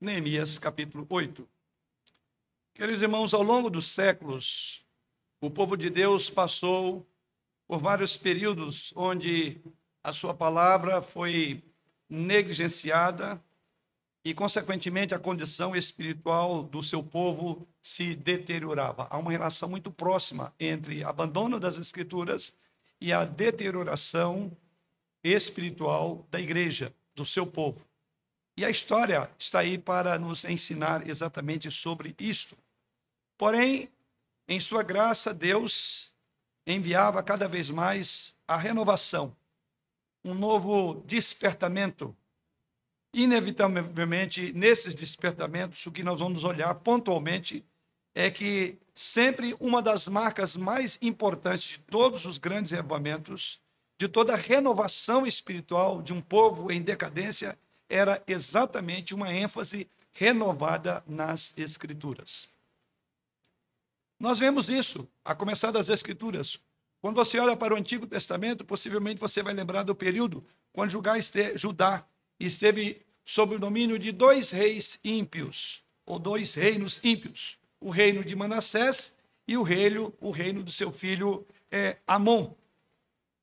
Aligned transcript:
Neemias 0.00 0.58
capítulo 0.58 1.06
8. 1.08 1.48
Queridos 2.74 3.00
irmãos, 3.00 3.32
ao 3.32 3.42
longo 3.42 3.70
dos 3.70 3.88
séculos, 3.88 4.84
o 5.40 5.48
povo 5.48 5.76
de 5.76 5.88
Deus 5.88 6.28
passou 6.28 7.06
por 7.66 7.78
vários 7.78 8.16
períodos 8.16 8.92
onde 8.96 9.60
a 10.02 10.12
sua 10.12 10.34
palavra 10.34 11.00
foi 11.00 11.62
negligenciada 12.08 13.42
e, 14.24 14.34
consequentemente, 14.34 15.14
a 15.14 15.18
condição 15.18 15.76
espiritual 15.76 16.64
do 16.64 16.82
seu 16.82 17.02
povo 17.02 17.66
se 17.80 18.14
deteriorava. 18.14 19.06
Há 19.08 19.16
uma 19.16 19.30
relação 19.30 19.68
muito 19.68 19.90
próxima 19.90 20.52
entre 20.58 21.04
abandono 21.04 21.60
das 21.60 21.78
Escrituras 21.78 22.58
e 23.00 23.12
a 23.12 23.24
deterioração 23.24 24.54
espiritual 25.22 26.26
da 26.30 26.40
igreja, 26.40 26.92
do 27.14 27.24
seu 27.24 27.46
povo. 27.46 27.86
E 28.56 28.64
a 28.64 28.70
história 28.70 29.28
está 29.38 29.60
aí 29.60 29.76
para 29.76 30.18
nos 30.18 30.44
ensinar 30.44 31.08
exatamente 31.08 31.70
sobre 31.70 32.14
isto. 32.18 32.56
Porém, 33.36 33.90
em 34.46 34.60
sua 34.60 34.82
graça, 34.82 35.34
Deus 35.34 36.12
enviava 36.66 37.22
cada 37.22 37.48
vez 37.48 37.68
mais 37.68 38.36
a 38.46 38.56
renovação, 38.56 39.36
um 40.24 40.34
novo 40.34 41.02
despertamento. 41.06 42.16
Inevitavelmente, 43.12 44.52
nesses 44.52 44.94
despertamentos, 44.94 45.84
o 45.86 45.92
que 45.92 46.02
nós 46.02 46.20
vamos 46.20 46.44
olhar 46.44 46.74
pontualmente 46.76 47.64
é 48.14 48.30
que 48.30 48.78
sempre 48.94 49.56
uma 49.58 49.82
das 49.82 50.06
marcas 50.06 50.54
mais 50.54 50.96
importantes 51.02 51.70
de 51.70 51.78
todos 51.80 52.24
os 52.24 52.38
grandes 52.38 52.70
revivamentos, 52.70 53.60
de 53.98 54.08
toda 54.08 54.34
a 54.34 54.36
renovação 54.36 55.26
espiritual 55.26 56.00
de 56.00 56.12
um 56.12 56.20
povo 56.20 56.70
em 56.70 56.80
decadência, 56.80 57.58
era 57.88 58.22
exatamente 58.26 59.14
uma 59.14 59.32
ênfase 59.32 59.88
renovada 60.12 61.02
nas 61.06 61.56
Escrituras. 61.56 62.48
Nós 64.18 64.38
vemos 64.38 64.70
isso, 64.70 65.08
a 65.24 65.34
começar 65.34 65.70
das 65.70 65.88
Escrituras. 65.88 66.58
Quando 67.00 67.16
você 67.16 67.38
olha 67.38 67.56
para 67.56 67.74
o 67.74 67.76
Antigo 67.76 68.06
Testamento, 68.06 68.64
possivelmente 68.64 69.20
você 69.20 69.42
vai 69.42 69.52
lembrar 69.52 69.82
do 69.82 69.94
período 69.94 70.44
quando 70.72 70.90
Judá 70.90 72.06
esteve 72.38 73.02
sob 73.24 73.56
o 73.56 73.58
domínio 73.58 73.98
de 73.98 74.12
dois 74.12 74.50
reis 74.50 74.98
ímpios, 75.04 75.84
ou 76.06 76.18
dois 76.18 76.54
reinos 76.54 77.00
ímpios, 77.02 77.58
o 77.80 77.90
reino 77.90 78.24
de 78.24 78.34
Manassés 78.34 79.16
e 79.46 79.56
o 79.56 79.62
reino, 79.62 80.14
o 80.20 80.30
reino 80.30 80.62
do 80.62 80.70
seu 80.70 80.92
filho 80.92 81.46
é, 81.70 81.98
Amon. 82.06 82.54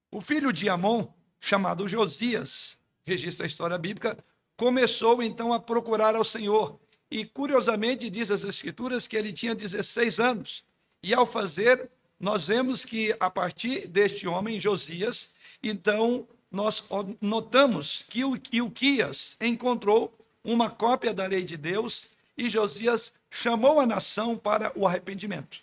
O 0.10 0.22
filho 0.22 0.52
de 0.52 0.70
Amon, 0.70 1.08
chamado 1.40 1.88
Josias, 1.88 2.80
registra 3.04 3.46
a 3.46 3.48
história 3.48 3.78
bíblica, 3.78 4.18
começou 4.62 5.24
então 5.24 5.52
a 5.52 5.60
procurar 5.60 6.16
ao 6.16 6.24
Senhor. 6.24 6.80
E 7.10 7.26
curiosamente 7.26 8.12
diz 8.12 8.30
as 8.30 8.44
Escrituras 8.44 9.08
que 9.08 9.18
ele 9.18 9.34
tinha 9.34 9.56
16 9.56 10.20
anos. 10.20 10.64
E 11.02 11.16
ao 11.16 11.26
fazer, 11.26 11.90
nós 12.20 12.46
vemos 12.46 12.86
que 12.86 13.12
a 13.20 13.28
partir 13.28 13.88
deste 13.88 14.28
homem, 14.28 14.60
Josias, 14.60 15.34
então 15.64 16.28
nós 16.52 16.84
notamos 17.20 18.06
que 18.08 18.24
o 18.24 18.40
Ilquias 18.52 19.36
encontrou 19.42 20.16
uma 20.44 20.70
cópia 20.70 21.12
da 21.12 21.26
lei 21.26 21.44
de 21.44 21.58
Deus 21.58 22.10
e 22.38 22.48
Josias 22.48 23.14
chamou 23.32 23.80
a 23.80 23.88
nação 23.88 24.38
para 24.38 24.72
o 24.76 24.86
arrependimento. 24.86 25.58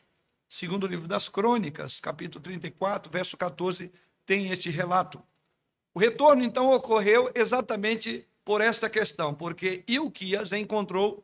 Segundo 0.49 0.83
o 0.83 0.89
livro 0.89 1.07
das 1.07 1.29
Crônicas, 1.29 2.01
capítulo 2.01 2.43
34, 2.43 3.13
verso 3.13 3.37
14, 3.37 3.93
tem 4.27 4.51
este 4.51 4.71
relato. 4.71 5.23
O 5.95 6.01
retorno 6.01 6.43
então 6.43 6.73
ocorreu 6.73 7.31
exatamente 7.33 8.27
por 8.49 8.63
esta 8.63 8.89
questão, 8.89 9.35
porque 9.35 9.85
Ilquias 9.87 10.53
encontrou 10.53 11.23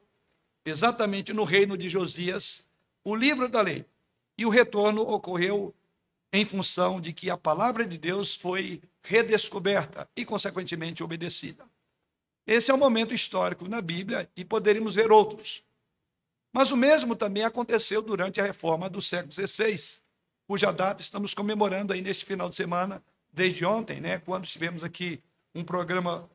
exatamente 0.63 1.33
no 1.33 1.43
reino 1.43 1.75
de 1.75 1.89
Josias 1.89 2.69
o 3.03 3.17
livro 3.17 3.49
da 3.49 3.63
lei. 3.63 3.87
E 4.37 4.45
o 4.45 4.51
retorno 4.51 5.01
ocorreu 5.01 5.75
em 6.31 6.45
função 6.45 7.01
de 7.01 7.15
que 7.15 7.31
a 7.31 7.37
palavra 7.39 7.87
de 7.87 7.97
Deus 7.97 8.37
foi 8.37 8.83
redescoberta 9.03 10.07
e, 10.15 10.23
consequentemente, 10.23 11.03
obedecida. 11.03 11.65
Esse 12.47 12.71
é 12.71 12.75
um 12.75 12.77
momento 12.77 13.15
histórico 13.15 13.67
na 13.67 13.81
Bíblia 13.81 14.29
e 14.37 14.45
poderíamos 14.45 14.95
ver 14.95 15.11
outros. 15.11 15.65
Mas 16.53 16.73
o 16.73 16.77
mesmo 16.77 17.17
também 17.17 17.43
aconteceu 17.43 18.03
durante 18.03 18.39
a 18.39 18.45
reforma 18.45 18.91
do 18.91 19.01
século 19.01 19.33
XVI, 19.33 20.03
cuja 20.47 20.71
data 20.71 21.01
estamos 21.01 21.33
comemorando 21.33 21.95
aí 21.95 22.03
neste 22.03 22.27
final 22.27 22.51
de 22.51 22.57
semana, 22.57 23.03
desde 23.33 23.65
ontem, 23.65 23.99
né, 23.99 24.19
quando 24.19 24.47
tivemos 24.47 24.85
aqui 24.85 25.23
um 25.55 25.65
programa 25.65 26.29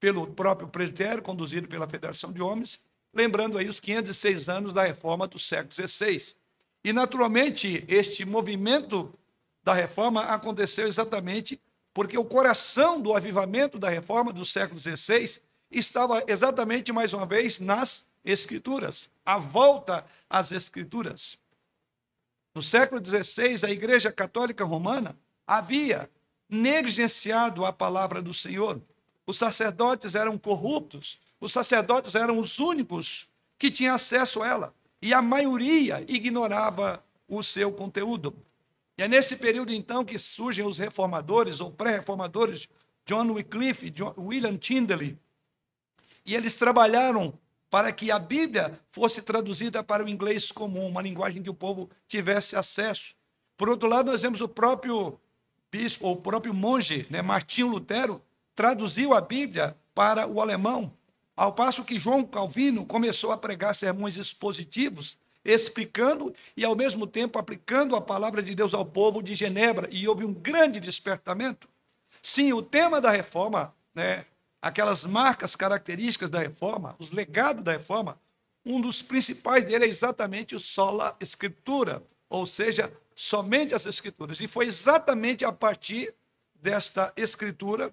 pelo 0.00 0.26
próprio 0.26 0.66
presbitério, 0.66 1.22
conduzido 1.22 1.68
pela 1.68 1.86
Federação 1.86 2.32
de 2.32 2.40
Homens, 2.40 2.82
lembrando 3.12 3.58
aí 3.58 3.68
os 3.68 3.78
506 3.78 4.48
anos 4.48 4.72
da 4.72 4.82
reforma 4.82 5.28
do 5.28 5.38
século 5.38 5.72
XVI. 5.72 6.34
E, 6.82 6.92
naturalmente, 6.92 7.84
este 7.86 8.24
movimento 8.24 9.12
da 9.62 9.74
reforma 9.74 10.22
aconteceu 10.22 10.88
exatamente 10.88 11.60
porque 11.92 12.16
o 12.16 12.24
coração 12.24 13.00
do 13.00 13.14
avivamento 13.14 13.78
da 13.78 13.90
reforma 13.90 14.32
do 14.32 14.44
século 14.44 14.80
XVI 14.80 15.40
estava 15.70 16.24
exatamente, 16.26 16.92
mais 16.92 17.12
uma 17.12 17.26
vez, 17.26 17.60
nas 17.60 18.08
Escrituras, 18.24 19.08
a 19.24 19.38
volta 19.38 20.04
às 20.28 20.52
Escrituras. 20.52 21.38
No 22.54 22.62
século 22.62 23.00
XVI, 23.04 23.66
a 23.66 23.70
Igreja 23.70 24.10
Católica 24.10 24.64
Romana 24.64 25.16
havia 25.46 26.10
negligenciado 26.48 27.64
a 27.64 27.72
palavra 27.72 28.20
do 28.20 28.34
Senhor 28.34 28.80
os 29.30 29.38
sacerdotes 29.38 30.14
eram 30.14 30.36
corruptos, 30.36 31.18
os 31.40 31.52
sacerdotes 31.52 32.14
eram 32.14 32.36
os 32.36 32.58
únicos 32.58 33.28
que 33.58 33.70
tinham 33.70 33.94
acesso 33.94 34.42
a 34.42 34.48
ela, 34.48 34.74
e 35.00 35.14
a 35.14 35.22
maioria 35.22 36.04
ignorava 36.08 37.02
o 37.28 37.42
seu 37.42 37.72
conteúdo. 37.72 38.36
E 38.98 39.02
é 39.02 39.08
nesse 39.08 39.36
período, 39.36 39.72
então, 39.72 40.04
que 40.04 40.18
surgem 40.18 40.66
os 40.66 40.78
reformadores 40.78 41.60
ou 41.60 41.70
pré-reformadores, 41.70 42.68
John 43.06 43.30
Wycliffe, 43.32 43.88
John, 43.90 44.14
William 44.18 44.56
Tyndale, 44.56 45.18
e 46.26 46.34
eles 46.34 46.56
trabalharam 46.56 47.32
para 47.70 47.92
que 47.92 48.10
a 48.10 48.18
Bíblia 48.18 48.78
fosse 48.90 49.22
traduzida 49.22 49.82
para 49.82 50.04
o 50.04 50.08
inglês 50.08 50.50
comum, 50.50 50.86
uma 50.88 51.00
linguagem 51.00 51.42
que 51.42 51.48
o 51.48 51.54
povo 51.54 51.88
tivesse 52.08 52.56
acesso. 52.56 53.14
Por 53.56 53.68
outro 53.68 53.88
lado, 53.88 54.10
nós 54.10 54.22
vemos 54.22 54.40
o 54.40 54.48
próprio 54.48 55.18
bispo, 55.70 56.08
o 56.08 56.16
próprio 56.16 56.52
monge, 56.52 57.06
né, 57.08 57.22
Martinho 57.22 57.68
Lutero, 57.68 58.20
traduziu 58.60 59.14
a 59.14 59.22
Bíblia 59.22 59.74
para 59.94 60.26
o 60.26 60.38
alemão, 60.38 60.92
ao 61.34 61.50
passo 61.50 61.82
que 61.82 61.98
João 61.98 62.26
Calvino 62.26 62.84
começou 62.84 63.32
a 63.32 63.38
pregar 63.38 63.74
sermões 63.74 64.18
expositivos, 64.18 65.16
explicando 65.42 66.34
e, 66.54 66.62
ao 66.62 66.76
mesmo 66.76 67.06
tempo, 67.06 67.38
aplicando 67.38 67.96
a 67.96 68.02
palavra 68.02 68.42
de 68.42 68.54
Deus 68.54 68.74
ao 68.74 68.84
povo 68.84 69.22
de 69.22 69.34
Genebra, 69.34 69.88
e 69.90 70.06
houve 70.06 70.26
um 70.26 70.34
grande 70.34 70.78
despertamento. 70.78 71.70
Sim, 72.22 72.52
o 72.52 72.60
tema 72.60 73.00
da 73.00 73.10
reforma, 73.10 73.74
né, 73.94 74.26
aquelas 74.60 75.06
marcas 75.06 75.56
características 75.56 76.28
da 76.28 76.40
reforma, 76.40 76.96
os 76.98 77.12
legados 77.12 77.64
da 77.64 77.72
reforma, 77.72 78.20
um 78.62 78.78
dos 78.78 79.00
principais 79.00 79.64
dele 79.64 79.86
é 79.86 79.88
exatamente 79.88 80.54
o 80.54 80.60
sola 80.60 81.16
escritura, 81.18 82.02
ou 82.28 82.44
seja, 82.44 82.92
somente 83.14 83.74
as 83.74 83.86
escrituras. 83.86 84.38
E 84.38 84.46
foi 84.46 84.66
exatamente 84.66 85.46
a 85.46 85.50
partir 85.50 86.14
desta 86.54 87.10
escritura 87.16 87.90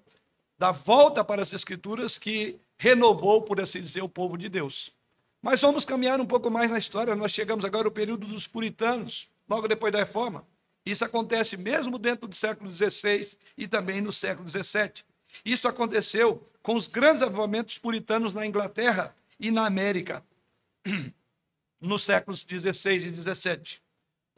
da 0.58 0.72
volta 0.72 1.24
para 1.24 1.42
as 1.42 1.52
Escrituras 1.52 2.18
que 2.18 2.58
renovou, 2.76 3.42
por 3.42 3.60
assim 3.60 3.80
dizer, 3.80 4.02
o 4.02 4.08
povo 4.08 4.36
de 4.36 4.48
Deus. 4.48 4.92
Mas 5.40 5.60
vamos 5.60 5.84
caminhar 5.84 6.20
um 6.20 6.26
pouco 6.26 6.50
mais 6.50 6.70
na 6.70 6.78
história. 6.78 7.14
Nós 7.14 7.32
chegamos 7.32 7.64
agora 7.64 7.86
ao 7.86 7.92
período 7.92 8.26
dos 8.26 8.46
puritanos, 8.46 9.30
logo 9.48 9.68
depois 9.68 9.92
da 9.92 10.00
reforma. 10.00 10.46
Isso 10.84 11.04
acontece 11.04 11.56
mesmo 11.56 11.98
dentro 11.98 12.26
do 12.26 12.34
século 12.34 12.70
XVI 12.70 13.36
e 13.56 13.68
também 13.68 14.00
no 14.00 14.12
século 14.12 14.48
XVII. 14.48 15.04
Isso 15.44 15.68
aconteceu 15.68 16.42
com 16.62 16.74
os 16.74 16.86
grandes 16.86 17.22
avivamentos 17.22 17.78
puritanos 17.78 18.34
na 18.34 18.46
Inglaterra 18.46 19.14
e 19.38 19.50
na 19.50 19.66
América, 19.66 20.24
nos 21.80 22.02
séculos 22.02 22.40
XVI 22.40 22.96
e 22.96 23.14
XVII 23.14 23.87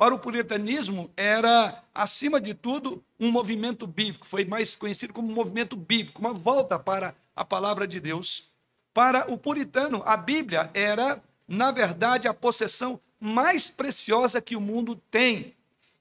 para 0.01 0.15
o 0.15 0.19
puritanismo 0.19 1.11
era, 1.15 1.85
acima 1.95 2.41
de 2.41 2.55
tudo, 2.55 3.05
um 3.21 3.31
movimento 3.31 3.87
bíblico, 3.87 4.27
foi 4.27 4.47
mais 4.47 4.75
conhecido 4.75 5.13
como 5.13 5.31
movimento 5.31 5.77
bíblico, 5.77 6.23
uma 6.23 6.33
volta 6.33 6.79
para 6.79 7.15
a 7.37 7.45
palavra 7.45 7.87
de 7.87 8.01
Deus. 8.01 8.51
Para 8.95 9.31
o 9.31 9.37
puritano, 9.37 10.03
a 10.07 10.17
Bíblia 10.17 10.71
era, 10.73 11.23
na 11.47 11.71
verdade, 11.71 12.27
a 12.27 12.33
possessão 12.33 12.99
mais 13.21 13.69
preciosa 13.69 14.41
que 14.41 14.57
o 14.57 14.61
mundo 14.61 14.97
tem. 15.11 15.55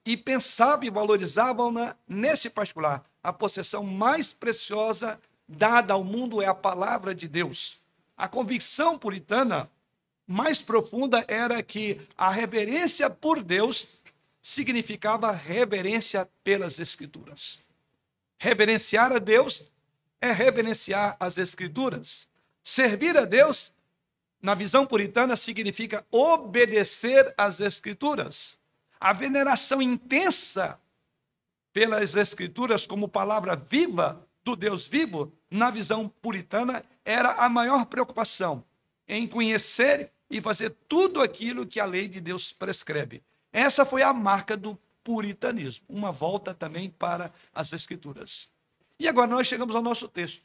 E 0.05 0.15
pensavam 0.15 0.85
e 0.85 0.89
valorizavam-na 0.89 1.93
nesse 2.07 2.49
particular. 2.49 3.03
A 3.21 3.33
possessão 3.33 3.83
mais 3.83 4.31
preciosa 4.31 5.19
dada 5.45 5.93
ao 5.93 6.05
mundo 6.05 6.41
é 6.41 6.45
a 6.45 6.55
palavra 6.55 7.13
de 7.13 7.27
Deus. 7.27 7.79
A 8.15 8.29
convicção 8.29 8.97
puritana 8.97 9.69
mais 10.29 10.61
profunda 10.61 11.25
era 11.27 11.63
que 11.63 11.99
a 12.15 12.29
reverência 12.29 13.09
por 13.09 13.43
Deus 13.43 13.87
significava 14.39 15.31
reverência 15.31 16.29
pelas 16.43 16.77
Escrituras. 16.77 17.57
Reverenciar 18.37 19.11
a 19.11 19.17
Deus 19.17 19.63
é 20.21 20.31
reverenciar 20.31 21.17
as 21.19 21.39
Escrituras. 21.39 22.29
Servir 22.61 23.17
a 23.17 23.25
Deus 23.25 23.73
na 24.39 24.53
visão 24.53 24.85
puritana, 24.85 25.35
significa 25.35 26.05
obedecer 26.11 27.33
às 27.35 27.59
Escrituras. 27.59 28.59
A 28.99 29.11
veneração 29.11 29.81
intensa 29.81 30.79
pelas 31.73 32.15
Escrituras 32.15 32.85
como 32.85 33.09
palavra 33.09 33.55
viva 33.55 34.23
do 34.43 34.55
Deus 34.55 34.87
vivo, 34.87 35.33
na 35.49 35.71
visão 35.71 36.07
puritana, 36.07 36.85
era 37.03 37.31
a 37.31 37.49
maior 37.49 37.85
preocupação 37.85 38.63
em 39.07 39.27
conhecer 39.27 40.11
e 40.29 40.39
fazer 40.41 40.75
tudo 40.87 41.21
aquilo 41.21 41.65
que 41.65 41.79
a 41.79 41.85
lei 41.85 42.07
de 42.07 42.21
Deus 42.21 42.51
prescreve. 42.51 43.23
Essa 43.51 43.85
foi 43.85 44.03
a 44.03 44.13
marca 44.13 44.55
do 44.55 44.77
puritanismo, 45.03 45.85
uma 45.89 46.11
volta 46.11 46.53
também 46.53 46.89
para 46.89 47.33
as 47.53 47.73
Escrituras. 47.73 48.49
E 48.99 49.07
agora 49.07 49.27
nós 49.27 49.47
chegamos 49.47 49.75
ao 49.75 49.81
nosso 49.81 50.07
texto. 50.07 50.43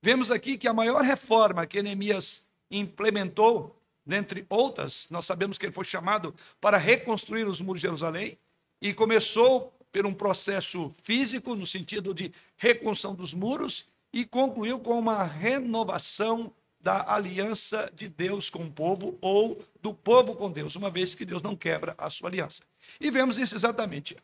Vemos 0.00 0.30
aqui 0.30 0.56
que 0.56 0.68
a 0.68 0.72
maior 0.72 1.02
reforma 1.02 1.66
que 1.66 1.82
Neemias 1.82 2.46
implementou, 2.70 3.76
dentre 4.04 4.46
outras, 4.48 5.06
nós 5.10 5.26
sabemos 5.26 5.58
que 5.58 5.66
ele 5.66 5.72
foi 5.72 5.84
chamado 5.84 6.34
para 6.60 6.78
reconstruir 6.78 7.46
os 7.46 7.60
muros 7.60 7.80
de 7.80 7.88
Jerusalém, 7.88 8.38
e 8.80 8.94
começou 8.94 9.72
por 9.92 10.06
um 10.06 10.14
processo 10.14 10.90
físico, 11.02 11.54
no 11.54 11.66
sentido 11.66 12.12
de 12.12 12.32
reconstrução 12.56 13.14
dos 13.14 13.32
muros, 13.34 13.88
e 14.12 14.24
concluiu 14.24 14.78
com 14.78 14.98
uma 14.98 15.24
renovação 15.24 16.52
da 16.86 17.12
aliança 17.12 17.90
de 17.96 18.08
Deus 18.08 18.48
com 18.48 18.62
o 18.62 18.70
povo 18.70 19.18
ou 19.20 19.60
do 19.82 19.92
povo 19.92 20.36
com 20.36 20.48
Deus, 20.48 20.76
uma 20.76 20.88
vez 20.88 21.16
que 21.16 21.24
Deus 21.24 21.42
não 21.42 21.56
quebra 21.56 21.96
a 21.98 22.08
sua 22.08 22.28
aliança. 22.28 22.62
E 23.00 23.10
vemos 23.10 23.38
isso 23.38 23.56
exatamente. 23.56 24.16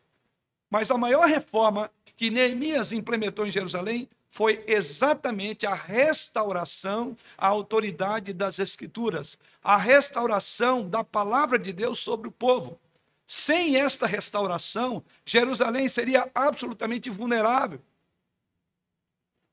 Mas 0.69 0.89
a 0.89 0.97
maior 0.97 1.27
reforma 1.27 1.91
que 2.15 2.29
Neemias 2.29 2.93
implementou 2.93 3.45
em 3.45 3.51
Jerusalém 3.51 4.07
foi 4.29 4.63
exatamente 4.65 5.67
a 5.67 5.73
restauração 5.73 7.17
à 7.37 7.47
autoridade 7.47 8.31
das 8.31 8.59
Escrituras, 8.59 9.37
a 9.61 9.75
restauração 9.75 10.87
da 10.87 11.03
palavra 11.03 11.59
de 11.59 11.73
Deus 11.73 11.99
sobre 11.99 12.29
o 12.29 12.31
povo. 12.31 12.79
Sem 13.27 13.75
esta 13.75 14.07
restauração, 14.07 15.03
Jerusalém 15.25 15.89
seria 15.89 16.31
absolutamente 16.33 17.09
vulnerável. 17.09 17.81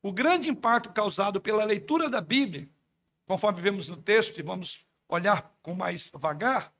O 0.00 0.12
grande 0.12 0.48
impacto 0.48 0.92
causado 0.92 1.40
pela 1.40 1.64
leitura 1.64 2.08
da 2.08 2.20
Bíblia, 2.20 2.68
conforme 3.30 3.62
vemos 3.62 3.88
no 3.88 3.96
texto 3.96 4.40
e 4.40 4.42
vamos 4.42 4.84
olhar 5.08 5.54
com 5.62 5.72
mais 5.72 6.10
vagar, 6.12 6.72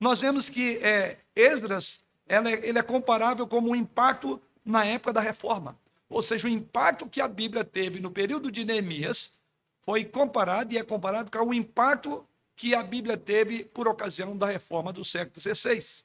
nós 0.00 0.18
vemos 0.18 0.48
que 0.48 0.78
é, 0.78 1.20
Esdras 1.36 2.04
ela, 2.26 2.50
é, 2.50 2.54
ele 2.66 2.76
é 2.76 2.82
comparável 2.82 3.46
como 3.46 3.70
um 3.70 3.76
impacto 3.76 4.42
na 4.64 4.84
época 4.84 5.12
da 5.12 5.20
reforma. 5.20 5.78
Ou 6.08 6.20
seja, 6.20 6.48
o 6.48 6.50
impacto 6.50 7.08
que 7.08 7.20
a 7.20 7.28
Bíblia 7.28 7.62
teve 7.62 8.00
no 8.00 8.10
período 8.10 8.50
de 8.50 8.64
Neemias 8.64 9.38
foi 9.82 10.04
comparado 10.04 10.74
e 10.74 10.78
é 10.78 10.82
comparado 10.82 11.30
com 11.30 11.50
o 11.50 11.54
impacto 11.54 12.26
que 12.56 12.74
a 12.74 12.82
Bíblia 12.82 13.16
teve 13.16 13.62
por 13.62 13.86
ocasião 13.86 14.36
da 14.36 14.46
reforma 14.46 14.92
do 14.92 15.04
século 15.04 15.40
XVI. 15.40 16.02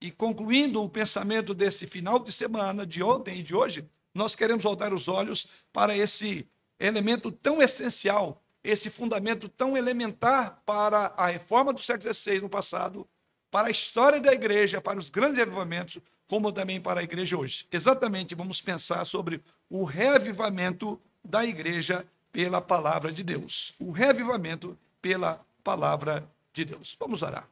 E 0.00 0.10
concluindo 0.10 0.82
o 0.82 0.90
pensamento 0.90 1.54
desse 1.54 1.86
final 1.86 2.18
de 2.18 2.32
semana, 2.32 2.84
de 2.84 3.00
ontem 3.00 3.38
e 3.38 3.42
de 3.44 3.54
hoje, 3.54 3.88
nós 4.12 4.34
queremos 4.34 4.64
voltar 4.64 4.92
os 4.92 5.06
olhos 5.06 5.46
para 5.72 5.96
esse 5.96 6.48
elemento 6.80 7.30
tão 7.30 7.62
essencial, 7.62 8.43
esse 8.64 8.88
fundamento 8.88 9.46
tão 9.46 9.76
elementar 9.76 10.62
para 10.64 11.12
a 11.16 11.26
reforma 11.26 11.70
do 11.72 11.80
século 11.80 12.12
XVI 12.12 12.40
no 12.40 12.48
passado, 12.48 13.06
para 13.50 13.68
a 13.68 13.70
história 13.70 14.18
da 14.18 14.32
igreja, 14.32 14.80
para 14.80 14.98
os 14.98 15.10
grandes 15.10 15.40
avivamentos, 15.40 16.00
como 16.26 16.50
também 16.50 16.80
para 16.80 17.00
a 17.00 17.04
igreja 17.04 17.36
hoje. 17.36 17.68
Exatamente, 17.70 18.34
vamos 18.34 18.62
pensar 18.62 19.04
sobre 19.04 19.42
o 19.68 19.84
reavivamento 19.84 20.98
da 21.22 21.44
igreja 21.44 22.06
pela 22.32 22.60
palavra 22.60 23.12
de 23.12 23.22
Deus. 23.22 23.74
O 23.78 23.90
reavivamento 23.90 24.76
pela 25.00 25.44
palavra 25.62 26.26
de 26.52 26.64
Deus. 26.64 26.96
Vamos 26.98 27.20
orar. 27.20 27.46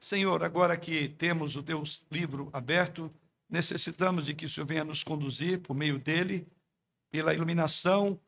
Senhor, 0.00 0.42
agora 0.42 0.76
que 0.76 1.08
temos 1.08 1.56
o 1.56 1.62
teu 1.62 1.82
livro 2.10 2.50
aberto, 2.52 3.10
necessitamos 3.48 4.26
de 4.26 4.34
que 4.34 4.44
o 4.44 4.48
Senhor 4.48 4.66
venha 4.66 4.84
nos 4.84 5.02
conduzir 5.02 5.60
por 5.60 5.74
meio 5.74 5.98
dele, 5.98 6.46
pela 7.10 7.32
iluminação, 7.32 8.20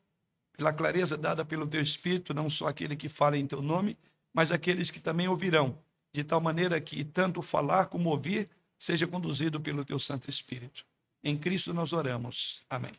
pela 0.57 0.73
clareza 0.73 1.17
dada 1.17 1.45
pelo 1.45 1.67
teu 1.67 1.81
Espírito, 1.81 2.33
não 2.33 2.49
só 2.49 2.69
aquele 2.69 2.97
que 2.97 3.09
fala 3.09 3.37
em 3.37 3.47
teu 3.47 3.61
nome, 3.61 3.97
mas 4.33 4.51
aqueles 4.51 4.91
que 4.91 5.01
também 5.01 5.29
ouvirão 5.29 5.79
de 6.13 6.25
tal 6.25 6.41
maneira 6.41 6.81
que 6.81 7.05
tanto 7.05 7.43
falar 7.43 7.87
como 7.87 8.11
ouvir 8.11 8.49
seja 8.79 9.07
conduzido 9.07 9.61
pelo 9.61 9.85
teu 9.85 9.99
Santo 9.99 10.31
Espírito. 10.31 10.85
Em 11.23 11.37
Cristo 11.37 11.75
nós 11.75 11.93
oramos. 11.93 12.65
Amém. 12.71 12.93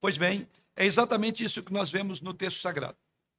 Pois 0.00 0.18
bem, 0.18 0.46
é 0.76 0.84
exatamente 0.84 1.42
isso 1.42 1.62
que 1.62 1.72
nós 1.72 1.90
vemos 1.90 2.20
no 2.20 2.34
texto 2.34 2.60
sagrado. 2.60 2.96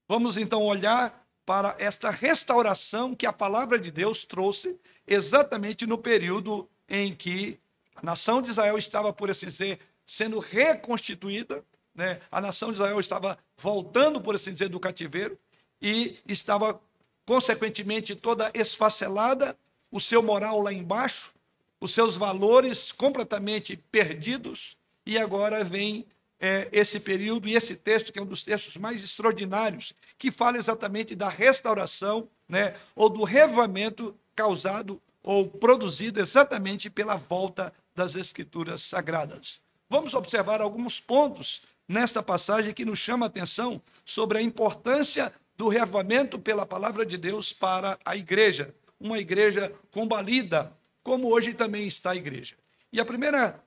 Vamos 0.07 0.37
então 0.37 0.63
olhar 0.63 1.23
para 1.45 1.75
esta 1.77 2.09
restauração 2.09 3.15
que 3.15 3.27
a 3.27 3.33
palavra 3.33 3.77
de 3.77 3.91
Deus 3.91 4.25
trouxe 4.25 4.79
exatamente 5.05 5.85
no 5.85 5.97
período 5.97 6.67
em 6.89 7.13
que 7.13 7.59
a 7.95 8.03
nação 8.03 8.41
de 8.41 8.49
Israel 8.49 8.77
estava, 8.77 9.13
por 9.13 9.29
assim 9.29 9.45
dizer, 9.45 9.79
sendo 10.05 10.39
reconstituída, 10.39 11.63
né? 11.95 12.19
a 12.29 12.41
nação 12.41 12.69
de 12.69 12.75
Israel 12.75 12.99
estava 12.99 13.37
voltando, 13.57 14.19
por 14.19 14.35
assim 14.35 14.51
dizer, 14.51 14.69
do 14.69 14.79
cativeiro 14.79 15.37
e 15.81 16.19
estava 16.27 16.79
consequentemente 17.25 18.15
toda 18.15 18.51
esfacelada, 18.53 19.57
o 19.91 19.99
seu 19.99 20.21
moral 20.21 20.61
lá 20.61 20.73
embaixo, 20.73 21.33
os 21.79 21.93
seus 21.93 22.15
valores 22.15 22.91
completamente 22.91 23.77
perdidos, 23.77 24.77
e 25.05 25.17
agora 25.17 25.63
vem 25.63 26.05
é, 26.39 26.67
esse 26.71 26.99
período 26.99 27.47
e 27.47 27.55
esse 27.55 27.75
texto, 27.75 28.11
que 28.11 28.19
é 28.19 28.21
um 28.21 28.25
dos 28.25 28.43
textos 28.43 28.75
mais 28.77 29.03
extraordinários, 29.03 29.93
que 30.17 30.31
fala 30.31 30.57
exatamente 30.57 31.15
da 31.15 31.29
restauração, 31.29 32.27
né, 32.47 32.75
ou 32.95 33.09
do 33.09 33.23
revamento 33.23 34.15
causado 34.35 35.01
ou 35.23 35.47
produzido 35.47 36.19
exatamente 36.19 36.89
pela 36.89 37.15
volta 37.15 37.73
das 37.95 38.15
Escrituras 38.15 38.83
Sagradas. 38.83 39.61
Vamos 39.89 40.13
observar 40.13 40.61
alguns 40.61 40.99
pontos 40.99 41.63
nesta 41.87 42.21
passagem 42.21 42.73
que 42.73 42.85
nos 42.85 42.99
chama 42.99 43.25
a 43.25 43.27
atenção 43.27 43.81
sobre 44.03 44.37
a 44.37 44.41
importância 44.41 45.33
do 45.57 45.67
reavamento 45.67 46.37
pela 46.37 46.65
palavra 46.65 47.05
de 47.05 47.17
Deus 47.17 47.53
para 47.53 47.97
a 48.03 48.15
igreja, 48.15 48.73
uma 48.99 49.19
igreja 49.19 49.73
combalida, 49.91 50.75
como 51.03 51.31
hoje 51.31 51.53
também 51.53 51.87
está 51.87 52.11
a 52.11 52.15
igreja. 52.15 52.55
E 52.91 52.99
a 52.99 53.05
primeira 53.05 53.63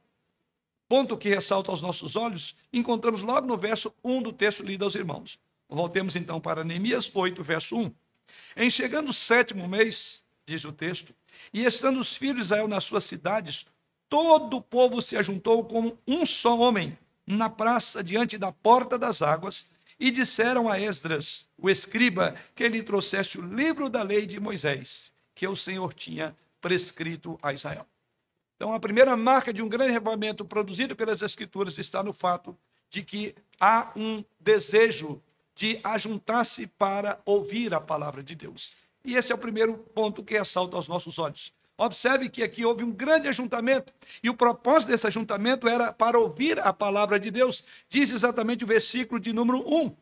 ponto 0.88 1.18
que 1.18 1.28
ressalta 1.28 1.70
aos 1.70 1.82
nossos 1.82 2.16
olhos, 2.16 2.56
encontramos 2.72 3.20
logo 3.20 3.46
no 3.46 3.56
verso 3.56 3.94
1 4.02 4.22
do 4.22 4.32
texto 4.32 4.62
lido 4.62 4.84
aos 4.84 4.94
irmãos. 4.94 5.38
Voltemos 5.68 6.16
então 6.16 6.40
para 6.40 6.64
Neemias 6.64 7.10
8, 7.12 7.42
verso 7.42 7.76
1. 7.76 7.92
Em 8.56 8.70
chegando 8.70 9.10
o 9.10 9.14
sétimo 9.14 9.68
mês, 9.68 10.24
diz 10.46 10.64
o 10.64 10.72
texto, 10.72 11.14
e 11.52 11.64
estando 11.64 12.00
os 12.00 12.16
filhos 12.16 12.36
de 12.36 12.42
Israel 12.42 12.66
nas 12.66 12.84
suas 12.84 13.04
cidades, 13.04 13.66
todo 14.08 14.56
o 14.56 14.62
povo 14.62 15.02
se 15.02 15.16
ajuntou 15.16 15.62
como 15.64 15.98
um 16.06 16.24
só 16.24 16.58
homem 16.58 16.96
na 17.36 17.50
praça 17.50 18.02
diante 18.02 18.38
da 18.38 18.50
porta 18.50 18.98
das 18.98 19.20
águas, 19.20 19.66
e 20.00 20.10
disseram 20.10 20.68
a 20.68 20.80
Esdras, 20.80 21.48
o 21.58 21.68
escriba, 21.68 22.36
que 22.54 22.68
lhe 22.68 22.82
trouxesse 22.82 23.38
o 23.38 23.42
livro 23.42 23.88
da 23.88 24.02
lei 24.02 24.26
de 24.26 24.38
Moisés, 24.38 25.12
que 25.34 25.46
o 25.46 25.56
Senhor 25.56 25.92
tinha 25.92 26.36
prescrito 26.60 27.38
a 27.42 27.52
Israel. 27.52 27.86
Então, 28.56 28.72
a 28.72 28.80
primeira 28.80 29.16
marca 29.16 29.52
de 29.52 29.62
um 29.62 29.68
grande 29.68 29.90
reavivamento 29.90 30.44
produzido 30.44 30.96
pelas 30.96 31.22
Escrituras 31.22 31.78
está 31.78 32.02
no 32.02 32.12
fato 32.12 32.56
de 32.88 33.02
que 33.02 33.34
há 33.60 33.92
um 33.94 34.24
desejo 34.40 35.22
de 35.54 35.80
ajuntar-se 35.84 36.66
para 36.66 37.20
ouvir 37.24 37.74
a 37.74 37.80
palavra 37.80 38.22
de 38.22 38.34
Deus. 38.34 38.76
E 39.04 39.16
esse 39.16 39.32
é 39.32 39.34
o 39.34 39.38
primeiro 39.38 39.78
ponto 39.78 40.24
que 40.24 40.38
ressalta 40.38 40.76
aos 40.76 40.88
nossos 40.88 41.18
olhos. 41.18 41.52
Observe 41.80 42.28
que 42.28 42.42
aqui 42.42 42.64
houve 42.64 42.82
um 42.82 42.90
grande 42.90 43.28
ajuntamento, 43.28 43.94
e 44.20 44.28
o 44.28 44.34
propósito 44.34 44.88
desse 44.88 45.06
ajuntamento 45.06 45.68
era 45.68 45.92
para 45.92 46.18
ouvir 46.18 46.58
a 46.58 46.72
palavra 46.72 47.20
de 47.20 47.30
Deus, 47.30 47.62
diz 47.88 48.10
exatamente 48.10 48.64
o 48.64 48.66
versículo 48.66 49.20
de 49.20 49.32
número 49.32 49.60
1. 49.60 49.94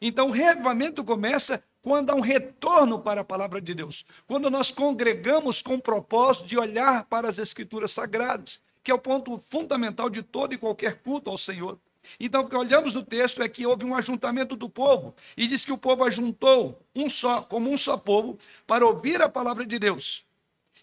Então, 0.00 0.28
o 0.28 0.32
reavivamento 0.32 1.04
começa 1.04 1.62
quando 1.82 2.10
há 2.10 2.14
um 2.14 2.20
retorno 2.20 2.98
para 2.98 3.20
a 3.20 3.24
palavra 3.24 3.60
de 3.60 3.74
Deus, 3.74 4.06
quando 4.26 4.48
nós 4.48 4.70
congregamos 4.70 5.60
com 5.60 5.74
o 5.74 5.82
propósito 5.82 6.46
de 6.46 6.58
olhar 6.58 7.04
para 7.04 7.28
as 7.28 7.38
Escrituras 7.38 7.92
Sagradas, 7.92 8.58
que 8.82 8.90
é 8.90 8.94
o 8.94 8.98
ponto 8.98 9.36
fundamental 9.36 10.08
de 10.08 10.22
todo 10.22 10.54
e 10.54 10.58
qualquer 10.58 11.02
culto 11.02 11.28
ao 11.28 11.36
Senhor. 11.36 11.78
Então, 12.18 12.40
o 12.42 12.48
que 12.48 12.56
olhamos 12.56 12.94
no 12.94 13.02
texto 13.02 13.42
é 13.42 13.48
que 13.50 13.66
houve 13.66 13.84
um 13.84 13.94
ajuntamento 13.94 14.56
do 14.56 14.70
povo, 14.70 15.14
e 15.36 15.46
diz 15.46 15.62
que 15.62 15.72
o 15.72 15.76
povo 15.76 16.04
ajuntou 16.04 16.82
um 16.96 17.10
só, 17.10 17.42
como 17.42 17.70
um 17.70 17.76
só 17.76 17.98
povo, 17.98 18.38
para 18.66 18.86
ouvir 18.86 19.20
a 19.20 19.28
palavra 19.28 19.66
de 19.66 19.78
Deus. 19.78 20.26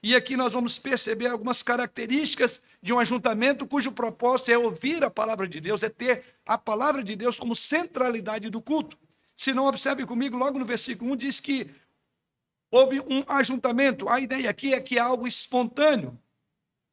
E 0.05 0.15
aqui 0.15 0.37
nós 0.37 0.53
vamos 0.53 0.77
perceber 0.77 1.25
algumas 1.25 1.63
características 1.63 2.61
de 2.79 2.93
um 2.93 2.99
ajuntamento 2.99 3.65
cujo 3.65 3.91
propósito 3.91 4.51
é 4.51 4.55
ouvir 4.55 5.03
a 5.03 5.09
palavra 5.09 5.47
de 5.47 5.59
Deus, 5.59 5.81
é 5.81 5.89
ter 5.89 6.23
a 6.45 6.59
palavra 6.59 7.03
de 7.03 7.15
Deus 7.15 7.39
como 7.39 7.55
centralidade 7.55 8.51
do 8.51 8.61
culto. 8.61 8.95
Se 9.35 9.51
não 9.51 9.65
observe 9.65 10.05
comigo, 10.05 10.37
logo 10.37 10.59
no 10.59 10.65
versículo 10.65 11.13
1 11.13 11.15
diz 11.15 11.39
que 11.39 11.71
houve 12.69 12.99
um 12.99 13.23
ajuntamento. 13.27 14.07
A 14.07 14.19
ideia 14.19 14.47
aqui 14.47 14.75
é 14.75 14.79
que 14.79 14.99
é 14.99 15.01
algo 15.01 15.27
espontâneo. 15.27 16.15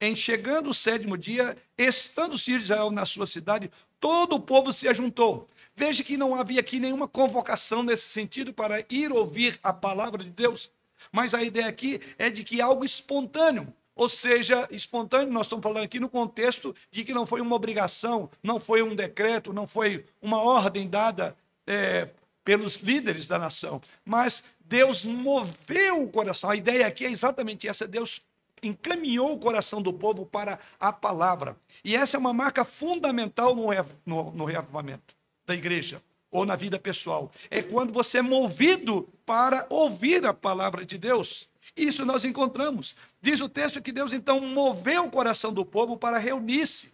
Em 0.01 0.15
chegando 0.15 0.71
o 0.71 0.73
sétimo 0.73 1.15
dia, 1.15 1.55
estando 1.77 2.33
os 2.33 2.43
filhos 2.43 2.61
de 2.61 2.73
Israel 2.73 2.89
na 2.89 3.05
sua 3.05 3.27
cidade, 3.27 3.71
todo 3.99 4.37
o 4.37 4.41
povo 4.41 4.73
se 4.73 4.87
ajuntou. 4.87 5.47
Veja 5.75 6.03
que 6.03 6.17
não 6.17 6.33
havia 6.33 6.61
aqui 6.61 6.79
nenhuma 6.79 7.07
convocação 7.07 7.83
nesse 7.83 8.09
sentido 8.09 8.51
para 8.51 8.83
ir 8.89 9.11
ouvir 9.11 9.59
a 9.61 9.71
palavra 9.71 10.23
de 10.23 10.31
Deus, 10.31 10.71
mas 11.13 11.35
a 11.35 11.43
ideia 11.43 11.67
aqui 11.67 12.01
é 12.17 12.31
de 12.31 12.43
que 12.43 12.59
algo 12.59 12.83
espontâneo, 12.83 13.71
ou 13.95 14.09
seja, 14.09 14.67
espontâneo, 14.71 15.31
nós 15.31 15.45
estamos 15.45 15.61
falando 15.61 15.83
aqui 15.83 15.99
no 15.99 16.09
contexto 16.09 16.75
de 16.91 17.03
que 17.03 17.13
não 17.13 17.27
foi 17.27 17.39
uma 17.39 17.55
obrigação, 17.55 18.27
não 18.41 18.59
foi 18.59 18.81
um 18.81 18.95
decreto, 18.95 19.53
não 19.53 19.67
foi 19.67 20.03
uma 20.19 20.41
ordem 20.41 20.89
dada 20.89 21.37
é, 21.67 22.09
pelos 22.43 22.77
líderes 22.77 23.27
da 23.27 23.37
nação, 23.37 23.79
mas 24.03 24.43
Deus 24.65 25.05
moveu 25.05 26.01
o 26.01 26.09
coração. 26.09 26.49
A 26.49 26.55
ideia 26.55 26.87
aqui 26.87 27.05
é 27.05 27.11
exatamente 27.11 27.67
essa: 27.67 27.87
Deus 27.87 28.21
encaminhou 28.63 29.33
o 29.33 29.39
coração 29.39 29.83
do 29.83 29.93
povo 29.93 30.25
para 30.25 30.57
a 30.79 30.91
palavra. 30.91 31.55
E 31.83 31.95
essa 31.95 32.17
é 32.17 32.19
uma 32.19 32.33
marca 32.33 32.65
fundamental 32.65 33.55
no, 33.55 33.67
no, 34.03 34.31
no 34.31 34.45
reavivamento 34.45 35.15
da 35.45 35.53
igreja 35.53 36.01
ou 36.33 36.45
na 36.45 36.55
vida 36.55 36.79
pessoal. 36.79 37.31
É 37.49 37.61
quando 37.61 37.93
você 37.93 38.17
é 38.17 38.21
movido 38.21 39.07
para 39.25 39.67
ouvir 39.69 40.25
a 40.25 40.33
palavra 40.33 40.83
de 40.83 40.97
Deus. 40.97 41.47
Isso 41.77 42.03
nós 42.03 42.25
encontramos. 42.25 42.95
Diz 43.21 43.39
o 43.39 43.47
texto 43.47 43.81
que 43.81 43.91
Deus 43.91 44.11
então 44.11 44.41
moveu 44.41 45.05
o 45.05 45.11
coração 45.11 45.53
do 45.53 45.63
povo 45.63 45.95
para 45.95 46.17
reunir-se, 46.17 46.91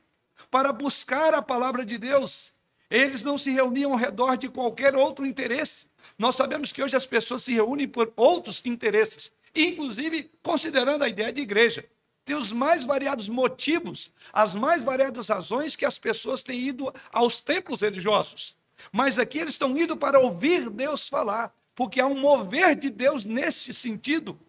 para 0.51 0.73
buscar 0.73 1.33
a 1.33 1.41
palavra 1.41 1.85
de 1.85 1.97
Deus. 1.97 2.53
Eles 2.89 3.23
não 3.23 3.37
se 3.37 3.49
reuniam 3.49 3.93
ao 3.93 3.97
redor 3.97 4.35
de 4.35 4.49
qualquer 4.49 4.93
outro 4.95 5.25
interesse. 5.25 5.87
Nós 6.17 6.35
sabemos 6.35 6.71
que 6.71 6.83
hoje 6.83 6.95
as 6.95 7.05
pessoas 7.05 7.43
se 7.43 7.53
reúnem 7.53 7.87
por 7.87 8.11
outros 8.17 8.65
interesses, 8.65 9.31
inclusive 9.55 10.29
considerando 10.43 11.03
a 11.03 11.09
ideia 11.09 11.31
de 11.31 11.41
igreja. 11.41 11.85
Tem 12.25 12.35
os 12.35 12.51
mais 12.51 12.83
variados 12.83 13.29
motivos, 13.29 14.11
as 14.33 14.53
mais 14.53 14.83
variadas 14.83 15.29
razões 15.29 15.75
que 15.75 15.85
as 15.85 15.97
pessoas 15.97 16.43
têm 16.43 16.59
ido 16.59 16.93
aos 17.11 17.39
templos 17.39 17.81
religiosos. 17.81 18.58
Mas 18.91 19.19
aqui 19.19 19.39
eles 19.39 19.53
estão 19.53 19.75
indo 19.77 19.97
para 19.97 20.19
ouvir 20.19 20.69
Deus 20.69 21.07
falar, 21.07 21.53
porque 21.75 21.99
há 21.99 22.07
um 22.07 22.19
mover 22.19 22.75
de 22.75 22.89
Deus 22.89 23.25
nesse 23.25 23.73
sentido. 23.73 24.39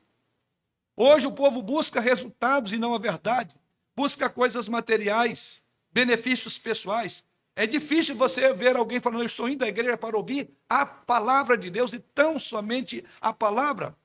Hoje 0.97 1.27
o 1.27 1.33
povo 1.33 1.63
busca 1.63 2.01
resultados 2.01 2.73
e 2.73 2.77
não 2.77 2.95
a 2.95 2.99
verdade, 2.99 3.55
busca 3.97 4.29
coisas 4.29 4.69
materiais, 4.69 5.63
benefícios 5.93 6.59
pessoais. 6.59 7.25
É 7.57 7.67
difícil 7.67 8.15
você 8.15 8.53
ver 8.53 8.77
alguém 8.77 9.01
falando, 9.01 9.21
eu 9.21 9.27
estou 9.27 9.49
indo 9.49 9.65
à 9.65 9.69
igreja 9.69 9.97
para 9.97 10.17
ouvir 10.17 10.51
a 10.69 10.87
palavra 10.87 11.57
de 11.57 11.71
Deus 11.71 11.93
e 11.93 11.99
tão 11.99 12.39
somente 12.39 13.05
a 13.21 13.33
palavra. 13.33 13.97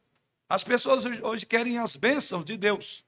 As 0.48 0.64
pessoas 0.64 1.06
hoje 1.06 1.46
querem 1.46 1.78
as 1.78 1.96
bênçãos 1.96 2.46
de 2.46 2.58
Deus, 2.58 3.04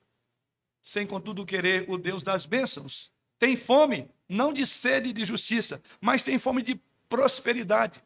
sem 0.81 1.05
contudo 1.05 1.45
querer 1.45 1.86
o 1.89 1.97
Deus 1.97 2.24
das 2.24 2.45
bênçãos. 2.45 3.12
Tem 3.38 3.55
fome, 3.55 4.09
não 4.27 4.51
de 4.51 4.65
sede 4.65 5.09
e 5.09 5.13
de 5.13 5.24
justiça, 5.24 5.81
mas 6.01 6.24
tem 6.24 6.39
fome 6.39 6.62
de 6.62 6.81
prosperidade. 7.09 8.01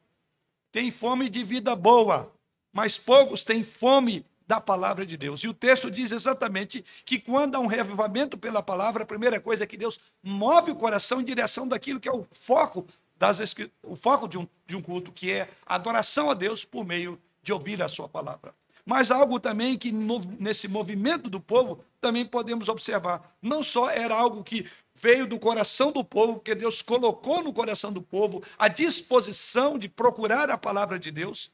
Tem 0.72 0.92
fome 0.92 1.30
de 1.30 1.44
vida 1.44 1.76
boa, 1.76 2.32
mas 2.72 2.98
poucos 2.98 3.44
têm 3.44 3.64
fome 3.64 4.26
da 4.48 4.60
palavra 4.60 5.06
de 5.06 5.16
Deus. 5.16 5.42
E 5.42 5.48
o 5.48 5.54
texto 5.54 5.90
diz 5.90 6.12
exatamente 6.12 6.84
que 7.06 7.20
quando 7.20 7.56
há 7.56 7.60
um 7.60 7.68
reavivamento 7.68 8.38
pela 8.38 8.62
palavra, 8.62 9.04
a 9.04 9.06
primeira 9.06 9.40
coisa 9.40 9.64
é 9.64 9.68
que 9.68 9.78
Deus 9.78 10.00
move 10.22 10.72
o 10.72 10.76
coração 10.76 11.22
em 11.22 11.24
direção 11.24 11.68
daquilo 11.68 12.00
que 12.00 12.10
é 12.10 12.12
o 12.12 12.28
foco 12.32 12.86
das 13.18 13.40
o 13.84 13.96
foco 13.96 14.28
de 14.28 14.38
um, 14.38 14.48
de 14.66 14.76
um 14.76 14.82
culto, 14.82 15.12
que 15.12 15.32
é 15.32 15.48
a 15.66 15.76
adoração 15.76 16.30
a 16.30 16.34
Deus 16.34 16.66
por 16.66 16.84
meio 16.84 17.22
de 17.44 17.54
ouvir 17.54 17.82
a 17.82 17.88
sua 17.88 18.10
palavra. 18.10 18.54
Mas 18.84 19.12
algo 19.12 19.40
também 19.40 19.78
que 19.78 19.92
no, 19.92 20.20
nesse 20.40 20.68
movimento 20.68 21.30
do 21.30 21.40
povo 21.40 21.84
também 22.02 22.26
podemos 22.26 22.68
observar. 22.68 23.36
Não 23.40 23.62
só 23.62 23.90
era 23.90 24.16
algo 24.16 24.44
que 24.44 24.68
veio 25.02 25.26
do 25.26 25.40
coração 25.40 25.92
do 25.92 26.04
povo, 26.04 26.40
que 26.40 26.54
Deus 26.54 26.82
colocou 26.84 27.44
no 27.44 27.52
coração 27.52 27.92
do 27.92 28.04
povo 28.04 28.44
a 28.58 28.68
disposição 28.68 29.80
de 29.80 29.90
procurar 29.90 30.52
a 30.52 30.58
palavra 30.58 31.00
de 31.00 31.10
Deus, 31.10 31.52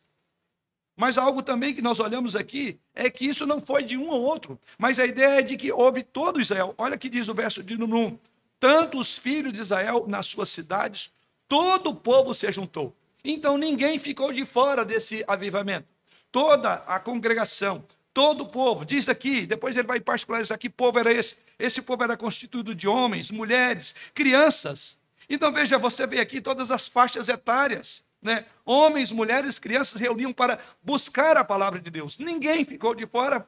mas 0.98 1.18
algo 1.18 1.42
também 1.42 1.74
que 1.74 1.82
nós 1.82 2.00
olhamos 2.00 2.36
aqui 2.36 2.78
é 2.94 3.10
que 3.10 3.26
isso 3.26 3.46
não 3.46 3.62
foi 3.62 3.84
de 3.84 3.96
um 3.96 4.10
ou 4.10 4.22
outro, 4.22 4.60
mas 4.78 5.00
a 5.00 5.06
ideia 5.06 5.40
é 5.40 5.42
de 5.42 5.56
que 5.56 5.72
houve 5.72 6.04
todo 6.04 6.42
Israel. 6.42 6.74
Olha 6.78 6.98
que 6.98 7.08
diz 7.08 7.30
o 7.30 7.34
verso 7.34 7.64
de 7.64 7.78
número 7.78 8.08
1: 8.08 8.20
tanto 8.60 9.00
os 9.00 9.18
filhos 9.18 9.54
de 9.54 9.62
Israel 9.62 10.06
nas 10.08 10.26
suas 10.26 10.50
cidades, 10.50 11.14
todo 11.48 11.92
o 11.92 11.96
povo 11.96 12.34
se 12.34 12.52
juntou. 12.52 12.94
Então 13.24 13.58
ninguém 13.58 13.98
ficou 13.98 14.34
de 14.34 14.46
fora 14.46 14.84
desse 14.84 15.24
avivamento. 15.28 15.88
Toda 16.32 16.74
a 16.74 17.00
congregação, 17.00 17.84
todo 18.18 18.46
o 18.46 18.48
povo, 18.48 18.84
diz 18.84 19.08
aqui, 19.08 19.46
depois 19.46 19.78
ele 19.78 19.86
vai 19.86 20.00
particularizar 20.00 20.58
que 20.58 20.72
povo 20.72 20.98
era 20.98 21.14
esse. 21.14 21.36
Esse 21.60 21.84
povo 21.84 22.04
era 22.04 22.18
constituído 22.18 22.74
de 22.74 22.88
homens, 22.88 23.30
mulheres, 23.30 23.94
crianças. 24.12 24.98
Então 25.30 25.54
veja, 25.54 25.78
você 25.78 26.08
vê 26.08 26.20
aqui 26.20 26.42
todas 26.42 26.72
as 26.72 26.88
faixas 26.88 27.30
etárias. 27.30 28.04
Né? 28.20 28.48
Homens, 28.66 29.12
mulheres, 29.12 29.60
crianças 29.60 30.02
reuniam 30.02 30.34
para 30.34 30.58
buscar 30.82 31.38
a 31.38 31.46
palavra 31.46 31.80
de 31.80 31.92
Deus. 31.92 32.18
Ninguém 32.18 32.66
ficou 32.66 32.96
de 32.96 33.06
fora. 33.06 33.48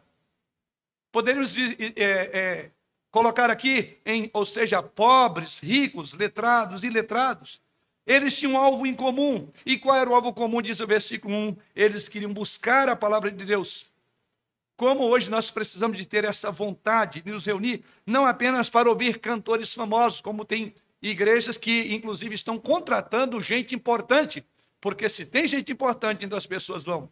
Poderíamos 1.12 1.58
é, 1.58 1.96
é, 1.98 2.72
colocar 3.10 3.50
aqui, 3.50 3.98
em, 4.06 4.30
ou 4.32 4.46
seja, 4.46 4.84
pobres, 4.84 5.58
ricos, 5.58 6.14
letrados, 6.14 6.84
iletrados. 6.84 7.60
Eles 8.06 8.38
tinham 8.38 8.54
um 8.54 8.58
alvo 8.60 8.86
em 8.86 8.94
comum. 8.94 9.52
E 9.66 9.80
qual 9.80 9.96
era 9.96 10.08
o 10.08 10.14
alvo 10.14 10.32
comum? 10.32 10.62
Diz 10.62 10.80
o 10.80 10.86
versículo 10.86 11.34
1. 11.34 11.58
Eles 11.76 12.08
queriam 12.08 12.32
buscar 12.32 12.88
a 12.88 12.96
palavra 12.96 13.32
de 13.32 13.44
Deus. 13.44 13.89
Como 14.80 15.04
hoje 15.04 15.30
nós 15.30 15.52
precisamos 15.52 15.98
de 15.98 16.06
ter 16.06 16.24
essa 16.24 16.50
vontade 16.50 17.22
de 17.22 17.30
nos 17.30 17.46
reunir, 17.46 17.84
não 18.06 18.26
apenas 18.26 18.70
para 18.70 18.88
ouvir 18.88 19.20
cantores 19.20 19.74
famosos, 19.74 20.22
como 20.22 20.46
tem 20.46 20.74
igrejas 21.02 21.58
que, 21.58 21.94
inclusive, 21.94 22.34
estão 22.34 22.58
contratando 22.58 23.42
gente 23.42 23.76
importante 23.76 24.42
porque 24.80 25.10
se 25.10 25.26
tem 25.26 25.46
gente 25.46 25.70
importante, 25.70 26.24
então 26.24 26.38
as 26.38 26.46
pessoas 26.46 26.86
vão. 26.86 27.12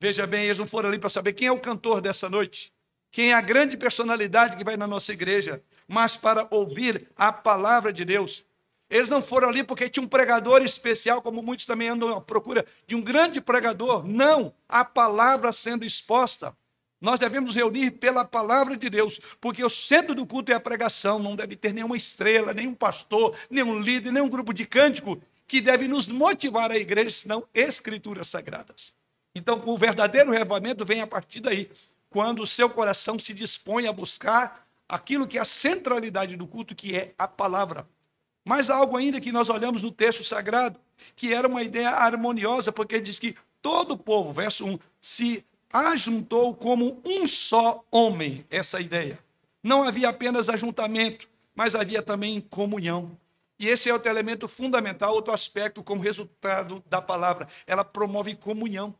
Veja 0.00 0.26
bem, 0.26 0.46
eles 0.46 0.58
não 0.58 0.66
foram 0.66 0.88
ali 0.88 0.98
para 0.98 1.08
saber 1.08 1.34
quem 1.34 1.46
é 1.46 1.52
o 1.52 1.60
cantor 1.60 2.00
dessa 2.00 2.28
noite, 2.28 2.72
quem 3.12 3.30
é 3.30 3.34
a 3.34 3.40
grande 3.40 3.76
personalidade 3.76 4.56
que 4.56 4.64
vai 4.64 4.76
na 4.76 4.88
nossa 4.88 5.12
igreja, 5.12 5.62
mas 5.86 6.16
para 6.16 6.48
ouvir 6.50 7.08
a 7.14 7.32
palavra 7.32 7.92
de 7.92 8.04
Deus. 8.04 8.44
Eles 8.90 9.08
não 9.08 9.22
foram 9.22 9.48
ali 9.50 9.62
porque 9.62 9.88
tinha 9.88 10.02
um 10.02 10.08
pregador 10.08 10.62
especial, 10.62 11.22
como 11.22 11.44
muitos 11.44 11.64
também 11.64 11.90
andam 11.90 12.12
à 12.12 12.20
procura 12.20 12.66
de 12.88 12.96
um 12.96 13.00
grande 13.00 13.40
pregador. 13.40 14.04
Não, 14.04 14.52
a 14.68 14.84
palavra 14.84 15.52
sendo 15.52 15.84
exposta. 15.84 16.52
Nós 17.02 17.18
devemos 17.18 17.56
reunir 17.56 17.90
pela 17.90 18.24
palavra 18.24 18.76
de 18.76 18.88
Deus, 18.88 19.20
porque 19.40 19.64
o 19.64 19.68
centro 19.68 20.14
do 20.14 20.24
culto 20.24 20.52
é 20.52 20.54
a 20.54 20.60
pregação, 20.60 21.18
não 21.18 21.34
deve 21.34 21.56
ter 21.56 21.74
nenhuma 21.74 21.96
estrela, 21.96 22.54
nenhum 22.54 22.74
pastor, 22.74 23.36
nenhum 23.50 23.80
líder, 23.80 24.12
nenhum 24.12 24.28
grupo 24.28 24.54
de 24.54 24.64
cântico 24.64 25.20
que 25.48 25.60
deve 25.60 25.88
nos 25.88 26.06
motivar 26.06 26.70
a 26.70 26.78
igreja, 26.78 27.10
senão 27.10 27.44
escrituras 27.52 28.28
sagradas. 28.28 28.94
Então, 29.34 29.60
o 29.66 29.76
verdadeiro 29.76 30.30
reavivamento 30.30 30.84
vem 30.84 31.00
a 31.00 31.06
partir 31.06 31.40
daí, 31.40 31.68
quando 32.08 32.40
o 32.40 32.46
seu 32.46 32.70
coração 32.70 33.18
se 33.18 33.34
dispõe 33.34 33.88
a 33.88 33.92
buscar 33.92 34.64
aquilo 34.88 35.26
que 35.26 35.38
é 35.38 35.40
a 35.40 35.44
centralidade 35.44 36.36
do 36.36 36.46
culto, 36.46 36.72
que 36.72 36.94
é 36.96 37.14
a 37.18 37.26
palavra. 37.26 37.84
Mas 38.44 38.70
há 38.70 38.76
algo 38.76 38.96
ainda 38.96 39.20
que 39.20 39.32
nós 39.32 39.48
olhamos 39.48 39.82
no 39.82 39.90
texto 39.90 40.22
sagrado, 40.22 40.78
que 41.16 41.34
era 41.34 41.48
uma 41.48 41.64
ideia 41.64 41.90
harmoniosa, 41.90 42.70
porque 42.70 43.00
diz 43.00 43.18
que 43.18 43.34
todo 43.60 43.94
o 43.94 43.98
povo, 43.98 44.32
verso 44.32 44.64
1, 44.64 44.78
se 45.00 45.44
ajuntou 45.72 46.54
como 46.54 47.00
um 47.04 47.26
só 47.26 47.84
homem, 47.90 48.44
essa 48.50 48.80
ideia. 48.80 49.18
Não 49.62 49.82
havia 49.82 50.08
apenas 50.08 50.48
ajuntamento, 50.48 51.28
mas 51.54 51.74
havia 51.74 52.02
também 52.02 52.40
comunhão. 52.40 53.16
E 53.58 53.68
esse 53.68 53.88
é 53.88 53.92
outro 53.92 54.10
elemento 54.10 54.48
fundamental, 54.48 55.14
outro 55.14 55.32
aspecto 55.32 55.82
como 55.82 56.02
resultado 56.02 56.82
da 56.88 57.00
palavra. 57.00 57.46
Ela 57.66 57.84
promove 57.84 58.34
comunhão. 58.34 58.94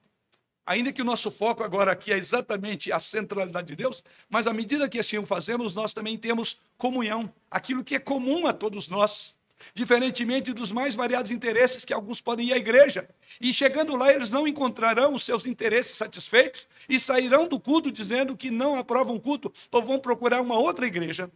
Ainda 0.64 0.92
que 0.92 1.02
o 1.02 1.04
nosso 1.04 1.30
foco 1.30 1.64
agora 1.64 1.90
aqui 1.90 2.12
é 2.12 2.16
exatamente 2.16 2.92
a 2.92 3.00
centralidade 3.00 3.66
de 3.66 3.76
Deus, 3.76 4.04
mas 4.30 4.46
à 4.46 4.52
medida 4.52 4.88
que 4.88 5.00
assim 5.00 5.18
o 5.18 5.26
fazemos, 5.26 5.74
nós 5.74 5.92
também 5.92 6.16
temos 6.16 6.60
comunhão, 6.78 7.32
aquilo 7.50 7.82
que 7.82 7.96
é 7.96 7.98
comum 7.98 8.46
a 8.46 8.52
todos 8.52 8.88
nós. 8.88 9.36
Diferentemente 9.74 10.52
dos 10.52 10.70
mais 10.70 10.94
variados 10.94 11.30
interesses 11.30 11.84
que 11.84 11.92
alguns 11.92 12.20
podem 12.20 12.48
ir 12.48 12.52
à 12.52 12.56
igreja, 12.56 13.08
e 13.40 13.52
chegando 13.52 13.96
lá 13.96 14.12
eles 14.12 14.30
não 14.30 14.46
encontrarão 14.46 15.14
os 15.14 15.24
seus 15.24 15.46
interesses 15.46 15.96
satisfeitos 15.96 16.66
e 16.88 16.98
sairão 17.00 17.48
do 17.48 17.58
culto 17.58 17.90
dizendo 17.90 18.36
que 18.36 18.50
não 18.50 18.76
aprovam 18.76 19.16
o 19.16 19.20
culto 19.20 19.52
ou 19.70 19.82
vão 19.82 19.98
procurar 19.98 20.40
uma 20.40 20.58
outra 20.58 20.86
igreja, 20.86 21.30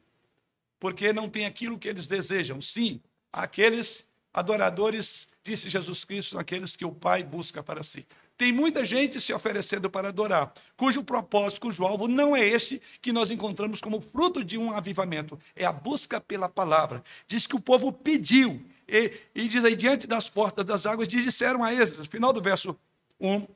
porque 0.78 1.12
não 1.12 1.28
tem 1.28 1.46
aquilo 1.46 1.78
que 1.78 1.88
eles 1.88 2.06
desejam. 2.06 2.60
Sim, 2.60 3.00
aqueles 3.32 4.06
adoradores, 4.32 5.26
disse 5.42 5.70
Jesus 5.70 6.04
Cristo, 6.04 6.38
aqueles 6.38 6.76
que 6.76 6.84
o 6.84 6.92
Pai 6.92 7.22
busca 7.22 7.62
para 7.62 7.82
si. 7.82 8.06
Tem 8.36 8.52
muita 8.52 8.84
gente 8.84 9.18
se 9.18 9.32
oferecendo 9.32 9.88
para 9.88 10.08
adorar, 10.08 10.52
cujo 10.76 11.02
propósito, 11.02 11.62
cujo 11.62 11.86
alvo 11.86 12.06
não 12.06 12.36
é 12.36 12.46
esse 12.46 12.82
que 13.00 13.12
nós 13.12 13.30
encontramos 13.30 13.80
como 13.80 14.00
fruto 14.00 14.44
de 14.44 14.58
um 14.58 14.72
avivamento, 14.72 15.38
é 15.54 15.64
a 15.64 15.72
busca 15.72 16.20
pela 16.20 16.48
palavra. 16.48 17.02
Diz 17.26 17.46
que 17.46 17.56
o 17.56 17.60
povo 17.60 17.90
pediu, 17.90 18.62
e, 18.86 19.12
e 19.34 19.48
diz 19.48 19.64
aí, 19.64 19.74
diante 19.74 20.06
das 20.06 20.28
portas 20.28 20.66
das 20.66 20.84
águas, 20.84 21.08
disseram 21.08 21.64
a 21.64 21.72
Esdras, 21.72 22.08
final 22.08 22.30
do 22.30 22.42
verso 22.42 22.78
1, 23.18 23.46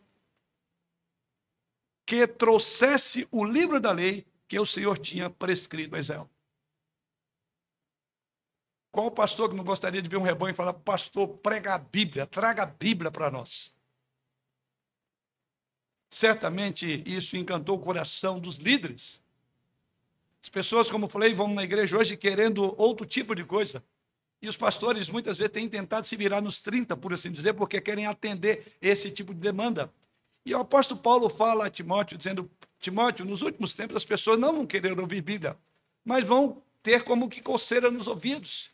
que 2.06 2.26
trouxesse 2.26 3.28
o 3.30 3.44
livro 3.44 3.78
da 3.78 3.92
lei 3.92 4.26
que 4.48 4.58
o 4.58 4.64
Senhor 4.64 4.98
tinha 4.98 5.28
prescrito 5.28 5.94
a 5.94 6.00
Israel. 6.00 6.28
Qual 8.90 9.10
pastor 9.10 9.50
que 9.50 9.54
não 9.54 9.62
gostaria 9.62 10.00
de 10.02 10.08
ver 10.08 10.16
um 10.16 10.22
rebanho 10.22 10.52
e 10.52 10.56
falar, 10.56 10.72
pastor, 10.72 11.28
prega 11.28 11.74
a 11.74 11.78
Bíblia, 11.78 12.26
traga 12.26 12.62
a 12.62 12.66
Bíblia 12.66 13.10
para 13.10 13.30
nós? 13.30 13.78
Certamente 16.10 17.02
isso 17.06 17.36
encantou 17.36 17.76
o 17.76 17.80
coração 17.80 18.40
dos 18.40 18.56
líderes. 18.56 19.22
As 20.42 20.48
pessoas, 20.48 20.90
como 20.90 21.08
falei, 21.08 21.32
vão 21.32 21.54
na 21.54 21.62
igreja 21.62 21.96
hoje 21.96 22.16
querendo 22.16 22.74
outro 22.76 23.06
tipo 23.06 23.34
de 23.34 23.44
coisa. 23.44 23.82
E 24.42 24.48
os 24.48 24.56
pastores 24.56 25.08
muitas 25.08 25.38
vezes 25.38 25.52
têm 25.52 25.68
tentado 25.68 26.06
se 26.06 26.16
virar 26.16 26.40
nos 26.40 26.60
30, 26.62 26.96
por 26.96 27.12
assim 27.12 27.30
dizer, 27.30 27.52
porque 27.52 27.80
querem 27.80 28.06
atender 28.06 28.76
esse 28.80 29.10
tipo 29.10 29.32
de 29.32 29.40
demanda. 29.40 29.92
E 30.44 30.54
o 30.54 30.58
apóstolo 30.58 31.00
Paulo 31.00 31.28
fala 31.28 31.66
a 31.66 31.70
Timóteo, 31.70 32.16
dizendo: 32.16 32.50
Timóteo, 32.78 33.24
nos 33.24 33.42
últimos 33.42 33.74
tempos 33.74 33.96
as 33.96 34.04
pessoas 34.04 34.38
não 34.38 34.54
vão 34.54 34.66
querer 34.66 34.98
ouvir 34.98 35.20
Bíblia, 35.20 35.56
mas 36.02 36.24
vão 36.24 36.62
ter 36.82 37.04
como 37.04 37.28
que 37.28 37.42
coceira 37.42 37.90
nos 37.90 38.06
ouvidos. 38.06 38.70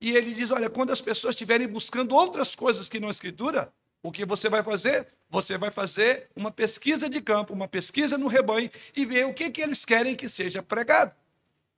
E 0.00 0.12
ele 0.12 0.32
diz: 0.32 0.52
Olha, 0.52 0.70
quando 0.70 0.90
as 0.90 1.00
pessoas 1.00 1.34
estiverem 1.34 1.66
buscando 1.66 2.14
outras 2.14 2.54
coisas 2.54 2.88
que 2.88 3.00
não 3.00 3.08
a 3.08 3.10
Escritura, 3.10 3.72
o 4.02 4.10
que 4.10 4.24
você 4.24 4.48
vai 4.48 4.62
fazer? 4.62 5.06
Você 5.30 5.56
vai 5.56 5.70
fazer 5.70 6.28
uma 6.34 6.50
pesquisa 6.50 7.08
de 7.08 7.20
campo, 7.20 7.54
uma 7.54 7.68
pesquisa 7.68 8.18
no 8.18 8.26
rebanho 8.26 8.70
e 8.94 9.06
ver 9.06 9.26
o 9.26 9.32
que, 9.32 9.50
que 9.50 9.60
eles 9.60 9.84
querem 9.84 10.16
que 10.16 10.28
seja 10.28 10.62
pregado. 10.62 11.12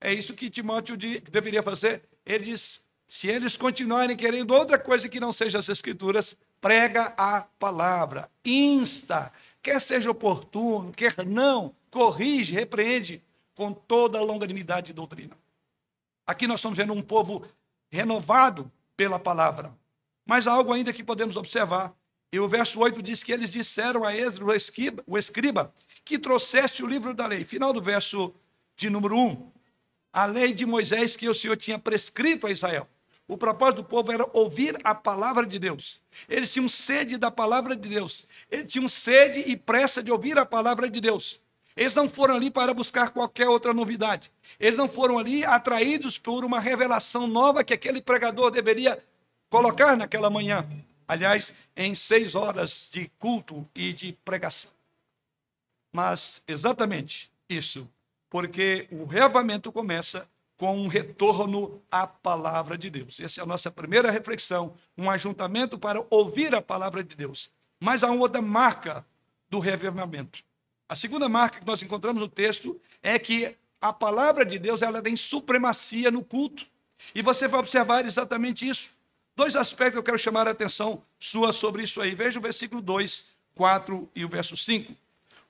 É 0.00 0.12
isso 0.12 0.34
que 0.34 0.50
Timóteo 0.50 0.96
deveria 0.96 1.62
fazer. 1.62 2.02
Ele 2.24 2.44
diz: 2.44 2.82
se 3.06 3.28
eles 3.28 3.56
continuarem 3.56 4.16
querendo 4.16 4.52
outra 4.52 4.78
coisa 4.78 5.08
que 5.08 5.20
não 5.20 5.32
seja 5.32 5.58
as 5.58 5.68
Escrituras, 5.68 6.36
prega 6.60 7.12
a 7.16 7.42
palavra, 7.58 8.30
insta, 8.44 9.30
quer 9.62 9.80
seja 9.80 10.10
oportuno, 10.10 10.92
quer 10.92 11.24
não, 11.26 11.74
corrige, 11.90 12.54
repreende 12.54 13.22
com 13.54 13.72
toda 13.72 14.18
a 14.18 14.22
longanimidade 14.22 14.88
de 14.88 14.92
doutrina. 14.92 15.36
Aqui 16.26 16.46
nós 16.46 16.60
estamos 16.60 16.78
vendo 16.78 16.92
um 16.92 17.02
povo 17.02 17.46
renovado 17.90 18.70
pela 18.96 19.18
palavra. 19.18 19.72
Mas 20.26 20.46
há 20.46 20.52
algo 20.52 20.72
ainda 20.72 20.92
que 20.92 21.04
podemos 21.04 21.36
observar. 21.36 21.94
E 22.34 22.40
o 22.40 22.48
verso 22.48 22.80
8 22.80 23.00
diz 23.00 23.22
que 23.22 23.30
eles 23.30 23.48
disseram 23.48 24.02
a 24.02 24.12
Esdras, 24.12 24.48
o 24.48 24.52
escriba, 24.52 25.04
o 25.06 25.16
escriba 25.16 25.72
que 26.04 26.18
trouxeste 26.18 26.82
o 26.82 26.86
livro 26.88 27.14
da 27.14 27.28
lei. 27.28 27.44
Final 27.44 27.72
do 27.72 27.80
verso 27.80 28.34
de 28.76 28.90
número 28.90 29.16
1. 29.16 29.52
A 30.12 30.26
lei 30.26 30.52
de 30.52 30.66
Moisés 30.66 31.14
que 31.14 31.28
o 31.28 31.34
Senhor 31.34 31.56
tinha 31.56 31.78
prescrito 31.78 32.48
a 32.48 32.50
Israel. 32.50 32.88
O 33.28 33.38
propósito 33.38 33.82
do 33.82 33.84
povo 33.84 34.10
era 34.10 34.28
ouvir 34.32 34.76
a 34.82 34.96
palavra 34.96 35.46
de 35.46 35.60
Deus. 35.60 36.02
Eles 36.28 36.52
tinham 36.52 36.68
sede 36.68 37.16
da 37.18 37.30
palavra 37.30 37.76
de 37.76 37.88
Deus. 37.88 38.26
Eles 38.50 38.72
tinham 38.72 38.88
sede 38.88 39.44
e 39.46 39.56
pressa 39.56 40.02
de 40.02 40.10
ouvir 40.10 40.36
a 40.36 40.44
palavra 40.44 40.90
de 40.90 41.00
Deus. 41.00 41.40
Eles 41.76 41.94
não 41.94 42.08
foram 42.08 42.34
ali 42.34 42.50
para 42.50 42.74
buscar 42.74 43.10
qualquer 43.10 43.48
outra 43.48 43.72
novidade. 43.72 44.28
Eles 44.58 44.76
não 44.76 44.88
foram 44.88 45.20
ali 45.20 45.44
atraídos 45.44 46.18
por 46.18 46.44
uma 46.44 46.58
revelação 46.58 47.28
nova 47.28 47.62
que 47.62 47.72
aquele 47.72 48.02
pregador 48.02 48.50
deveria 48.50 49.00
colocar 49.48 49.96
naquela 49.96 50.28
manhã. 50.28 50.68
Aliás, 51.06 51.52
em 51.76 51.94
seis 51.94 52.34
horas 52.34 52.88
de 52.90 53.10
culto 53.18 53.68
e 53.74 53.92
de 53.92 54.12
pregação. 54.24 54.70
Mas 55.92 56.42
exatamente 56.48 57.30
isso, 57.48 57.88
porque 58.30 58.88
o 58.90 59.04
reavamento 59.04 59.70
começa 59.70 60.28
com 60.56 60.78
um 60.78 60.86
retorno 60.86 61.82
à 61.90 62.06
palavra 62.06 62.78
de 62.78 62.88
Deus. 62.88 63.20
Essa 63.20 63.40
é 63.40 63.42
a 63.42 63.46
nossa 63.46 63.70
primeira 63.70 64.10
reflexão, 64.10 64.74
um 64.96 65.10
ajuntamento 65.10 65.78
para 65.78 66.04
ouvir 66.10 66.54
a 66.54 66.62
palavra 66.62 67.02
de 67.02 67.14
Deus. 67.14 67.50
Mas 67.78 68.02
há 68.02 68.10
uma 68.10 68.22
outra 68.22 68.40
marca 68.40 69.04
do 69.50 69.58
reavivamento. 69.58 70.42
A 70.88 70.96
segunda 70.96 71.28
marca 71.28 71.60
que 71.60 71.66
nós 71.66 71.82
encontramos 71.82 72.20
no 72.20 72.28
texto 72.28 72.80
é 73.02 73.18
que 73.18 73.56
a 73.80 73.92
palavra 73.92 74.44
de 74.44 74.58
Deus 74.58 74.80
ela 74.80 75.02
tem 75.02 75.16
supremacia 75.16 76.10
no 76.10 76.24
culto. 76.24 76.66
E 77.14 77.20
você 77.20 77.46
vai 77.46 77.60
observar 77.60 78.06
exatamente 78.06 78.66
isso. 78.66 78.90
Dois 79.36 79.56
aspectos 79.56 79.94
que 79.94 79.98
eu 79.98 80.02
quero 80.04 80.18
chamar 80.18 80.46
a 80.46 80.52
atenção 80.52 81.02
sua 81.18 81.52
sobre 81.52 81.82
isso 81.82 82.00
aí. 82.00 82.14
Veja 82.14 82.38
o 82.38 82.42
versículo 82.42 82.80
2, 82.80 83.24
4 83.56 84.08
e 84.14 84.24
o 84.24 84.28
verso 84.28 84.56
5. 84.56 84.94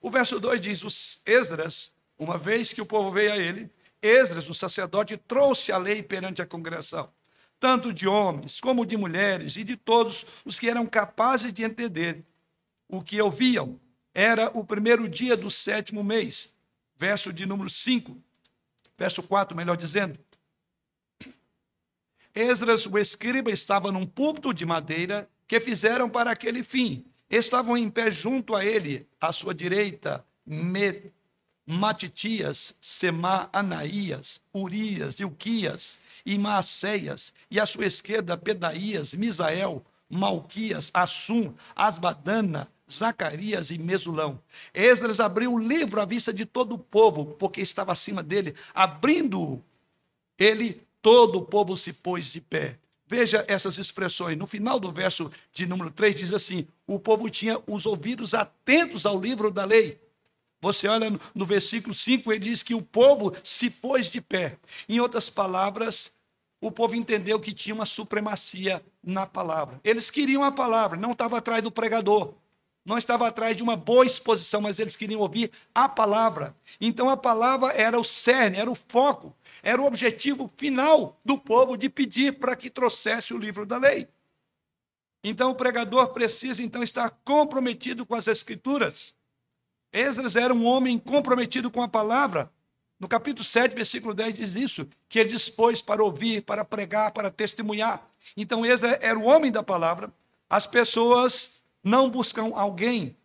O 0.01 0.09
verso 0.09 0.39
2 0.39 0.59
diz: 0.59 0.83
Os 0.83 1.21
Esdras, 1.23 1.93
uma 2.17 2.35
vez 2.35 2.73
que 2.73 2.81
o 2.81 2.85
povo 2.85 3.11
veio 3.11 3.33
a 3.33 3.37
ele, 3.37 3.69
Esdras, 4.01 4.49
o 4.49 4.55
sacerdote, 4.55 5.15
trouxe 5.17 5.71
a 5.71 5.77
lei 5.77 6.01
perante 6.01 6.41
a 6.41 6.47
congregação, 6.47 7.11
tanto 7.59 7.93
de 7.93 8.07
homens 8.07 8.59
como 8.59 8.87
de 8.87 8.97
mulheres 8.97 9.55
e 9.55 9.63
de 9.63 9.75
todos 9.75 10.25
os 10.43 10.57
que 10.57 10.67
eram 10.67 10.87
capazes 10.87 11.53
de 11.53 11.63
entender 11.63 12.23
o 12.89 13.03
que 13.03 13.21
ouviam. 13.21 13.79
Era 14.15 14.49
o 14.57 14.63
primeiro 14.63 15.07
dia 15.07 15.37
do 15.37 15.51
sétimo 15.51 16.03
mês, 16.03 16.55
verso 16.95 17.31
de 17.31 17.45
número 17.45 17.69
5, 17.69 18.17
verso 18.97 19.21
4, 19.21 19.55
melhor 19.55 19.77
dizendo. 19.77 20.17
Esdras, 22.35 22.85
o 22.85 22.97
escriba, 22.97 23.49
estava 23.49 23.93
num 23.93 24.05
púlpito 24.05 24.53
de 24.53 24.65
madeira 24.65 25.29
que 25.47 25.61
fizeram 25.61 26.09
para 26.09 26.31
aquele 26.31 26.63
fim. 26.63 27.05
Estavam 27.29 27.77
em 27.77 27.89
pé 27.89 28.11
junto 28.11 28.53
a 28.53 28.65
ele, 28.65 29.07
à 29.19 29.31
sua 29.31 29.55
direita, 29.55 30.23
Matitias, 31.65 32.75
Semá, 32.81 33.49
Anaías, 33.53 34.41
Urias, 34.53 35.19
Ilquias 35.19 35.97
e 36.25 36.37
Maacéias, 36.37 37.33
e 37.49 37.59
à 37.59 37.65
sua 37.65 37.85
esquerda 37.85 38.37
Pedaías, 38.37 39.13
Misael, 39.13 39.83
Malquias, 40.09 40.91
Assum, 40.93 41.53
Asbadana, 41.75 42.67
Zacarias 42.91 43.71
e 43.71 43.79
Mesulão. 43.79 44.39
Esdras 44.73 45.19
abriu 45.19 45.53
o 45.53 45.59
livro 45.59 45.99
à 46.01 46.05
vista 46.05 46.31
de 46.31 46.45
todo 46.45 46.75
o 46.75 46.79
povo, 46.79 47.25
porque 47.25 47.61
estava 47.61 47.93
acima 47.93 48.21
dele. 48.21 48.53
Abrindo 48.73 49.63
ele, 50.37 50.84
todo 51.05 51.37
o 51.37 51.45
povo 51.45 51.77
se 51.77 51.93
pôs 51.93 52.31
de 52.31 52.41
pé. 52.41 52.79
Veja 53.05 53.45
essas 53.47 53.77
expressões. 53.77 54.35
No 54.35 54.47
final 54.47 54.79
do 54.79 54.91
verso 54.91 55.31
de 55.53 55.67
número 55.67 55.91
3 55.91 56.15
diz 56.15 56.33
assim: 56.33 56.67
O 56.87 56.97
povo 56.97 57.29
tinha 57.29 57.61
os 57.67 57.85
ouvidos 57.85 58.33
atentos 58.33 59.05
ao 59.05 59.21
livro 59.21 59.51
da 59.51 59.65
lei 59.65 60.03
você 60.61 60.87
olha 60.87 61.11
no, 61.35 61.45
versículo 61.45 61.93
5, 61.93 62.31
ele 62.31 62.45
diz 62.45 62.63
que 62.63 62.73
o 62.73 62.81
povo 62.81 63.35
se 63.43 63.69
pôs 63.69 64.07
de 64.07 64.19
pé. 64.19 64.57
Em 64.89 64.99
outras 64.99 65.29
palavras, 65.29 66.11
o 66.59 66.71
povo 66.71 66.95
entendeu 66.95 67.39
que 67.39 67.53
tinha 67.53 67.75
uma 67.75 67.85
supremacia 67.85 68.83
na 69.03 69.27
palavra. 69.27 69.79
Eles 69.83 70.09
queriam 70.09 70.43
a 70.43 70.51
palavra, 70.51 70.97
não 70.97 71.11
estava 71.11 71.37
atrás 71.37 71.61
do 71.61 71.69
pregador, 71.69 72.33
não 72.83 72.97
estava 72.97 73.27
atrás 73.27 73.55
de 73.55 73.61
uma 73.61 73.75
boa 73.75 74.07
exposição, 74.07 74.59
mas 74.59 74.79
eles 74.79 74.95
queriam 74.95 75.21
ouvir 75.21 75.51
a 75.73 75.87
palavra. 75.87 76.55
Então 76.81 77.11
a 77.11 77.17
palavra 77.17 77.71
era 77.73 77.99
o 77.99 78.03
cerne, 78.03 78.57
era 78.57 78.71
o 78.71 78.73
foco, 78.73 79.35
era 79.65 79.81
o 79.81 79.87
objetivo 79.87 80.47
final 80.55 81.19
do 81.25 81.39
povo 81.39 81.75
de 81.75 81.89
pedir 81.89 82.37
para 82.37 82.55
que 82.55 82.69
trouxesse 82.69 83.33
o 83.33 83.37
livro 83.37 83.65
da 83.65 83.79
lei. 83.79 84.07
Então 85.23 85.49
o 85.49 85.55
pregador 85.55 86.09
precisa 86.09 86.61
então 86.61 86.83
estar 86.83 87.09
comprometido 87.25 88.05
com 88.05 88.13
as 88.13 88.27
escrituras. 88.27 89.15
Esdras 89.91 90.35
era 90.35 90.53
um 90.53 90.65
homem 90.65 90.99
comprometido 90.99 91.71
com 91.71 91.81
a 91.81 91.87
palavra. 91.87 92.51
No 92.99 93.07
capítulo 93.07 93.43
7, 93.43 93.73
versículo 93.73 94.13
10 94.13 94.35
diz 94.35 94.55
isso, 94.55 94.87
que 95.09 95.17
ele 95.17 95.29
dispôs 95.29 95.81
para 95.81 96.03
ouvir, 96.03 96.43
para 96.43 96.63
pregar, 96.63 97.11
para 97.11 97.31
testemunhar. 97.31 98.07
Então 98.37 98.63
Esdras 98.63 98.99
era 99.01 99.17
o 99.17 99.23
homem 99.23 99.51
da 99.51 99.63
palavra. 99.63 100.13
As 100.47 100.67
pessoas 100.67 101.59
não 101.83 102.07
buscam 102.07 102.51
alguém 102.53 103.17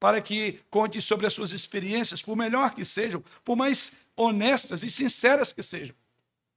para 0.00 0.22
que 0.22 0.58
conte 0.70 1.02
sobre 1.02 1.26
as 1.26 1.34
suas 1.34 1.52
experiências, 1.52 2.22
por 2.22 2.34
melhor 2.34 2.74
que 2.74 2.82
sejam, 2.82 3.22
por 3.44 3.56
mais 3.56 3.92
honestas 4.16 4.82
e 4.82 4.90
sinceras 4.90 5.52
que 5.52 5.62
sejam. 5.62 5.94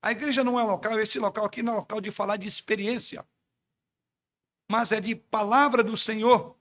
A 0.01 0.11
igreja 0.11 0.43
não 0.43 0.59
é 0.59 0.63
local, 0.63 0.99
esse 0.99 1.17
local 1.17 1.45
aqui 1.45 1.63
não 1.63 1.73
é 1.73 1.75
local 1.77 1.99
de 1.99 2.11
falar 2.11 2.37
de 2.37 2.47
experiência, 2.47 3.25
mas 4.69 4.91
é 4.91 4.99
de 4.99 5.15
palavra 5.15 5.83
do 5.83 5.97
Senhor. 5.97 6.55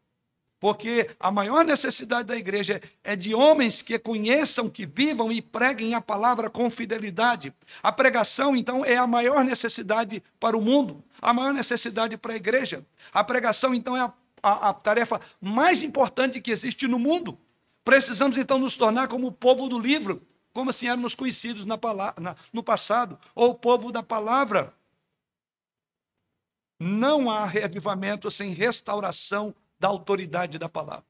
Porque 0.64 1.10
a 1.20 1.30
maior 1.30 1.62
necessidade 1.62 2.26
da 2.26 2.36
igreja 2.36 2.80
é 3.02 3.14
de 3.14 3.34
homens 3.34 3.82
que 3.82 3.98
conheçam, 3.98 4.66
que 4.66 4.86
vivam 4.86 5.30
e 5.30 5.42
preguem 5.42 5.94
a 5.94 6.00
palavra 6.00 6.48
com 6.48 6.70
fidelidade. 6.70 7.52
A 7.82 7.92
pregação, 7.92 8.56
então, 8.56 8.82
é 8.82 8.96
a 8.96 9.06
maior 9.06 9.44
necessidade 9.44 10.22
para 10.40 10.56
o 10.56 10.62
mundo, 10.62 11.04
a 11.20 11.34
maior 11.34 11.52
necessidade 11.52 12.16
para 12.16 12.32
a 12.32 12.36
igreja. 12.36 12.82
A 13.12 13.22
pregação, 13.22 13.74
então, 13.74 13.94
é 13.94 14.00
a, 14.00 14.12
a, 14.42 14.70
a 14.70 14.72
tarefa 14.72 15.20
mais 15.38 15.82
importante 15.82 16.40
que 16.40 16.50
existe 16.50 16.88
no 16.88 16.98
mundo. 16.98 17.38
Precisamos, 17.84 18.38
então, 18.38 18.58
nos 18.58 18.74
tornar 18.74 19.08
como 19.08 19.26
o 19.26 19.32
povo 19.32 19.68
do 19.68 19.78
livro, 19.78 20.26
como 20.54 20.70
assim 20.70 20.86
éramos 20.86 21.14
conhecidos 21.14 21.66
na, 21.66 21.76
na, 22.18 22.36
no 22.52 22.62
passado, 22.62 23.18
ou 23.34 23.50
o 23.50 23.54
povo 23.54 23.90
da 23.92 24.02
palavra. 24.02 24.72
Não 26.78 27.28
há 27.30 27.44
reavivamento 27.44 28.30
sem 28.30 28.54
restauração 28.54 29.54
da 29.78 29.88
autoridade 29.88 30.58
da 30.58 30.68
palavra. 30.68 31.04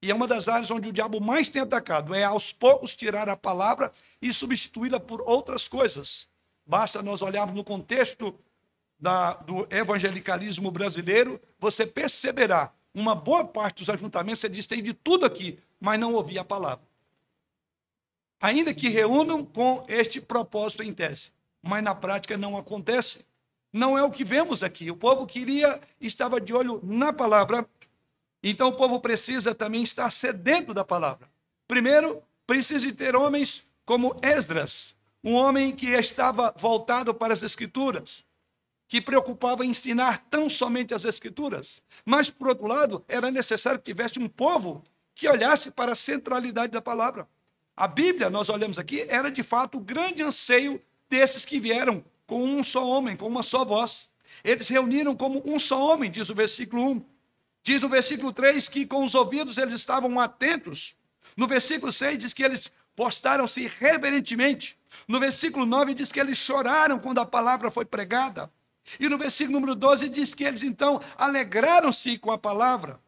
E 0.00 0.10
é 0.10 0.14
uma 0.14 0.26
das 0.26 0.48
áreas 0.48 0.70
onde 0.70 0.88
o 0.88 0.92
diabo 0.92 1.20
mais 1.20 1.48
tem 1.48 1.60
atacado, 1.60 2.14
é 2.14 2.24
aos 2.24 2.52
poucos 2.52 2.94
tirar 2.94 3.28
a 3.28 3.36
palavra 3.36 3.92
e 4.22 4.32
substituí-la 4.32 4.98
por 4.98 5.20
outras 5.20 5.68
coisas. 5.68 6.26
Basta 6.64 7.02
nós 7.02 7.20
olharmos 7.20 7.54
no 7.54 7.64
contexto 7.64 8.34
da, 8.98 9.34
do 9.34 9.66
evangelicalismo 9.70 10.70
brasileiro, 10.70 11.40
você 11.58 11.86
perceberá 11.86 12.72
uma 12.94 13.14
boa 13.14 13.44
parte 13.44 13.80
dos 13.80 13.90
ajuntamentos, 13.90 14.40
você 14.40 14.48
diz, 14.48 14.66
tem 14.66 14.82
de 14.82 14.94
tudo 14.94 15.26
aqui, 15.26 15.58
mas 15.78 16.00
não 16.00 16.14
ouvia 16.14 16.40
a 16.40 16.44
palavra. 16.44 16.87
Ainda 18.40 18.72
que 18.72 18.88
reúnam 18.88 19.44
com 19.44 19.84
este 19.88 20.20
propósito 20.20 20.82
em 20.82 20.92
tese, 20.92 21.32
mas 21.62 21.82
na 21.82 21.94
prática 21.94 22.36
não 22.36 22.56
acontece. 22.56 23.26
Não 23.72 23.98
é 23.98 24.02
o 24.02 24.10
que 24.10 24.24
vemos 24.24 24.62
aqui. 24.62 24.90
O 24.90 24.96
povo 24.96 25.26
queria, 25.26 25.80
estava 26.00 26.40
de 26.40 26.54
olho 26.54 26.80
na 26.82 27.12
palavra. 27.12 27.68
Então 28.42 28.68
o 28.68 28.76
povo 28.76 29.00
precisa 29.00 29.54
também 29.54 29.82
estar 29.82 30.10
sedento 30.10 30.72
da 30.72 30.84
palavra. 30.84 31.28
Primeiro, 31.66 32.22
precisa 32.46 32.90
ter 32.94 33.16
homens 33.16 33.64
como 33.84 34.18
Esdras, 34.22 34.96
um 35.22 35.34
homem 35.34 35.74
que 35.74 35.88
estava 35.88 36.54
voltado 36.56 37.12
para 37.12 37.34
as 37.34 37.42
escrituras, 37.42 38.24
que 38.86 39.00
preocupava 39.00 39.64
em 39.64 39.70
ensinar 39.70 40.26
tão 40.30 40.48
somente 40.48 40.94
as 40.94 41.04
escrituras. 41.04 41.82
Mas, 42.04 42.30
por 42.30 42.48
outro 42.48 42.66
lado, 42.66 43.04
era 43.08 43.30
necessário 43.30 43.80
que 43.80 43.92
tivesse 43.92 44.18
um 44.18 44.28
povo 44.28 44.82
que 45.14 45.28
olhasse 45.28 45.70
para 45.70 45.92
a 45.92 45.96
centralidade 45.96 46.72
da 46.72 46.80
palavra. 46.80 47.28
A 47.78 47.86
Bíblia, 47.86 48.28
nós 48.28 48.48
olhamos 48.48 48.76
aqui, 48.76 49.06
era 49.08 49.30
de 49.30 49.44
fato 49.44 49.78
o 49.78 49.80
grande 49.80 50.20
anseio 50.20 50.82
desses 51.08 51.44
que 51.44 51.60
vieram 51.60 52.04
com 52.26 52.42
um 52.42 52.64
só 52.64 52.84
homem, 52.84 53.16
com 53.16 53.28
uma 53.28 53.44
só 53.44 53.64
voz. 53.64 54.10
Eles 54.42 54.66
reuniram 54.66 55.14
como 55.14 55.40
um 55.46 55.60
só 55.60 55.80
homem, 55.80 56.10
diz 56.10 56.28
o 56.28 56.34
versículo 56.34 56.90
1. 56.90 57.04
Diz 57.62 57.80
no 57.80 57.88
versículo 57.88 58.32
3 58.32 58.68
que 58.68 58.84
com 58.84 59.04
os 59.04 59.14
ouvidos 59.14 59.58
eles 59.58 59.74
estavam 59.74 60.18
atentos. 60.18 60.96
No 61.36 61.46
versículo 61.46 61.92
6 61.92 62.18
diz 62.18 62.34
que 62.34 62.42
eles 62.42 62.68
postaram-se 62.96 63.68
reverentemente. 63.78 64.76
No 65.06 65.20
versículo 65.20 65.64
9 65.64 65.94
diz 65.94 66.10
que 66.10 66.18
eles 66.18 66.36
choraram 66.36 66.98
quando 66.98 67.20
a 67.20 67.26
palavra 67.26 67.70
foi 67.70 67.84
pregada. 67.84 68.50
E 68.98 69.08
no 69.08 69.16
versículo 69.16 69.52
número 69.60 69.76
12 69.76 70.08
diz 70.08 70.34
que 70.34 70.42
eles 70.42 70.64
então 70.64 71.00
alegraram-se 71.16 72.18
com 72.18 72.32
a 72.32 72.38
palavra. 72.38 72.98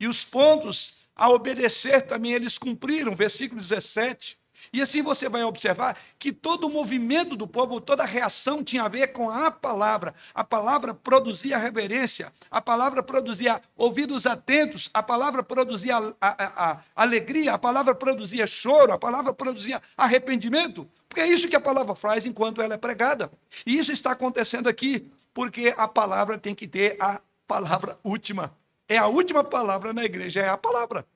E 0.00 0.08
os 0.08 0.24
pontos 0.24 1.01
a 1.14 1.30
obedecer 1.30 2.02
também 2.02 2.32
eles 2.32 2.58
cumpriram, 2.58 3.14
versículo 3.14 3.60
17. 3.60 4.38
E 4.72 4.80
assim 4.80 5.02
você 5.02 5.28
vai 5.28 5.42
observar 5.42 5.98
que 6.18 6.32
todo 6.32 6.66
o 6.66 6.70
movimento 6.70 7.36
do 7.36 7.46
povo, 7.46 7.80
toda 7.80 8.02
a 8.02 8.06
reação 8.06 8.62
tinha 8.62 8.84
a 8.84 8.88
ver 8.88 9.08
com 9.08 9.30
a 9.30 9.50
palavra. 9.50 10.14
A 10.34 10.44
palavra 10.44 10.94
produzia 10.94 11.56
reverência, 11.56 12.32
a 12.50 12.60
palavra 12.60 13.02
produzia 13.02 13.60
ouvidos 13.76 14.26
atentos, 14.26 14.90
a 14.92 15.02
palavra 15.02 15.42
produzia 15.42 15.96
a, 15.96 16.12
a, 16.20 16.70
a 16.70 16.80
alegria, 16.94 17.54
a 17.54 17.58
palavra 17.58 17.94
produzia 17.94 18.46
choro, 18.46 18.92
a 18.92 18.98
palavra 18.98 19.32
produzia 19.32 19.82
arrependimento. 19.96 20.88
Porque 21.08 21.20
é 21.20 21.26
isso 21.26 21.48
que 21.48 21.56
a 21.56 21.60
palavra 21.60 21.94
faz 21.94 22.24
enquanto 22.24 22.62
ela 22.62 22.74
é 22.74 22.78
pregada. 22.78 23.30
E 23.66 23.78
isso 23.78 23.92
está 23.92 24.12
acontecendo 24.12 24.68
aqui, 24.68 25.10
porque 25.34 25.74
a 25.76 25.88
palavra 25.88 26.38
tem 26.38 26.54
que 26.54 26.68
ter 26.68 26.96
a 27.00 27.20
palavra 27.46 27.98
última. 28.02 28.54
É 28.88 28.98
a 28.98 29.06
última 29.06 29.42
palavra 29.42 29.92
na 29.92 30.04
igreja, 30.04 30.40
é 30.40 30.48
a 30.48 30.56
palavra. 30.56 31.06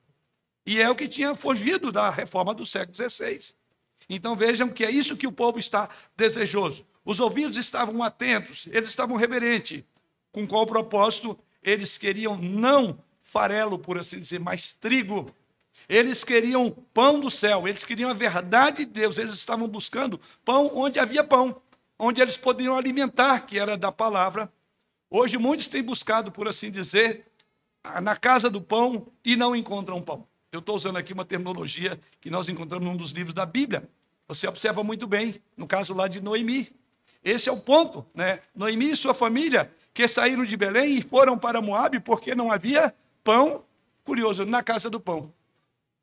E 0.65 0.81
é 0.81 0.89
o 0.89 0.95
que 0.95 1.07
tinha 1.07 1.33
fugido 1.35 1.91
da 1.91 2.09
reforma 2.09 2.53
do 2.53 2.65
século 2.65 2.95
XVI. 2.95 3.53
Então 4.09 4.35
vejam 4.35 4.69
que 4.69 4.83
é 4.83 4.91
isso 4.91 5.17
que 5.17 5.27
o 5.27 5.31
povo 5.31 5.59
está 5.59 5.89
desejoso. 6.15 6.85
Os 7.03 7.19
ouvidos 7.19 7.57
estavam 7.57 8.03
atentos, 8.03 8.67
eles 8.71 8.89
estavam 8.89 9.15
reverentes. 9.15 9.83
Com 10.31 10.45
qual 10.45 10.65
propósito? 10.65 11.37
Eles 11.63 11.97
queriam 11.97 12.37
não 12.37 12.99
farelo, 13.21 13.77
por 13.79 13.97
assim 13.97 14.19
dizer, 14.19 14.39
mas 14.39 14.73
trigo. 14.73 15.33
Eles 15.87 16.23
queriam 16.23 16.69
pão 16.93 17.19
do 17.19 17.31
céu, 17.31 17.67
eles 17.67 17.83
queriam 17.83 18.09
a 18.09 18.13
verdade 18.13 18.83
de 18.83 18.91
Deus, 18.91 19.17
eles 19.17 19.33
estavam 19.33 19.67
buscando 19.67 20.19
pão 20.43 20.69
onde 20.73 20.99
havia 20.99 21.23
pão, 21.23 21.61
onde 21.97 22.21
eles 22.21 22.35
podiam 22.35 22.77
alimentar, 22.77 23.41
que 23.45 23.57
era 23.57 23.77
da 23.77 23.91
palavra. 23.91 24.51
Hoje 25.09 25.37
muitos 25.37 25.69
têm 25.69 25.81
buscado, 25.81 26.31
por 26.31 26.47
assim 26.47 26.69
dizer, 26.69 27.25
na 28.01 28.15
casa 28.15 28.49
do 28.49 28.61
pão 28.61 29.07
e 29.23 29.35
não 29.35 29.55
encontram 29.55 30.01
pão. 30.01 30.27
Eu 30.51 30.59
estou 30.59 30.75
usando 30.75 30.97
aqui 30.97 31.13
uma 31.13 31.25
terminologia 31.25 31.99
que 32.21 32.29
nós 32.29 32.47
encontramos 32.49 32.87
num 32.87 32.95
dos 32.95 33.11
livros 33.11 33.33
da 33.33 33.45
Bíblia. 33.45 33.89
Você 34.27 34.47
observa 34.47 34.83
muito 34.83 35.07
bem, 35.07 35.41
no 35.55 35.67
caso 35.67 35.93
lá 35.93 36.07
de 36.07 36.21
Noemi. 36.21 36.75
Esse 37.23 37.49
é 37.49 37.51
o 37.51 37.57
ponto, 37.57 38.05
né? 38.13 38.39
Noemi 38.55 38.91
e 38.91 38.95
sua 38.95 39.13
família, 39.13 39.71
que 39.93 40.07
saíram 40.07 40.45
de 40.45 40.55
Belém 40.55 40.97
e 40.97 41.01
foram 41.01 41.37
para 41.37 41.61
Moabe 41.61 41.99
porque 41.99 42.35
não 42.35 42.51
havia 42.51 42.93
pão, 43.23 43.63
curioso, 44.03 44.45
na 44.45 44.63
casa 44.63 44.89
do 44.89 44.99
pão. 44.99 45.33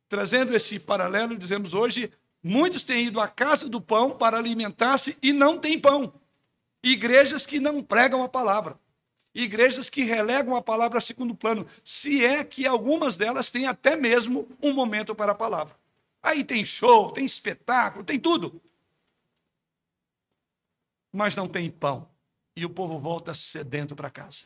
Trazendo 0.09 0.55
esse 0.55 0.79
paralelo, 0.79 1.37
dizemos 1.37 1.73
hoje, 1.73 2.13
muitos 2.43 2.83
têm 2.83 3.07
ido 3.07 3.21
à 3.21 3.29
casa 3.29 3.69
do 3.69 3.81
pão 3.81 4.11
para 4.11 4.37
alimentar-se 4.37 5.17
e 5.23 5.33
não 5.33 5.59
tem 5.59 5.79
pão. 5.79 6.13
Igrejas 6.83 7.47
que 7.47 7.59
não 7.59 7.83
pregam 7.83 8.23
a 8.23 8.29
palavra 8.29 8.79
igrejas 9.35 9.91
que 9.91 10.05
relegam 10.05 10.55
a 10.55 10.63
palavra 10.63 10.99
a 10.99 11.03
segundo 11.03 11.35
plano, 11.35 11.67
se 11.83 12.25
é 12.25 12.45
que 12.45 12.67
algumas 12.67 13.17
delas 13.17 13.51
têm 13.51 13.67
até 13.67 13.97
mesmo 13.97 14.49
um 14.63 14.73
momento 14.73 15.15
para 15.15 15.33
a 15.33 15.35
palavra. 15.35 15.77
Aí 16.23 16.45
tem 16.45 16.65
show, 16.65 17.11
tem 17.13 17.25
espetáculo, 17.25 18.05
tem 18.05 18.19
tudo. 18.19 18.63
Mas 21.13 21.37
não 21.37 21.49
tem 21.49 21.71
pão. 21.71 22.09
E 22.57 22.65
o 22.65 22.71
povo 22.71 22.99
volta 22.99 23.35
sedento 23.35 23.97
para 23.97 24.09
casa. 24.09 24.45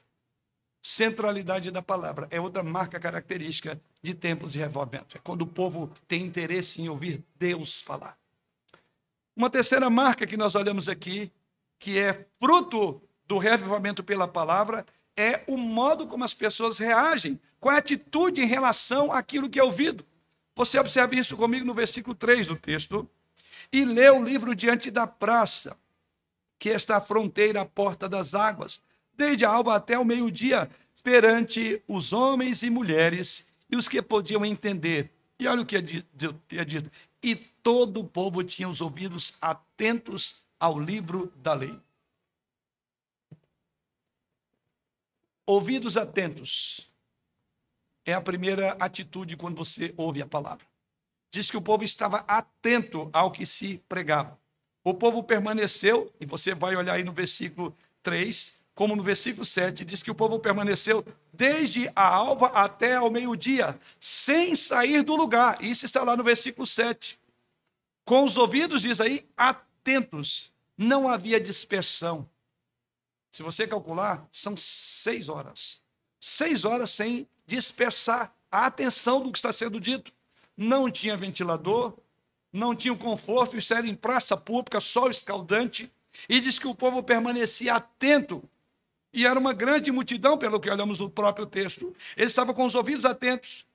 Centralidade 0.80 1.70
da 1.70 1.82
palavra 1.82 2.26
é 2.30 2.40
outra 2.40 2.62
marca 2.62 2.98
característica 2.98 3.80
de 4.02 4.14
templos 4.14 4.52
de 4.52 4.58
revolvimento. 4.58 5.16
É 5.16 5.20
quando 5.20 5.42
o 5.42 5.46
povo 5.46 5.92
tem 6.06 6.24
interesse 6.24 6.80
em 6.80 6.88
ouvir 6.88 7.22
Deus 7.36 7.82
falar. 7.82 8.18
Uma 9.36 9.50
terceira 9.50 9.88
marca 9.90 10.26
que 10.26 10.36
nós 10.36 10.54
olhamos 10.54 10.88
aqui, 10.88 11.30
que 11.78 11.98
é 11.98 12.26
fruto 12.40 13.00
do 13.28 13.36
reavivamento 13.36 14.02
pela 14.02 14.26
palavra 14.26 14.86
é 15.14 15.42
o 15.46 15.56
modo 15.56 16.06
como 16.06 16.24
as 16.24 16.32
pessoas 16.32 16.78
reagem, 16.78 17.38
qual 17.60 17.74
é 17.74 17.76
a 17.76 17.80
atitude 17.80 18.40
em 18.40 18.46
relação 18.46 19.12
àquilo 19.12 19.50
que 19.50 19.60
é 19.60 19.62
ouvido. 19.62 20.04
Você 20.56 20.78
observa 20.78 21.14
isso 21.14 21.36
comigo 21.36 21.66
no 21.66 21.74
versículo 21.74 22.14
3 22.14 22.46
do 22.46 22.56
texto. 22.56 23.08
E 23.72 23.84
lê 23.84 24.08
o 24.10 24.22
livro 24.22 24.54
diante 24.54 24.90
da 24.90 25.06
praça, 25.06 25.76
que 26.58 26.70
está 26.70 26.96
à 26.96 27.00
fronteira, 27.00 27.60
à 27.60 27.66
porta 27.66 28.08
das 28.08 28.34
águas, 28.34 28.80
desde 29.12 29.44
a 29.44 29.50
alva 29.50 29.74
até 29.76 29.98
o 29.98 30.04
meio-dia, 30.04 30.70
perante 31.02 31.82
os 31.86 32.12
homens 32.12 32.62
e 32.62 32.70
mulheres 32.70 33.46
e 33.70 33.76
os 33.76 33.88
que 33.88 34.00
podiam 34.00 34.44
entender. 34.44 35.12
E 35.38 35.46
olha 35.46 35.62
o 35.62 35.66
que 35.66 35.76
é 35.76 35.80
dito. 36.64 36.90
E 37.22 37.34
todo 37.34 38.00
o 38.00 38.04
povo 38.04 38.42
tinha 38.42 38.68
os 38.68 38.80
ouvidos 38.80 39.34
atentos 39.40 40.36
ao 40.58 40.78
livro 40.78 41.32
da 41.36 41.52
lei. 41.54 41.78
Ouvidos 45.48 45.96
atentos 45.96 46.92
é 48.04 48.12
a 48.12 48.20
primeira 48.20 48.72
atitude 48.72 49.34
quando 49.34 49.56
você 49.56 49.94
ouve 49.96 50.20
a 50.20 50.26
palavra. 50.26 50.66
Diz 51.30 51.50
que 51.50 51.56
o 51.56 51.62
povo 51.62 51.82
estava 51.82 52.18
atento 52.28 53.08
ao 53.14 53.30
que 53.32 53.46
se 53.46 53.82
pregava. 53.88 54.38
O 54.84 54.92
povo 54.92 55.22
permaneceu, 55.22 56.12
e 56.20 56.26
você 56.26 56.54
vai 56.54 56.76
olhar 56.76 56.96
aí 56.96 57.02
no 57.02 57.14
versículo 57.14 57.74
3, 58.02 58.62
como 58.74 58.94
no 58.94 59.02
versículo 59.02 59.42
7, 59.46 59.86
diz 59.86 60.02
que 60.02 60.10
o 60.10 60.14
povo 60.14 60.38
permaneceu 60.38 61.02
desde 61.32 61.90
a 61.96 62.06
alva 62.06 62.48
até 62.48 62.96
ao 62.96 63.10
meio-dia, 63.10 63.80
sem 63.98 64.54
sair 64.54 65.02
do 65.02 65.16
lugar. 65.16 65.64
Isso 65.64 65.86
está 65.86 66.04
lá 66.04 66.14
no 66.14 66.22
versículo 66.24 66.66
7. 66.66 67.18
Com 68.04 68.24
os 68.24 68.36
ouvidos, 68.36 68.82
diz 68.82 69.00
aí, 69.00 69.26
atentos. 69.34 70.52
Não 70.76 71.08
havia 71.08 71.40
dispersão. 71.40 72.28
Se 73.30 73.42
você 73.42 73.66
calcular, 73.66 74.26
são 74.32 74.56
seis 74.56 75.28
horas. 75.28 75.80
Seis 76.20 76.64
horas 76.64 76.90
sem 76.90 77.28
dispersar 77.46 78.34
a 78.50 78.66
atenção 78.66 79.22
do 79.22 79.30
que 79.30 79.38
está 79.38 79.52
sendo 79.52 79.80
dito. 79.80 80.12
Não 80.56 80.90
tinha 80.90 81.16
ventilador, 81.16 81.96
não 82.52 82.74
tinha 82.74 82.96
conforto, 82.96 83.56
isso 83.56 83.72
era 83.74 83.86
em 83.86 83.94
praça 83.94 84.36
pública, 84.36 84.80
sol 84.80 85.10
escaldante. 85.10 85.92
E 86.28 86.40
diz 86.40 86.58
que 86.58 86.66
o 86.66 86.74
povo 86.74 87.02
permanecia 87.02 87.74
atento. 87.74 88.42
E 89.12 89.24
era 89.26 89.38
uma 89.38 89.52
grande 89.52 89.90
multidão, 89.92 90.36
pelo 90.36 90.60
que 90.60 90.70
olhamos 90.70 90.98
no 90.98 91.08
próprio 91.08 91.46
texto. 91.46 91.94
Eles 92.16 92.32
estavam 92.32 92.54
com 92.54 92.64
os 92.64 92.74
ouvidos 92.74 93.04
atentos. 93.04 93.66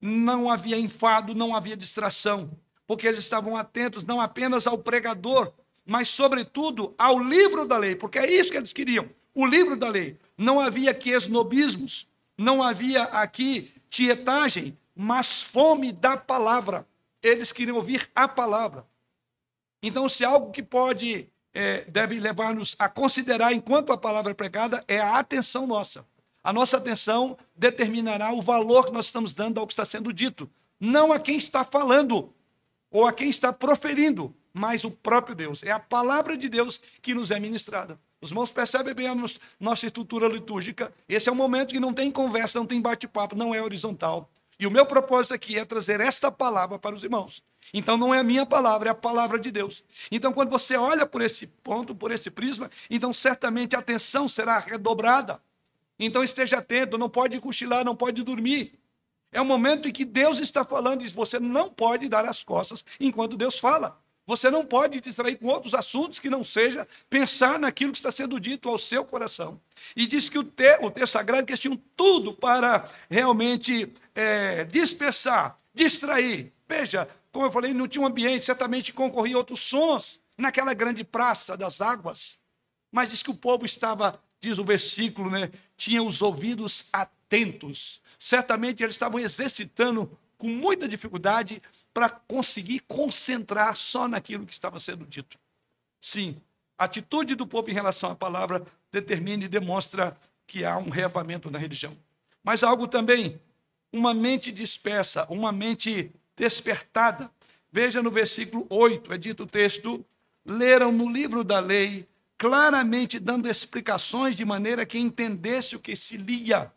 Não 0.00 0.50
havia 0.50 0.78
enfado, 0.78 1.34
não 1.34 1.54
havia 1.54 1.76
distração, 1.76 2.50
porque 2.86 3.06
eles 3.06 3.20
estavam 3.20 3.56
atentos 3.56 4.02
não 4.02 4.20
apenas 4.20 4.66
ao 4.66 4.78
pregador, 4.78 5.52
mas, 5.90 6.08
sobretudo, 6.08 6.94
ao 6.96 7.18
livro 7.18 7.66
da 7.66 7.76
lei, 7.76 7.96
porque 7.96 8.20
é 8.20 8.30
isso 8.30 8.52
que 8.52 8.56
eles 8.56 8.72
queriam, 8.72 9.10
o 9.34 9.44
livro 9.44 9.76
da 9.76 9.88
lei. 9.88 10.16
Não 10.38 10.60
havia 10.60 10.92
aqui 10.92 11.10
esnobismos, 11.10 12.06
não 12.38 12.62
havia 12.62 13.02
aqui 13.02 13.72
tietagem, 13.90 14.78
mas 14.94 15.42
fome 15.42 15.90
da 15.90 16.16
palavra. 16.16 16.86
Eles 17.20 17.50
queriam 17.50 17.76
ouvir 17.76 18.08
a 18.14 18.28
palavra. 18.28 18.86
Então, 19.82 20.08
se 20.08 20.24
algo 20.24 20.52
que 20.52 20.62
pode, 20.62 21.28
é, 21.52 21.80
deve 21.86 22.20
levar-nos 22.20 22.76
a 22.78 22.88
considerar 22.88 23.52
enquanto 23.52 23.92
a 23.92 23.98
palavra 23.98 24.30
é 24.30 24.34
pregada, 24.34 24.84
é 24.86 25.00
a 25.00 25.18
atenção 25.18 25.66
nossa. 25.66 26.06
A 26.40 26.52
nossa 26.52 26.76
atenção 26.76 27.36
determinará 27.56 28.32
o 28.32 28.40
valor 28.40 28.86
que 28.86 28.92
nós 28.92 29.06
estamos 29.06 29.34
dando 29.34 29.58
ao 29.58 29.66
que 29.66 29.72
está 29.72 29.84
sendo 29.84 30.12
dito, 30.12 30.48
não 30.78 31.12
a 31.12 31.18
quem 31.18 31.36
está 31.36 31.64
falando 31.64 32.32
ou 32.92 33.08
a 33.08 33.12
quem 33.12 33.28
está 33.28 33.52
proferindo, 33.52 34.32
mas 34.52 34.84
o 34.84 34.90
próprio 34.90 35.34
Deus. 35.34 35.62
É 35.62 35.70
a 35.70 35.78
palavra 35.78 36.36
de 36.36 36.48
Deus 36.48 36.80
que 37.00 37.14
nos 37.14 37.30
é 37.30 37.38
ministrada. 37.38 37.98
Os 38.20 38.30
irmãos 38.30 38.52
percebem 38.52 38.94
bem 38.94 39.08
a 39.08 39.16
nossa 39.58 39.86
estrutura 39.86 40.28
litúrgica. 40.28 40.92
Esse 41.08 41.28
é 41.28 41.32
um 41.32 41.36
momento 41.36 41.72
que 41.72 41.80
não 41.80 41.94
tem 41.94 42.10
conversa, 42.10 42.58
não 42.58 42.66
tem 42.66 42.80
bate-papo, 42.80 43.34
não 43.34 43.54
é 43.54 43.62
horizontal. 43.62 44.30
E 44.58 44.66
o 44.66 44.70
meu 44.70 44.84
propósito 44.84 45.32
aqui 45.32 45.58
é 45.58 45.64
trazer 45.64 46.00
esta 46.00 46.30
palavra 46.30 46.78
para 46.78 46.94
os 46.94 47.02
irmãos. 47.02 47.42
Então 47.72 47.96
não 47.96 48.14
é 48.14 48.18
a 48.18 48.24
minha 48.24 48.44
palavra, 48.44 48.88
é 48.88 48.92
a 48.92 48.94
palavra 48.94 49.38
de 49.38 49.50
Deus. 49.50 49.82
Então 50.10 50.32
quando 50.34 50.50
você 50.50 50.76
olha 50.76 51.06
por 51.06 51.22
esse 51.22 51.46
ponto, 51.46 51.94
por 51.94 52.10
esse 52.10 52.30
prisma, 52.30 52.70
então 52.90 53.12
certamente 53.12 53.74
a 53.74 53.78
atenção 53.78 54.28
será 54.28 54.58
redobrada. 54.58 55.40
Então 55.98 56.22
esteja 56.22 56.58
atento, 56.58 56.98
não 56.98 57.08
pode 57.08 57.40
cochilar, 57.40 57.84
não 57.84 57.96
pode 57.96 58.22
dormir. 58.22 58.78
É 59.32 59.40
o 59.40 59.44
momento 59.44 59.88
em 59.88 59.92
que 59.92 60.04
Deus 60.04 60.40
está 60.40 60.64
falando 60.64 61.02
e 61.04 61.08
você 61.08 61.38
não 61.38 61.70
pode 61.70 62.08
dar 62.08 62.24
as 62.24 62.42
costas 62.42 62.84
enquanto 62.98 63.36
Deus 63.36 63.58
fala. 63.58 63.98
Você 64.30 64.48
não 64.48 64.64
pode 64.64 65.00
distrair 65.00 65.34
com 65.34 65.48
outros 65.48 65.74
assuntos 65.74 66.20
que 66.20 66.30
não 66.30 66.44
seja 66.44 66.86
pensar 67.08 67.58
naquilo 67.58 67.90
que 67.90 67.98
está 67.98 68.12
sendo 68.12 68.38
dito 68.38 68.68
ao 68.68 68.78
seu 68.78 69.04
coração. 69.04 69.60
E 69.96 70.06
diz 70.06 70.28
que 70.28 70.38
o, 70.38 70.44
te, 70.44 70.78
o 70.82 70.88
texto 70.88 71.14
sagrado 71.14 71.44
que 71.44 71.50
eles 71.50 71.58
tinham 71.58 71.76
tudo 71.96 72.32
para 72.32 72.88
realmente 73.10 73.92
é, 74.14 74.62
dispersar, 74.66 75.56
distrair. 75.74 76.52
Veja, 76.68 77.08
como 77.32 77.46
eu 77.46 77.50
falei, 77.50 77.74
não 77.74 77.88
tinha 77.88 78.02
um 78.02 78.06
ambiente, 78.06 78.44
certamente 78.44 78.92
concorriam 78.92 79.36
outros 79.36 79.58
sons 79.58 80.20
naquela 80.38 80.74
grande 80.74 81.02
praça 81.02 81.56
das 81.56 81.80
águas. 81.80 82.38
Mas 82.92 83.10
diz 83.10 83.24
que 83.24 83.32
o 83.32 83.36
povo 83.36 83.66
estava, 83.66 84.22
diz 84.40 84.58
o 84.58 84.64
versículo, 84.64 85.28
né, 85.28 85.50
tinha 85.76 86.04
os 86.04 86.22
ouvidos 86.22 86.84
atentos. 86.92 88.00
Certamente 88.16 88.80
eles 88.80 88.94
estavam 88.94 89.18
exercitando 89.18 90.16
com 90.38 90.46
muita 90.46 90.86
dificuldade 90.86 91.60
para 91.92 92.08
conseguir 92.08 92.80
concentrar 92.80 93.74
só 93.76 94.06
naquilo 94.06 94.46
que 94.46 94.52
estava 94.52 94.78
sendo 94.78 95.04
dito. 95.06 95.38
Sim, 96.00 96.40
a 96.78 96.84
atitude 96.84 97.34
do 97.34 97.46
povo 97.46 97.70
em 97.70 97.74
relação 97.74 98.10
à 98.10 98.14
palavra 98.14 98.64
determina 98.90 99.44
e 99.44 99.48
demonstra 99.48 100.16
que 100.46 100.64
há 100.64 100.78
um 100.78 100.88
reavamento 100.88 101.50
na 101.50 101.58
religião. 101.58 101.96
Mas 102.42 102.62
algo 102.62 102.88
também, 102.88 103.40
uma 103.92 104.14
mente 104.14 104.50
dispersa, 104.50 105.26
uma 105.28 105.52
mente 105.52 106.10
despertada. 106.36 107.30
Veja 107.70 108.02
no 108.02 108.10
versículo 108.10 108.66
8, 108.70 109.12
é 109.12 109.18
dito 109.18 109.42
o 109.42 109.46
texto: 109.46 110.04
leram 110.44 110.90
no 110.90 111.08
livro 111.08 111.44
da 111.44 111.60
lei, 111.60 112.08
claramente 112.38 113.18
dando 113.18 113.48
explicações 113.48 114.34
de 114.34 114.44
maneira 114.44 114.86
que 114.86 114.98
entendesse 114.98 115.76
o 115.76 115.80
que 115.80 115.94
se 115.94 116.16
lia. 116.16 116.72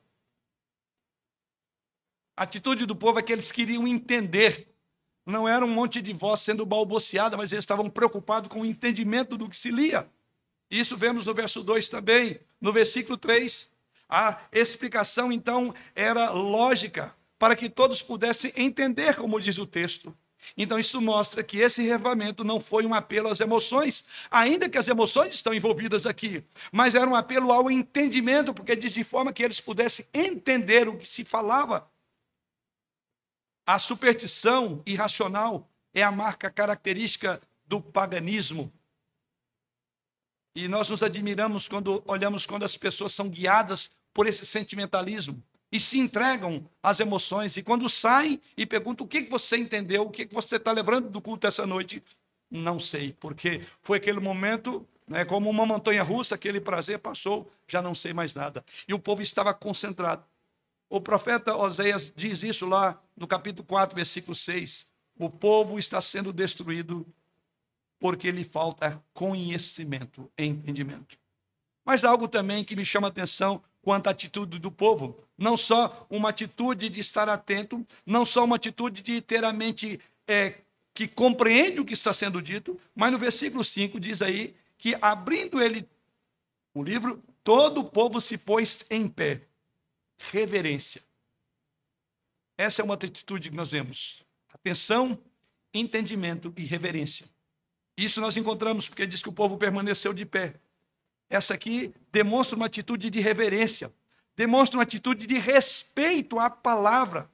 A 2.36 2.44
atitude 2.44 2.86
do 2.86 2.96
povo 2.96 3.20
é 3.20 3.24
que 3.24 3.32
eles 3.32 3.52
queriam 3.52 3.88
entender. 3.88 4.73
Não 5.26 5.48
era 5.48 5.64
um 5.64 5.70
monte 5.70 6.02
de 6.02 6.12
voz 6.12 6.42
sendo 6.42 6.66
balbuciada, 6.66 7.38
mas 7.38 7.52
eles 7.52 7.64
estavam 7.64 7.90
preocupados 7.90 8.50
com 8.50 8.62
o 8.62 8.66
entendimento 8.66 9.38
do 9.38 9.50
que 9.50 9.56
se 9.56 9.72
lia. 9.72 10.08
Isso 10.70 10.98
vemos 10.98 11.26
no 11.26 11.34
verso 11.34 11.64
2 11.64 11.88
também. 11.88 12.40
No 12.60 12.74
versículo 12.74 13.18
3, 13.18 13.70
a 14.10 14.40
explicação 14.52 15.32
então 15.32 15.74
era 15.96 16.30
lógica, 16.32 17.14
para 17.40 17.56
que 17.56 17.70
todos 17.70 18.02
pudessem 18.02 18.52
entender, 18.56 19.16
como 19.16 19.40
diz 19.40 19.58
o 19.58 19.66
texto. 19.66 20.16
Então, 20.58 20.78
isso 20.78 21.02
mostra 21.02 21.44
que 21.44 21.60
esse 21.60 21.82
revamento 21.84 22.44
não 22.44 22.60
foi 22.60 22.86
um 22.86 22.94
apelo 22.94 23.30
às 23.30 23.40
emoções, 23.40 24.04
ainda 24.30 24.68
que 24.68 24.78
as 24.78 24.88
emoções 24.88 25.34
estão 25.34 25.54
envolvidas 25.54 26.06
aqui, 26.06 26.44
mas 26.72 26.96
era 26.96 27.10
um 27.10 27.16
apelo 27.16 27.52
ao 27.52 27.72
entendimento, 27.72 28.54
porque 28.54 28.76
diz 28.76 28.92
de 28.92 29.04
forma 29.04 29.32
que 29.32 29.42
eles 29.42 29.62
pudessem 29.62 30.06
entender 30.14 30.88
o 30.88 30.98
que 30.98 31.08
se 31.08 31.24
falava. 31.24 31.88
A 33.66 33.80
superstição 33.80 34.82
irracional 34.86 35.70
é 35.94 36.04
a 36.04 36.12
marca 36.12 36.50
característica 36.50 37.42
do 37.66 37.80
paganismo. 37.80 38.72
E 40.56 40.68
nós 40.68 40.90
nos 40.90 41.02
admiramos 41.02 41.68
quando 41.68 42.04
olhamos 42.06 42.46
quando 42.46 42.64
as 42.64 42.76
pessoas 42.76 43.14
são 43.14 43.30
guiadas 43.30 43.92
por 44.14 44.28
esse 44.28 44.46
sentimentalismo 44.46 45.42
e 45.72 45.80
se 45.80 45.98
entregam 45.98 46.70
às 46.84 47.00
emoções. 47.00 47.58
E 47.58 47.64
quando 47.64 47.90
saem 47.90 48.40
e 48.56 48.66
perguntam 48.66 49.06
o 49.06 49.10
que 49.10 49.22
você 49.22 49.58
entendeu, 49.58 50.04
o 50.04 50.12
que 50.12 50.26
você 50.26 50.58
está 50.58 50.72
lembrando 50.72 51.10
do 51.10 51.22
culto 51.22 51.48
essa 51.48 51.66
noite, 51.66 52.04
não 52.52 52.78
sei, 52.80 53.14
porque 53.14 53.66
foi 53.82 53.98
aquele 53.98 54.20
momento, 54.20 54.88
né, 55.08 55.26
como 55.26 55.50
uma 55.50 55.66
montanha 55.66 56.04
russa, 56.04 56.36
aquele 56.36 56.62
prazer 56.62 57.00
passou, 57.00 57.52
já 57.68 57.82
não 57.82 57.96
sei 57.96 58.14
mais 58.14 58.36
nada. 58.36 58.64
E 58.88 58.94
o 58.94 59.00
povo 59.00 59.24
estava 59.24 59.54
concentrado. 59.54 60.24
O 60.94 61.02
profeta 61.02 61.58
Oséias 61.58 62.14
diz 62.16 62.44
isso 62.44 62.68
lá 62.68 63.02
no 63.18 63.26
capítulo 63.26 63.66
4, 63.66 63.96
versículo 63.96 64.36
6. 64.36 64.88
O 65.18 65.28
povo 65.28 65.80
está 65.80 66.00
sendo 66.00 66.32
destruído 66.32 67.04
porque 68.00 68.30
lhe 68.30 68.44
falta 68.44 69.04
conhecimento, 69.12 70.32
entendimento. 70.38 71.18
Mas 71.84 72.06
algo 72.06 72.28
também 72.28 72.64
que 72.64 72.76
me 72.76 72.86
chama 72.86 73.08
atenção 73.08 73.64
quanto 73.82 74.06
à 74.06 74.12
atitude 74.12 74.60
do 74.60 74.72
povo. 74.72 75.18
Não 75.36 75.58
só 75.58 76.06
uma 76.12 76.30
atitude 76.30 76.90
de 76.90 77.00
estar 77.00 77.28
atento, 77.28 77.84
não 78.06 78.24
só 78.24 78.44
uma 78.44 78.58
atitude 78.58 79.02
de 79.02 79.20
ter 79.20 79.44
a 79.44 79.52
mente 79.52 80.00
é, 80.28 80.60
que 80.94 81.08
compreende 81.08 81.80
o 81.80 81.86
que 81.86 81.96
está 81.96 82.14
sendo 82.14 82.40
dito, 82.40 82.80
mas 82.94 83.12
no 83.12 83.18
versículo 83.18 83.64
5 83.64 84.00
diz 84.00 84.22
aí 84.22 84.56
que 84.78 84.96
abrindo 85.02 85.60
ele 85.60 85.90
o 86.72 86.84
livro, 86.84 87.20
todo 87.44 87.82
o 87.82 87.90
povo 87.90 88.22
se 88.22 88.38
pôs 88.38 88.86
em 88.92 89.08
pé 89.08 89.48
reverência. 90.18 91.02
Essa 92.58 92.82
é 92.82 92.86
uma 92.86 92.94
atitude 92.94 93.50
que 93.50 93.56
nós 93.56 93.72
vemos. 93.72 94.24
Atenção, 94.54 95.18
entendimento 95.74 96.54
e 96.56 96.64
reverência. 96.64 97.28
Isso 97.98 98.22
nós 98.22 98.38
encontramos 98.38 98.88
porque 98.88 99.06
diz 99.06 99.22
que 99.22 99.30
o 99.30 99.34
povo 99.34 99.58
permaneceu 99.58 100.14
de 100.14 100.26
pé. 100.26 100.56
Essa 101.30 101.54
aqui 101.54 101.94
demonstra 102.12 102.56
uma 102.56 102.66
atitude 102.66 103.10
de 103.10 103.20
reverência, 103.20 103.92
demonstra 104.36 104.78
uma 104.78 104.84
atitude 104.84 105.26
de 105.26 105.38
respeito 105.38 106.40
à 106.40 106.50
palavra. 106.50 107.30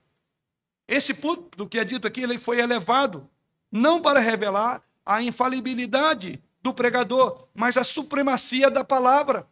Esse 0.88 1.13
do 1.56 1.68
que 1.68 1.78
é 1.78 1.86
dito 1.86 2.08
aqui, 2.08 2.22
ele 2.22 2.38
foi 2.38 2.60
elevado 2.60 3.30
não 3.72 4.02
para 4.02 4.20
revelar 4.20 4.82
a 5.06 5.22
infalibilidade 5.22 6.42
do 6.62 6.74
pregador, 6.74 7.48
mas 7.54 7.78
a 7.78 7.84
supremacia 7.84 8.70
da 8.70 8.84
palavra. 8.84 9.48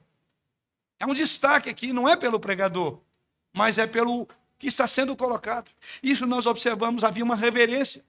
É 0.99 1.05
um 1.05 1.13
destaque 1.13 1.69
aqui, 1.69 1.93
não 1.93 2.07
é 2.07 2.15
pelo 2.15 2.39
pregador, 2.39 2.99
mas 3.57 3.79
é 3.79 3.87
pelo 3.87 4.27
que 4.59 4.67
está 4.67 4.87
sendo 4.87 5.15
colocado. 5.15 5.71
Isso 6.03 6.27
nós 6.27 6.45
observamos, 6.45 7.03
havia 7.03 7.23
uma 7.23 7.35
reverência. 7.35 8.05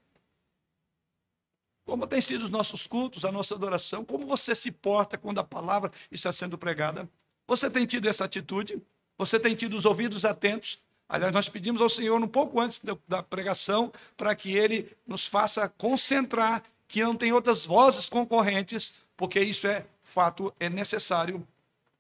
Como 1.87 2.07
têm 2.07 2.21
sido 2.21 2.45
os 2.45 2.51
nossos 2.51 2.87
cultos, 2.87 3.25
a 3.25 3.33
nossa 3.33 3.55
adoração? 3.55 4.05
Como 4.05 4.27
você 4.27 4.55
se 4.55 4.71
porta 4.71 5.17
quando 5.17 5.39
a 5.39 5.45
palavra 5.45 5.91
está 6.13 6.31
sendo 6.31 6.59
pregada? 6.59 7.09
Você 7.47 7.71
tem 7.71 7.87
tido 7.87 8.07
essa 8.07 8.27
atitude? 8.27 8.81
Você 9.17 9.41
tem 9.41 9.55
tido 9.57 9.75
os 9.75 9.87
ouvidos 9.87 10.27
atentos? 10.27 10.79
Aliás, 11.09 11.33
nós 11.33 11.49
pedimos 11.49 11.81
ao 11.81 11.89
Senhor 11.89 12.23
um 12.23 12.29
pouco 12.29 12.61
antes 12.61 12.83
da 13.09 13.23
pregação 13.23 13.91
para 14.19 14.35
que 14.35 14.55
Ele 14.55 14.95
nos 15.07 15.27
faça 15.27 15.67
concentrar, 15.67 16.63
que 16.87 17.03
não 17.03 17.15
tem 17.15 17.33
outras 17.33 17.65
vozes 17.65 18.07
concorrentes, 18.07 18.97
porque 19.17 19.41
isso 19.41 19.67
é 19.67 19.87
fato, 20.03 20.53
é 20.61 20.69
necessário 20.69 21.47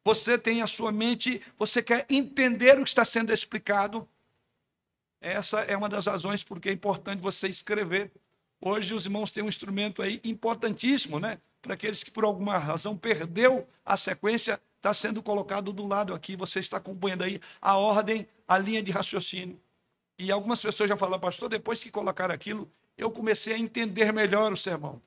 você 0.04 0.38
tem 0.38 0.62
a 0.62 0.66
sua 0.66 0.90
mente, 0.90 1.42
você 1.58 1.82
quer 1.82 2.06
entender 2.08 2.78
o 2.78 2.82
que 2.82 2.88
está 2.88 3.04
sendo 3.04 3.32
explicado. 3.32 4.08
Essa 5.20 5.60
é 5.60 5.76
uma 5.76 5.88
das 5.88 6.06
razões 6.06 6.44
porque 6.44 6.68
é 6.68 6.72
importante 6.72 7.20
você 7.20 7.48
escrever. 7.48 8.10
Hoje 8.60 8.94
os 8.94 9.04
irmãos 9.04 9.30
têm 9.30 9.42
um 9.42 9.48
instrumento 9.48 10.02
aí 10.02 10.20
importantíssimo, 10.24 11.18
né? 11.20 11.38
Para 11.60 11.74
aqueles 11.74 12.02
que 12.02 12.10
por 12.10 12.24
alguma 12.24 12.56
razão 12.58 12.96
perdeu 12.96 13.68
a 13.84 13.96
sequência, 13.96 14.60
está 14.76 14.94
sendo 14.94 15.22
colocado 15.22 15.72
do 15.72 15.86
lado 15.86 16.14
aqui. 16.14 16.36
Você 16.36 16.60
está 16.60 16.76
acompanhando 16.76 17.22
aí 17.22 17.40
a 17.60 17.76
ordem, 17.76 18.26
a 18.46 18.56
linha 18.58 18.82
de 18.82 18.90
raciocínio. 18.90 19.60
E 20.18 20.32
algumas 20.32 20.60
pessoas 20.60 20.88
já 20.88 20.96
falaram, 20.96 21.20
pastor, 21.20 21.48
depois 21.48 21.82
que 21.82 21.90
colocar 21.90 22.30
aquilo, 22.30 22.70
eu 22.96 23.10
comecei 23.10 23.54
a 23.54 23.58
entender 23.58 24.12
melhor 24.12 24.52
o 24.52 24.56
sermão. 24.56 25.00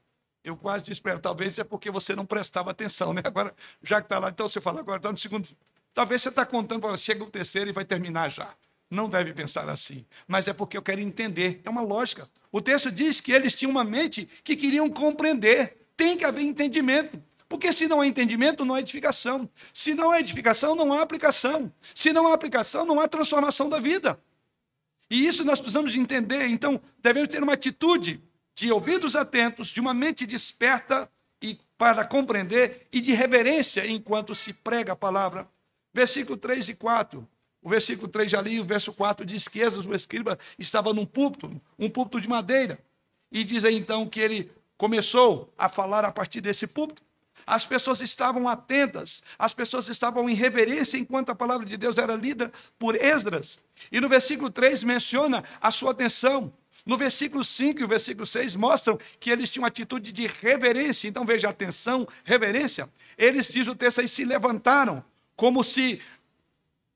Eu 0.43 0.57
quase 0.57 0.85
disse 0.85 0.99
para 0.99 1.13
ela, 1.13 1.21
talvez 1.21 1.57
é 1.59 1.63
porque 1.63 1.91
você 1.91 2.15
não 2.15 2.25
prestava 2.25 2.71
atenção, 2.71 3.13
né? 3.13 3.21
Agora, 3.23 3.55
já 3.83 4.01
que 4.01 4.05
está 4.05 4.17
lá, 4.17 4.29
então 4.29 4.49
você 4.49 4.59
fala, 4.59 4.79
agora 4.79 4.97
está 4.97 5.11
no 5.11 5.17
segundo. 5.17 5.47
Talvez 5.93 6.21
você 6.21 6.29
está 6.29 6.45
contando, 6.45 6.97
chega 6.97 7.23
o 7.23 7.29
terceiro 7.29 7.69
e 7.69 7.73
vai 7.73 7.85
terminar 7.85 8.29
já. 8.29 8.55
Não 8.89 9.07
deve 9.07 9.33
pensar 9.33 9.69
assim. 9.69 10.05
Mas 10.27 10.47
é 10.47 10.53
porque 10.53 10.75
eu 10.75 10.81
quero 10.81 10.99
entender. 10.99 11.61
É 11.63 11.69
uma 11.69 11.81
lógica. 11.81 12.29
O 12.51 12.59
texto 12.61 12.91
diz 12.91 13.21
que 13.21 13.31
eles 13.31 13.53
tinham 13.53 13.71
uma 13.71 13.83
mente 13.83 14.27
que 14.43 14.55
queriam 14.55 14.89
compreender. 14.89 15.77
Tem 15.95 16.17
que 16.17 16.25
haver 16.25 16.41
entendimento. 16.41 17.21
Porque 17.47 17.71
se 17.71 17.87
não 17.87 18.01
há 18.01 18.07
entendimento, 18.07 18.65
não 18.65 18.75
há 18.75 18.79
edificação. 18.79 19.49
Se 19.73 19.93
não 19.93 20.11
há 20.11 20.19
edificação, 20.19 20.75
não 20.75 20.91
há 20.91 21.01
aplicação. 21.01 21.71
Se 21.93 22.11
não 22.11 22.27
há 22.27 22.33
aplicação, 22.33 22.85
não 22.85 22.99
há 22.99 23.07
transformação 23.07 23.69
da 23.69 23.79
vida. 23.79 24.19
E 25.09 25.25
isso 25.25 25.45
nós 25.45 25.59
precisamos 25.59 25.93
de 25.93 25.99
entender. 25.99 26.47
Então, 26.47 26.81
devemos 27.01 27.29
ter 27.29 27.43
uma 27.43 27.53
atitude 27.53 28.21
de 28.55 28.71
ouvidos 28.71 29.15
atentos, 29.15 29.67
de 29.67 29.79
uma 29.79 29.93
mente 29.93 30.25
desperta 30.25 31.09
e 31.41 31.59
para 31.77 32.05
compreender 32.05 32.87
e 32.91 33.01
de 33.01 33.13
reverência 33.13 33.87
enquanto 33.87 34.35
se 34.35 34.53
prega 34.53 34.93
a 34.93 34.95
palavra. 34.95 35.49
Versículo 35.93 36.37
3 36.37 36.69
e 36.69 36.75
4. 36.75 37.27
O 37.61 37.69
versículo 37.69 38.07
3 38.07 38.31
já 38.31 38.41
li, 38.41 38.59
o 38.59 38.63
verso 38.63 38.93
4 38.93 39.25
diz 39.25 39.47
que 39.47 39.59
Esdras, 39.61 39.85
o 39.85 39.93
escriba, 39.93 40.37
estava 40.57 40.93
num 40.93 41.05
púlpito, 41.05 41.61
um 41.77 41.89
púlpito 41.89 42.19
de 42.19 42.27
madeira. 42.27 42.79
E 43.31 43.43
diz 43.43 43.63
aí 43.63 43.75
então 43.75 44.07
que 44.07 44.19
ele 44.19 44.51
começou 44.77 45.53
a 45.57 45.69
falar 45.69 46.03
a 46.03 46.11
partir 46.11 46.41
desse 46.41 46.65
púlpito. 46.65 47.03
as 47.45 47.65
pessoas 47.65 48.01
estavam 48.01 48.47
atentas, 48.47 49.23
as 49.37 49.53
pessoas 49.53 49.89
estavam 49.89 50.29
em 50.29 50.33
reverência 50.33 50.97
enquanto 50.97 51.29
a 51.29 51.35
palavra 51.35 51.65
de 51.65 51.75
Deus 51.75 51.97
era 51.97 52.15
lida 52.15 52.51
por 52.77 52.95
Esdras. 52.95 53.59
E 53.91 53.99
no 53.99 54.07
versículo 54.07 54.49
3 54.49 54.83
menciona 54.83 55.43
a 55.59 55.71
sua 55.71 55.91
atenção. 55.91 56.53
No 56.85 56.97
versículo 56.97 57.43
5 57.43 57.79
e 57.79 57.83
o 57.83 57.87
versículo 57.87 58.25
6 58.25 58.55
mostram 58.55 58.99
que 59.19 59.29
eles 59.29 59.49
tinham 59.49 59.65
atitude 59.65 60.11
de 60.11 60.27
reverência. 60.27 61.07
Então 61.07 61.25
veja 61.25 61.49
atenção, 61.49 62.07
reverência. 62.23 62.89
Eles, 63.17 63.47
diz 63.47 63.67
o 63.67 63.75
texto 63.75 64.01
aí, 64.01 64.07
se 64.07 64.25
levantaram 64.25 65.03
como 65.35 65.63
se 65.63 66.01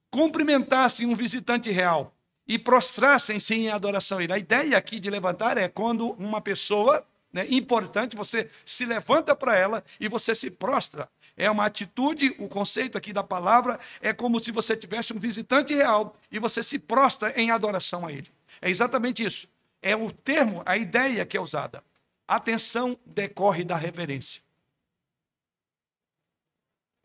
cumprimentassem 0.09 1.05
um 1.05 1.15
visitante 1.15 1.69
real 1.69 2.15
e 2.47 2.57
prostrassem-se 2.57 3.53
em 3.53 3.69
adoração. 3.69 4.21
E 4.21 4.31
a 4.31 4.37
ideia 4.37 4.77
aqui 4.77 4.99
de 4.99 5.09
levantar 5.09 5.57
é 5.57 5.67
quando 5.67 6.11
uma 6.11 6.41
pessoa 6.41 7.05
né, 7.35 7.45
importante, 7.49 8.15
você 8.15 8.49
se 8.65 8.85
levanta 8.85 9.35
para 9.35 9.57
ela 9.57 9.83
e 9.99 10.07
você 10.07 10.33
se 10.33 10.49
prostra. 10.49 11.09
É 11.35 11.51
uma 11.51 11.65
atitude, 11.65 12.33
o 12.39 12.47
conceito 12.47 12.97
aqui 12.97 13.11
da 13.11 13.23
palavra 13.23 13.77
é 14.01 14.13
como 14.13 14.39
se 14.39 14.51
você 14.51 14.73
tivesse 14.73 15.11
um 15.11 15.19
visitante 15.19 15.75
real 15.75 16.15
e 16.31 16.39
você 16.39 16.63
se 16.63 16.79
prostra 16.79 17.33
em 17.35 17.51
adoração 17.51 18.05
a 18.05 18.11
ele. 18.11 18.31
É 18.61 18.69
exatamente 18.69 19.21
isso. 19.21 19.49
É 19.81 19.95
o 19.95 20.11
termo, 20.11 20.63
a 20.65 20.77
ideia 20.77 21.25
que 21.25 21.37
é 21.37 21.41
usada. 21.41 21.83
Atenção 22.27 22.97
decorre 23.05 23.63
da 23.63 23.75
reverência. 23.75 24.41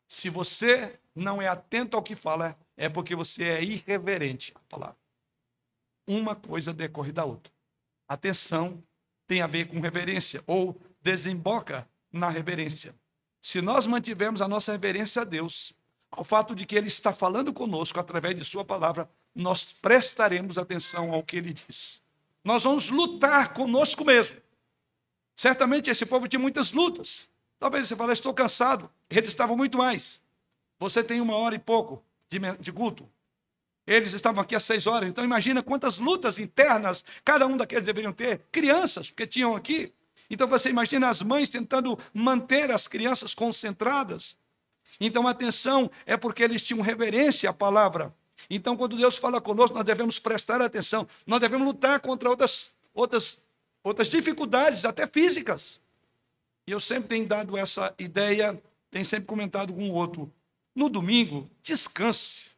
Se 0.08 0.28
você 0.28 0.98
não 1.14 1.40
é 1.40 1.46
atento 1.46 1.96
ao 1.96 2.02
que 2.02 2.16
fala, 2.16 2.58
é 2.76 2.88
porque 2.88 3.14
você 3.14 3.44
é 3.44 3.62
irreverente 3.62 4.52
à 4.56 4.60
palavra. 4.60 4.96
Uma 6.06 6.34
coisa 6.34 6.72
decorre 6.72 7.12
da 7.12 7.24
outra. 7.24 7.52
Atenção 8.08 8.82
tem 9.26 9.42
a 9.42 9.46
ver 9.46 9.68
com 9.68 9.78
reverência, 9.78 10.42
ou 10.46 10.76
desemboca 11.00 11.88
na 12.10 12.28
reverência. 12.28 12.92
Se 13.40 13.62
nós 13.62 13.86
mantivermos 13.86 14.42
a 14.42 14.48
nossa 14.48 14.72
reverência 14.72 15.22
a 15.22 15.24
Deus, 15.24 15.72
ao 16.10 16.24
fato 16.24 16.54
de 16.54 16.66
que 16.66 16.74
Ele 16.74 16.88
está 16.88 17.12
falando 17.12 17.52
conosco 17.52 18.00
através 18.00 18.36
de 18.36 18.44
Sua 18.44 18.64
palavra, 18.64 19.08
nós 19.32 19.64
prestaremos 19.64 20.58
atenção 20.58 21.12
ao 21.12 21.22
que 21.22 21.36
Ele 21.36 21.52
diz. 21.52 22.02
Nós 22.44 22.62
vamos 22.64 22.90
lutar 22.90 23.52
conosco 23.52 24.04
mesmo. 24.04 24.36
Certamente 25.36 25.90
esse 25.90 26.04
povo 26.04 26.28
tinha 26.28 26.40
muitas 26.40 26.72
lutas. 26.72 27.28
Talvez 27.58 27.88
você 27.88 27.96
fale, 27.96 28.12
estou 28.12 28.32
cansado. 28.32 28.90
Eles 29.08 29.28
estavam 29.28 29.56
muito 29.56 29.78
mais. 29.78 30.20
Você 30.78 31.04
tem 31.04 31.20
uma 31.20 31.36
hora 31.36 31.54
e 31.54 31.58
pouco 31.58 32.02
de, 32.28 32.38
de 32.58 32.72
culto. 32.72 33.08
Eles 33.86 34.12
estavam 34.12 34.42
aqui 34.42 34.54
às 34.54 34.64
seis 34.64 34.86
horas, 34.86 35.08
então 35.08 35.24
imagina 35.24 35.62
quantas 35.62 35.98
lutas 35.98 36.38
internas 36.38 37.04
cada 37.24 37.46
um 37.46 37.56
daqueles 37.56 37.84
deveriam 37.84 38.12
ter. 38.12 38.42
Crianças, 38.52 39.10
porque 39.10 39.26
tinham 39.26 39.56
aqui. 39.56 39.92
Então 40.30 40.46
você 40.46 40.70
imagina 40.70 41.08
as 41.08 41.20
mães 41.22 41.48
tentando 41.48 41.98
manter 42.14 42.70
as 42.70 42.86
crianças 42.86 43.34
concentradas. 43.34 44.38
Então 45.00 45.26
atenção, 45.26 45.90
é 46.06 46.16
porque 46.16 46.42
eles 46.42 46.62
tinham 46.62 46.80
reverência 46.80 47.50
à 47.50 47.52
palavra. 47.52 48.14
Então 48.48 48.76
quando 48.76 48.96
Deus 48.96 49.16
fala 49.16 49.40
conosco, 49.40 49.76
nós 49.76 49.84
devemos 49.84 50.18
prestar 50.18 50.62
atenção. 50.62 51.06
Nós 51.26 51.40
devemos 51.40 51.66
lutar 51.66 52.00
contra 52.00 52.28
outras, 52.30 52.72
outras, 52.94 53.44
outras 53.82 54.08
dificuldades, 54.08 54.84
até 54.84 55.06
físicas. 55.06 55.80
E 56.66 56.72
eu 56.72 56.80
sempre 56.80 57.08
tenho 57.08 57.26
dado 57.26 57.56
essa 57.56 57.94
ideia, 57.98 58.60
tenho 58.90 59.04
sempre 59.04 59.26
comentado 59.26 59.72
com 59.72 59.90
o 59.90 59.92
outro. 59.92 60.32
No 60.74 60.88
domingo, 60.88 61.50
descanse. 61.62 62.50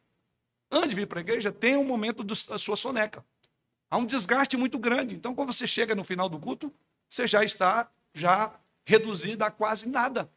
Antes 0.71 0.89
de 0.89 0.95
vir 0.95 1.07
para 1.07 1.19
a 1.19 1.21
igreja, 1.21 1.51
tem 1.51 1.75
um 1.75 1.83
momento 1.83 2.23
da 2.23 2.57
sua 2.57 2.75
soneca. 2.75 3.23
Há 3.89 3.97
um 3.97 4.05
desgaste 4.05 4.57
muito 4.57 4.79
grande. 4.79 5.13
Então, 5.15 5.35
quando 5.35 5.53
você 5.53 5.67
chega 5.67 5.93
no 5.93 6.03
final 6.03 6.27
do 6.27 6.39
culto, 6.39 6.73
você 7.07 7.27
já 7.27 7.43
está 7.43 7.89
já 8.13 8.53
reduzido 8.85 9.43
a 9.43 9.51
quase 9.51 9.87
nada. 9.87 10.29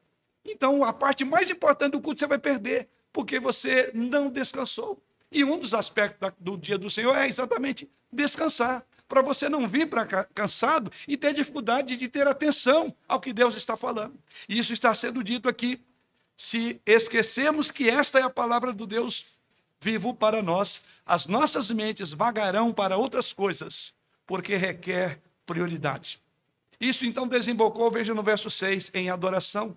Então, 0.44 0.84
a 0.84 0.92
parte 0.92 1.24
mais 1.24 1.50
importante 1.50 1.92
do 1.92 2.00
culto 2.00 2.20
você 2.20 2.26
vai 2.26 2.38
perder, 2.38 2.88
porque 3.12 3.40
você 3.40 3.90
não 3.94 4.30
descansou. 4.30 5.02
E 5.36 5.44
um 5.44 5.58
dos 5.58 5.74
aspectos 5.74 6.32
do 6.40 6.56
dia 6.56 6.78
do 6.78 6.88
Senhor 6.88 7.14
é 7.14 7.28
exatamente 7.28 7.86
descansar, 8.10 8.82
para 9.06 9.20
você 9.20 9.50
não 9.50 9.68
vir 9.68 9.86
para 9.86 10.24
cansado 10.24 10.90
e 11.06 11.14
ter 11.14 11.34
dificuldade 11.34 11.94
de 11.94 12.08
ter 12.08 12.26
atenção 12.26 12.96
ao 13.06 13.20
que 13.20 13.34
Deus 13.34 13.54
está 13.54 13.76
falando. 13.76 14.18
E 14.48 14.58
isso 14.58 14.72
está 14.72 14.94
sendo 14.94 15.22
dito 15.22 15.46
aqui. 15.46 15.84
Se 16.38 16.80
esquecemos 16.86 17.70
que 17.70 17.86
esta 17.86 18.18
é 18.18 18.22
a 18.22 18.30
palavra 18.30 18.72
do 18.72 18.86
Deus 18.86 19.26
vivo 19.78 20.14
para 20.14 20.42
nós, 20.42 20.80
as 21.04 21.26
nossas 21.26 21.70
mentes 21.70 22.14
vagarão 22.14 22.72
para 22.72 22.96
outras 22.96 23.34
coisas, 23.34 23.92
porque 24.26 24.56
requer 24.56 25.20
prioridade. 25.44 26.18
Isso 26.80 27.04
então 27.04 27.28
desembocou, 27.28 27.90
veja 27.90 28.14
no 28.14 28.22
verso 28.22 28.50
6, 28.50 28.90
em 28.94 29.10
adoração. 29.10 29.76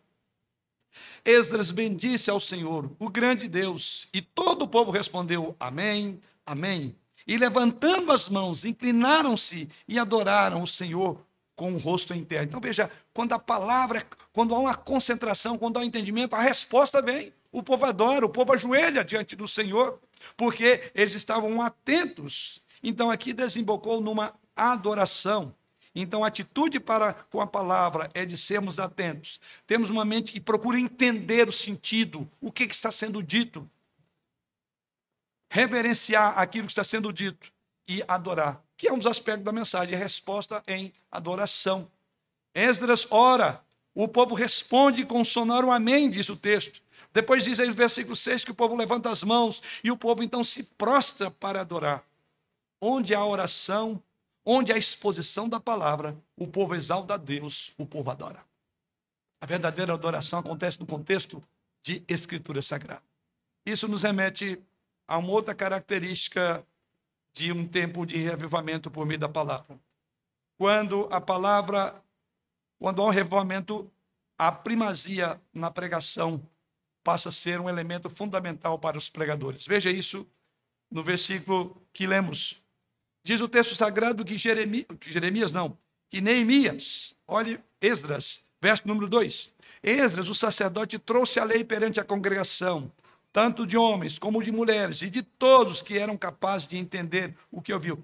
Esdras 1.23 1.71
bendisse 1.71 2.30
ao 2.30 2.39
Senhor, 2.39 2.91
o 2.97 3.10
grande 3.10 3.47
Deus, 3.47 4.08
e 4.13 4.21
todo 4.21 4.63
o 4.63 4.67
povo 4.67 4.91
respondeu: 4.91 5.56
Amém, 5.60 6.19
Amém. 6.49 6.95
E 7.28 7.38
levantando 7.38 8.12
as 8.12 8.28
mãos, 8.28 8.65
inclinaram-se 8.65 9.69
e 9.88 9.99
adoraram 9.99 10.63
o 10.63 10.67
Senhor 10.67 11.23
com 11.56 11.73
o 11.73 11.78
rosto 11.78 12.12
em 12.12 12.25
terra. 12.25 12.45
Então 12.45 12.60
veja, 12.60 12.89
quando 13.13 13.34
a 13.34 13.38
palavra, 13.38 14.04
quando 14.34 14.56
há 14.56 14.58
uma 14.58 14.73
concentração, 14.73 15.60
quando 15.60 15.78
há 15.78 15.82
um 15.82 15.84
entendimento, 15.84 16.36
a 16.36 16.41
resposta 16.41 17.04
vem. 17.04 17.32
O 17.52 17.62
povo 17.62 17.86
adora, 17.86 18.25
o 18.25 18.30
povo 18.30 18.52
ajoelha 18.52 19.06
diante 19.06 19.36
do 19.36 19.47
Senhor, 19.47 19.99
porque 20.36 20.91
eles 20.95 21.13
estavam 21.13 21.62
atentos. 21.62 22.63
Então 22.82 23.12
aqui 23.12 23.32
desembocou 23.32 24.02
numa 24.02 24.34
adoração. 24.56 25.54
Então, 26.01 26.23
a 26.23 26.27
atitude 26.27 26.79
para 26.79 27.13
com 27.13 27.41
a 27.41 27.47
palavra 27.47 28.09
é 28.13 28.25
de 28.25 28.38
sermos 28.38 28.79
atentos. 28.79 29.39
Temos 29.67 29.89
uma 29.89 30.05
mente 30.05 30.31
que 30.31 30.39
procura 30.39 30.79
entender 30.79 31.49
o 31.49 31.51
sentido, 31.51 32.29
o 32.39 32.51
que, 32.51 32.67
que 32.67 32.73
está 32.73 32.89
sendo 32.89 33.21
dito. 33.21 33.69
Reverenciar 35.49 36.39
aquilo 36.39 36.67
que 36.67 36.71
está 36.71 36.85
sendo 36.85 37.12
dito 37.12 37.51
e 37.85 38.01
adorar, 38.07 38.63
que 38.77 38.88
é 38.88 38.93
um 38.93 38.97
dos 38.97 39.07
aspectos 39.07 39.43
da 39.43 39.51
mensagem, 39.51 39.93
a 39.93 39.97
resposta 39.97 40.63
em 40.67 40.93
adoração. 41.12 41.91
Esdras 42.53 43.05
ora, 43.12 43.62
o 43.93 44.07
povo 44.07 44.35
responde 44.35 45.05
com 45.05 45.23
sonoro 45.25 45.69
amém, 45.69 46.09
diz 46.09 46.29
o 46.29 46.38
texto. 46.38 46.81
Depois 47.12 47.43
diz 47.43 47.59
aí 47.59 47.67
no 47.67 47.73
versículo 47.73 48.15
6 48.15 48.45
que 48.45 48.51
o 48.51 48.55
povo 48.55 48.75
levanta 48.75 49.09
as 49.09 49.21
mãos 49.21 49.62
e 49.83 49.91
o 49.91 49.97
povo 49.97 50.23
então 50.23 50.45
se 50.45 50.63
prostra 50.63 51.29
para 51.29 51.59
adorar. 51.59 52.05
Onde 52.79 53.13
há 53.13 53.25
oração, 53.25 54.01
onde 54.51 54.73
há 54.73 54.77
exposição 54.77 55.47
da 55.47 55.59
palavra, 55.59 56.17
o 56.35 56.47
povo 56.47 56.73
exalta 56.73 57.13
a 57.13 57.17
Deus, 57.17 57.71
o 57.77 57.85
povo 57.85 58.09
adora. 58.09 58.43
A 59.39 59.45
verdadeira 59.45 59.93
adoração 59.93 60.39
acontece 60.39 60.79
no 60.79 60.88
contexto 60.88 61.43
de 61.83 62.03
escritura 62.07 62.59
sagrada. 62.63 63.03
Isso 63.63 63.88
nos 63.88 64.01
remete 64.01 64.59
a 65.07 65.19
uma 65.19 65.29
outra 65.29 65.53
característica 65.53 66.65
de 67.31 67.51
um 67.51 67.67
tempo 67.67 68.07
de 68.07 68.17
reavivamento 68.17 68.89
por 68.89 69.05
meio 69.05 69.19
da 69.19 69.29
palavra. 69.29 69.79
Quando 70.57 71.07
a 71.12 71.21
palavra, 71.21 72.03
quando 72.79 73.03
há 73.03 73.05
um 73.05 73.12
revivamento, 73.12 73.89
a 74.35 74.51
primazia 74.51 75.39
na 75.53 75.69
pregação 75.69 76.41
passa 77.03 77.29
a 77.29 77.31
ser 77.31 77.62
um 77.62 77.69
elemento 77.69 78.09
fundamental 78.09 78.79
para 78.79 78.97
os 78.97 79.09
pregadores. 79.09 79.67
Veja 79.67 79.91
isso 79.91 80.27
no 80.89 81.03
versículo 81.03 81.79
que 81.93 82.07
lemos. 82.07 82.67
Diz 83.23 83.41
o 83.41 83.47
texto 83.47 83.75
sagrado 83.75 84.23
que 84.23 84.38
Jeremias, 84.38 84.86
que 84.99 85.12
Jeremias 85.12 85.51
não, 85.51 85.77
que 86.10 86.21
Neemias, 86.21 87.15
olhe 87.27 87.60
Esdras, 87.82 88.43
verso 88.62 88.88
número 88.88 89.08
2. 89.08 89.53
Esdras, 89.84 90.29
o 90.29 90.36
sacerdote, 90.36 90.97
trouxe 90.97 91.39
a 91.39 91.43
lei 91.43 91.63
perante 91.63 91.99
a 91.99 92.03
congregação, 92.03 92.91
tanto 93.32 93.65
de 93.65 93.77
homens 93.77 94.17
como 94.17 94.41
de 94.41 94.51
mulheres, 94.51 95.01
e 95.01 95.10
de 95.10 95.21
todos 95.21 95.82
que 95.82 95.97
eram 95.97 96.17
capazes 96.17 96.67
de 96.67 96.77
entender 96.77 97.36
o 97.51 97.62
que 97.62 97.73
ouviu. 97.73 98.03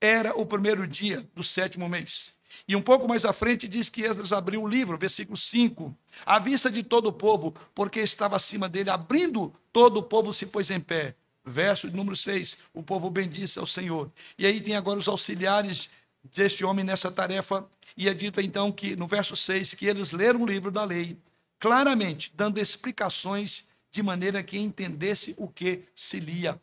Era 0.00 0.34
o 0.34 0.44
primeiro 0.44 0.86
dia 0.86 1.28
do 1.34 1.42
sétimo 1.42 1.88
mês. 1.88 2.34
E 2.68 2.76
um 2.76 2.82
pouco 2.82 3.08
mais 3.08 3.24
à 3.24 3.32
frente 3.32 3.66
diz 3.66 3.88
que 3.88 4.02
Esdras 4.02 4.32
abriu 4.32 4.62
o 4.62 4.68
livro, 4.68 4.98
versículo 4.98 5.36
5, 5.36 5.96
à 6.24 6.38
vista 6.38 6.70
de 6.70 6.82
todo 6.82 7.06
o 7.06 7.12
povo, 7.12 7.54
porque 7.74 8.00
estava 8.00 8.36
acima 8.36 8.68
dele, 8.68 8.90
abrindo 8.90 9.52
todo 9.72 9.98
o 9.98 10.02
povo 10.02 10.32
se 10.32 10.46
pôs 10.46 10.70
em 10.70 10.80
pé. 10.80 11.16
Verso 11.44 11.88
número 11.90 12.16
6, 12.16 12.56
o 12.72 12.82
povo 12.82 13.10
bendisse 13.10 13.58
ao 13.58 13.66
Senhor. 13.66 14.10
E 14.38 14.46
aí 14.46 14.60
tem 14.60 14.76
agora 14.76 14.98
os 14.98 15.08
auxiliares 15.08 15.90
deste 16.32 16.64
homem 16.64 16.84
nessa 16.84 17.10
tarefa, 17.10 17.66
e 17.96 18.08
é 18.08 18.14
dito 18.14 18.40
então 18.40 18.72
que, 18.72 18.96
no 18.96 19.06
verso 19.06 19.36
6, 19.36 19.74
que 19.74 19.86
eles 19.86 20.10
leram 20.10 20.42
o 20.42 20.46
livro 20.46 20.70
da 20.70 20.84
lei, 20.84 21.18
claramente, 21.58 22.32
dando 22.34 22.58
explicações 22.58 23.66
de 23.90 24.02
maneira 24.02 24.42
que 24.42 24.58
entendesse 24.58 25.34
o 25.36 25.46
que 25.46 25.82
se 25.94 26.18
lia. 26.18 26.58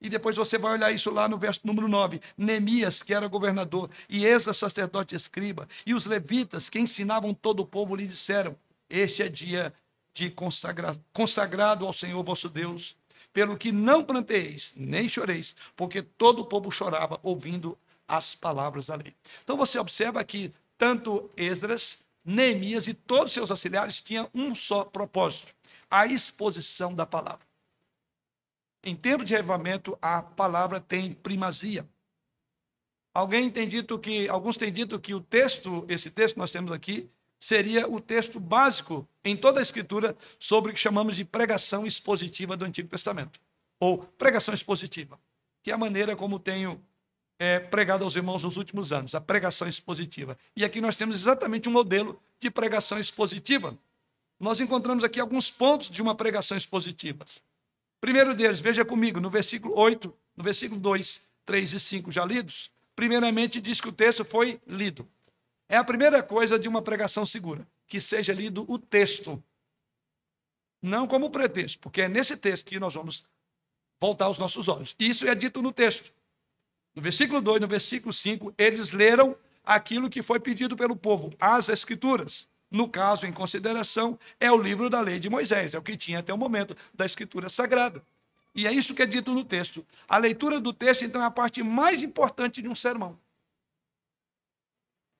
E 0.00 0.08
depois 0.10 0.36
você 0.36 0.58
vai 0.58 0.72
olhar 0.72 0.92
isso 0.92 1.10
lá 1.10 1.28
no 1.28 1.38
verso 1.38 1.60
número 1.64 1.88
9. 1.88 2.20
Neemias, 2.36 3.02
que 3.02 3.14
era 3.14 3.28
governador, 3.28 3.90
e 4.08 4.26
Esdras, 4.26 4.58
sacerdote 4.58 5.14
escriba, 5.14 5.68
e 5.86 5.94
os 5.94 6.04
levitas, 6.04 6.68
que 6.68 6.78
ensinavam 6.78 7.32
todo 7.32 7.60
o 7.60 7.66
povo, 7.66 7.96
lhe 7.96 8.06
disseram: 8.06 8.56
Este 8.90 9.22
é 9.22 9.28
dia 9.28 9.72
de 10.12 10.30
consagra... 10.30 10.94
consagrado 11.12 11.86
ao 11.86 11.92
Senhor 11.92 12.22
vosso 12.22 12.48
Deus, 12.48 12.96
pelo 13.36 13.58
que 13.58 13.70
não 13.70 14.02
planteis, 14.02 14.72
nem 14.74 15.10
choreis, 15.10 15.54
porque 15.76 16.00
todo 16.00 16.40
o 16.40 16.46
povo 16.46 16.70
chorava 16.70 17.20
ouvindo 17.22 17.76
as 18.08 18.34
palavras 18.34 18.86
da 18.86 18.94
lei. 18.94 19.14
Então 19.44 19.58
você 19.58 19.78
observa 19.78 20.24
que 20.24 20.54
tanto 20.78 21.30
Esdras, 21.36 22.02
Neemias 22.24 22.88
e 22.88 22.94
todos 22.94 23.26
os 23.26 23.32
seus 23.32 23.50
auxiliares 23.50 24.02
tinham 24.02 24.30
um 24.32 24.54
só 24.54 24.86
propósito: 24.86 25.54
a 25.90 26.06
exposição 26.06 26.94
da 26.94 27.04
palavra. 27.04 27.46
Em 28.82 28.96
tempo 28.96 29.22
de 29.22 29.34
revivamento, 29.34 29.98
a 30.00 30.22
palavra 30.22 30.80
tem 30.80 31.12
primazia. 31.12 31.86
Alguém 33.12 33.50
tem 33.50 33.68
dito 33.68 33.98
que, 33.98 34.26
alguns 34.30 34.56
têm 34.56 34.72
dito 34.72 34.98
que 34.98 35.12
o 35.14 35.20
texto, 35.20 35.84
esse 35.90 36.10
texto 36.10 36.36
que 36.36 36.40
nós 36.40 36.52
temos 36.52 36.72
aqui, 36.72 37.10
seria 37.38 37.88
o 37.88 38.00
texto 38.00 38.40
básico 38.40 39.08
em 39.24 39.36
toda 39.36 39.60
a 39.60 39.62
Escritura 39.62 40.16
sobre 40.38 40.70
o 40.70 40.74
que 40.74 40.80
chamamos 40.80 41.16
de 41.16 41.24
pregação 41.24 41.86
expositiva 41.86 42.56
do 42.56 42.64
Antigo 42.64 42.88
Testamento, 42.88 43.40
ou 43.78 43.98
pregação 43.98 44.54
expositiva, 44.54 45.18
que 45.62 45.70
é 45.70 45.74
a 45.74 45.78
maneira 45.78 46.16
como 46.16 46.38
tenho 46.38 46.80
é, 47.38 47.58
pregado 47.58 48.04
aos 48.04 48.16
irmãos 48.16 48.42
nos 48.42 48.56
últimos 48.56 48.92
anos, 48.92 49.14
a 49.14 49.20
pregação 49.20 49.68
expositiva. 49.68 50.38
E 50.54 50.64
aqui 50.64 50.80
nós 50.80 50.96
temos 50.96 51.16
exatamente 51.16 51.68
um 51.68 51.72
modelo 51.72 52.20
de 52.40 52.50
pregação 52.50 52.98
expositiva. 52.98 53.76
Nós 54.38 54.60
encontramos 54.60 55.04
aqui 55.04 55.20
alguns 55.20 55.50
pontos 55.50 55.90
de 55.90 56.02
uma 56.02 56.14
pregação 56.14 56.56
expositiva. 56.56 57.24
Primeiro 58.00 58.34
deles, 58.34 58.60
veja 58.60 58.84
comigo, 58.84 59.20
no 59.20 59.30
versículo 59.30 59.74
8, 59.78 60.14
no 60.36 60.44
versículo 60.44 60.80
2, 60.80 61.22
3 61.44 61.72
e 61.72 61.80
5 61.80 62.12
já 62.12 62.24
lidos, 62.24 62.70
primeiramente 62.94 63.60
diz 63.60 63.80
que 63.80 63.88
o 63.88 63.92
texto 63.92 64.24
foi 64.24 64.60
lido. 64.66 65.08
É 65.68 65.76
a 65.76 65.84
primeira 65.84 66.22
coisa 66.22 66.58
de 66.58 66.68
uma 66.68 66.80
pregação 66.80 67.26
segura, 67.26 67.66
que 67.86 68.00
seja 68.00 68.32
lido 68.32 68.64
o 68.68 68.78
texto. 68.78 69.42
Não 70.80 71.06
como 71.06 71.30
pretexto, 71.30 71.78
porque 71.80 72.02
é 72.02 72.08
nesse 72.08 72.36
texto 72.36 72.66
que 72.66 72.78
nós 72.78 72.94
vamos 72.94 73.24
voltar 73.98 74.28
os 74.28 74.38
nossos 74.38 74.68
olhos. 74.68 74.94
Isso 74.98 75.26
é 75.26 75.34
dito 75.34 75.60
no 75.60 75.72
texto. 75.72 76.12
No 76.94 77.02
versículo 77.02 77.40
2, 77.40 77.60
no 77.60 77.68
versículo 77.68 78.12
5, 78.12 78.54
eles 78.56 78.92
leram 78.92 79.36
aquilo 79.64 80.08
que 80.08 80.22
foi 80.22 80.38
pedido 80.38 80.76
pelo 80.76 80.96
povo, 80.96 81.34
as 81.40 81.68
escrituras. 81.68 82.48
No 82.70 82.88
caso, 82.88 83.26
em 83.26 83.32
consideração, 83.32 84.18
é 84.40 84.50
o 84.50 84.56
livro 84.56 84.88
da 84.88 85.00
lei 85.00 85.18
de 85.18 85.28
Moisés, 85.28 85.74
é 85.74 85.78
o 85.78 85.82
que 85.82 85.96
tinha 85.96 86.20
até 86.20 86.32
o 86.32 86.38
momento 86.38 86.76
da 86.94 87.04
escritura 87.04 87.48
sagrada. 87.48 88.02
E 88.54 88.66
é 88.66 88.72
isso 88.72 88.94
que 88.94 89.02
é 89.02 89.06
dito 89.06 89.34
no 89.34 89.44
texto. 89.44 89.84
A 90.08 90.16
leitura 90.16 90.60
do 90.60 90.72
texto, 90.72 91.04
então, 91.04 91.20
é 91.20 91.24
a 91.26 91.30
parte 91.30 91.62
mais 91.62 92.02
importante 92.02 92.62
de 92.62 92.68
um 92.68 92.74
sermão. 92.74 93.18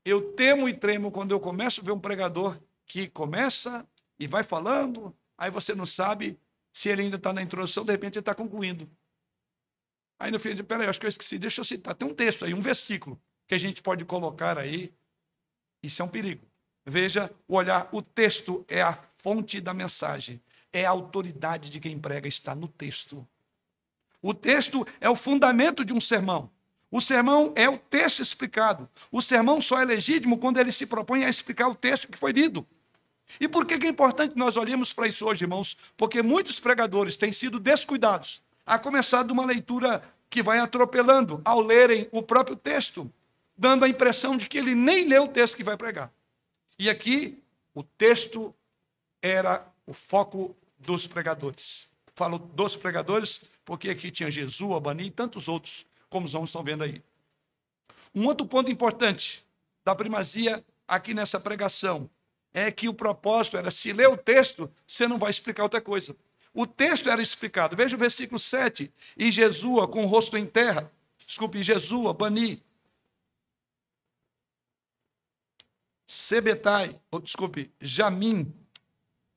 Eu 0.07 0.35
temo 0.35 0.69
e 0.69 0.73
tremo 0.73 1.11
quando 1.11 1.33
eu 1.33 1.41
começo 1.41 1.81
a 1.81 1.85
ver 1.85 1.91
um 1.91 1.99
pregador 1.99 2.57
que 2.87 3.09
começa 3.09 3.85
e 4.17 4.29
vai 4.29 4.45
falando, 4.45 5.13
aí 5.37 5.51
você 5.51 5.75
não 5.75 5.85
sabe 5.85 6.39
se 6.73 6.89
ele 6.89 7.03
ainda 7.03 7.17
está 7.17 7.33
na 7.33 7.43
introdução, 7.43 7.85
de 7.85 7.91
repente 7.91 8.15
ele 8.15 8.21
está 8.21 8.33
concluindo. 8.33 8.89
Aí 10.17 10.31
no 10.31 10.39
fim, 10.39 10.55
diz, 10.55 10.65
peraí, 10.65 10.87
acho 10.87 11.01
que 11.01 11.07
eu 11.07 11.11
esqueci, 11.11 11.41
deixa 11.41 11.61
eu 11.61 11.65
citar. 11.65 11.93
Tem 11.97 12.07
um 12.07 12.15
texto 12.15 12.45
aí, 12.45 12.55
um 12.55 12.61
versículo, 12.61 13.21
que 13.49 13.55
a 13.57 13.59
gente 13.59 13.83
pode 13.83 14.05
colocar 14.05 14.57
aí. 14.59 14.95
Isso 15.83 16.01
é 16.01 16.05
um 16.05 16.09
perigo. 16.09 16.47
Veja, 16.85 17.29
o 17.49 17.57
olhar, 17.57 17.89
o 17.91 18.01
texto 18.01 18.65
é 18.69 18.83
a 18.83 18.97
fonte 19.19 19.61
da 19.61 19.75
mensagem. 19.75 20.41
É 20.73 20.87
a 20.87 20.91
autoridade 20.91 21.69
de 21.69 21.81
quem 21.81 21.99
prega, 21.99 22.29
está 22.29 22.55
no 22.55 22.69
texto. 22.69 23.27
O 24.23 24.33
texto 24.33 24.87
é 25.01 25.11
o 25.11 25.17
fundamento 25.17 25.85
de 25.85 25.93
um 25.93 26.01
sermão. 26.01 26.49
O 26.91 27.01
sermão 27.01 27.53
é 27.57 27.69
o 27.69 27.79
texto 27.79 28.23
explicado. 28.23 28.89
O 29.11 29.21
sermão 29.21 29.61
só 29.61 29.81
é 29.81 29.85
legítimo 29.85 30.39
quando 30.39 30.59
ele 30.59 30.71
se 30.71 30.87
propõe 30.87 31.25
a 31.25 31.29
explicar 31.29 31.69
o 31.69 31.75
texto 31.75 32.09
que 32.09 32.17
foi 32.17 32.33
lido. 32.33 32.67
E 33.41 33.49
por 33.49 33.67
que 33.67 33.75
é 33.75 33.89
importante 33.89 34.37
nós 34.37 34.57
olhemos 34.57 34.93
para 34.93 35.09
isso 35.09 35.27
hoje, 35.27 35.45
irmãos? 35.45 35.77
Porque 35.97 36.23
muitos 36.23 36.61
pregadores 36.61 37.17
têm 37.17 37.33
sido 37.33 37.59
descuidados, 37.59 38.41
a 38.65 38.79
começar 38.79 39.25
de 39.25 39.33
uma 39.33 39.45
leitura 39.45 40.03
que 40.31 40.43
vai 40.43 40.59
atropelando 40.59 41.41
ao 41.45 41.61
lerem 41.61 42.09
o 42.13 42.23
próprio 42.23 42.57
texto, 42.57 43.11
dando 43.57 43.85
a 43.85 43.89
impressão 43.89 44.37
de 44.37 44.47
que 44.47 44.59
ele 44.59 44.75
nem 44.75 45.09
leu 45.09 45.25
o 45.25 45.29
texto 45.29 45.57
que 45.57 45.65
vai 45.65 45.77
pregar. 45.77 46.13
E 46.79 46.89
aqui, 46.89 47.43
o 47.75 47.83
texto 47.83 48.55
era 49.21 49.67
o 49.87 49.93
foco 49.93 50.55
dos 50.79 51.07
pregadores. 51.07 51.91
Falo 52.15 52.39
dos 52.39 52.77
pregadores 52.77 53.41
porque 53.65 53.91
aqui 53.91 54.11
tinha 54.11 54.31
Jesus, 54.31 54.73
Abani 54.73 55.07
e 55.07 55.11
tantos 55.11 55.49
outros 55.49 55.85
como 56.17 56.25
os 56.25 56.35
homens 56.35 56.49
estão 56.49 56.65
vendo 56.65 56.83
aí. 56.83 57.03
Um 58.15 58.27
outro 58.27 58.47
ponto 58.47 58.71
importante 58.71 59.47
da 59.85 59.95
primazia 59.95 60.65
aqui 60.89 61.13
nessa 61.13 61.39
pregação 61.39 62.09
é 62.55 62.71
que 62.71 62.89
o 62.89 62.95
propósito 62.95 63.59
era: 63.59 63.71
se 63.71 63.93
ler 63.93 64.09
o 64.09 64.17
texto, 64.17 64.73
você 64.87 65.07
não 65.07 65.19
vai 65.19 65.31
explicar 65.31 65.65
outra 65.65 65.79
coisa. 65.79 66.17
O 66.55 66.67
texto 66.67 67.11
era 67.11 67.21
explicado. 67.21 67.77
Veja 67.77 67.97
o 67.97 67.99
versículo 67.99 68.39
7. 68.39 68.91
E 69.15 69.31
Jesua, 69.31 69.87
com 69.87 70.05
o 70.05 70.07
rosto 70.07 70.39
em 70.39 70.47
terra, 70.47 70.91
desculpe, 71.27 71.63
Jesua, 71.63 72.15
Bani, 72.15 72.65
Sebetai, 76.07 76.99
ou, 77.11 77.21
desculpe, 77.21 77.71
Jamim, 77.79 78.51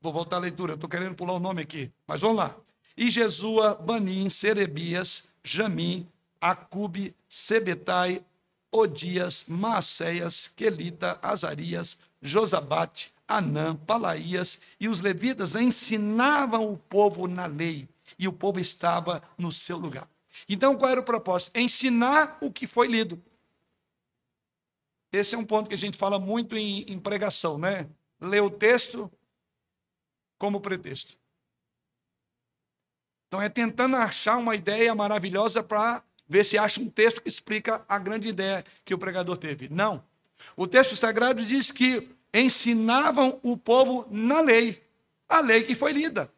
vou 0.00 0.14
voltar 0.14 0.36
à 0.36 0.38
leitura, 0.38 0.72
estou 0.72 0.88
querendo 0.88 1.14
pular 1.14 1.34
o 1.34 1.40
nome 1.40 1.60
aqui, 1.60 1.92
mas 2.06 2.22
vamos 2.22 2.38
lá. 2.38 2.56
E 2.96 3.10
Jesua, 3.10 3.74
Banim, 3.74 4.30
Serebias, 4.30 5.28
Jamim, 5.44 6.08
Acube, 6.40 7.14
Sebetai, 7.28 8.24
Odias, 8.72 9.44
Maacéias, 9.46 10.48
Quelita, 10.56 11.18
Azarias, 11.20 11.98
Josabate, 12.22 13.12
Anã, 13.26 13.76
Palaías 13.76 14.58
e 14.78 14.88
os 14.88 15.00
levitas 15.00 15.54
ensinavam 15.54 16.72
o 16.72 16.76
povo 16.76 17.26
na 17.28 17.46
lei 17.46 17.88
e 18.18 18.26
o 18.26 18.32
povo 18.32 18.58
estava 18.58 19.22
no 19.36 19.52
seu 19.52 19.76
lugar. 19.76 20.08
Então, 20.48 20.76
qual 20.76 20.90
era 20.90 21.00
o 21.00 21.04
propósito? 21.04 21.56
Ensinar 21.56 22.38
o 22.40 22.50
que 22.50 22.66
foi 22.66 22.88
lido. 22.88 23.22
Esse 25.12 25.34
é 25.34 25.38
um 25.38 25.44
ponto 25.44 25.68
que 25.68 25.74
a 25.74 25.78
gente 25.78 25.96
fala 25.96 26.18
muito 26.18 26.56
em, 26.56 26.82
em 26.82 26.98
pregação, 26.98 27.58
né? 27.58 27.88
Ler 28.20 28.42
o 28.42 28.50
texto 28.50 29.10
como 30.38 30.60
pretexto. 30.60 31.18
Então, 33.26 33.42
é 33.42 33.48
tentando 33.48 33.96
achar 33.96 34.36
uma 34.36 34.54
ideia 34.54 34.94
maravilhosa 34.94 35.62
para 35.62 36.02
ver 36.30 36.44
se 36.44 36.56
acha 36.56 36.80
um 36.80 36.88
texto 36.88 37.20
que 37.20 37.28
explica 37.28 37.84
a 37.88 37.98
grande 37.98 38.28
ideia 38.28 38.64
que 38.84 38.94
o 38.94 38.98
pregador 38.98 39.36
teve. 39.36 39.68
Não. 39.68 40.04
O 40.56 40.64
texto 40.64 40.94
sagrado 40.94 41.44
diz 41.44 41.72
que 41.72 42.08
ensinavam 42.32 43.40
o 43.42 43.56
povo 43.56 44.06
na 44.08 44.40
lei, 44.40 44.80
a 45.28 45.40
lei 45.40 45.64
que 45.64 45.74
foi 45.74 45.92
lida. 45.92 46.32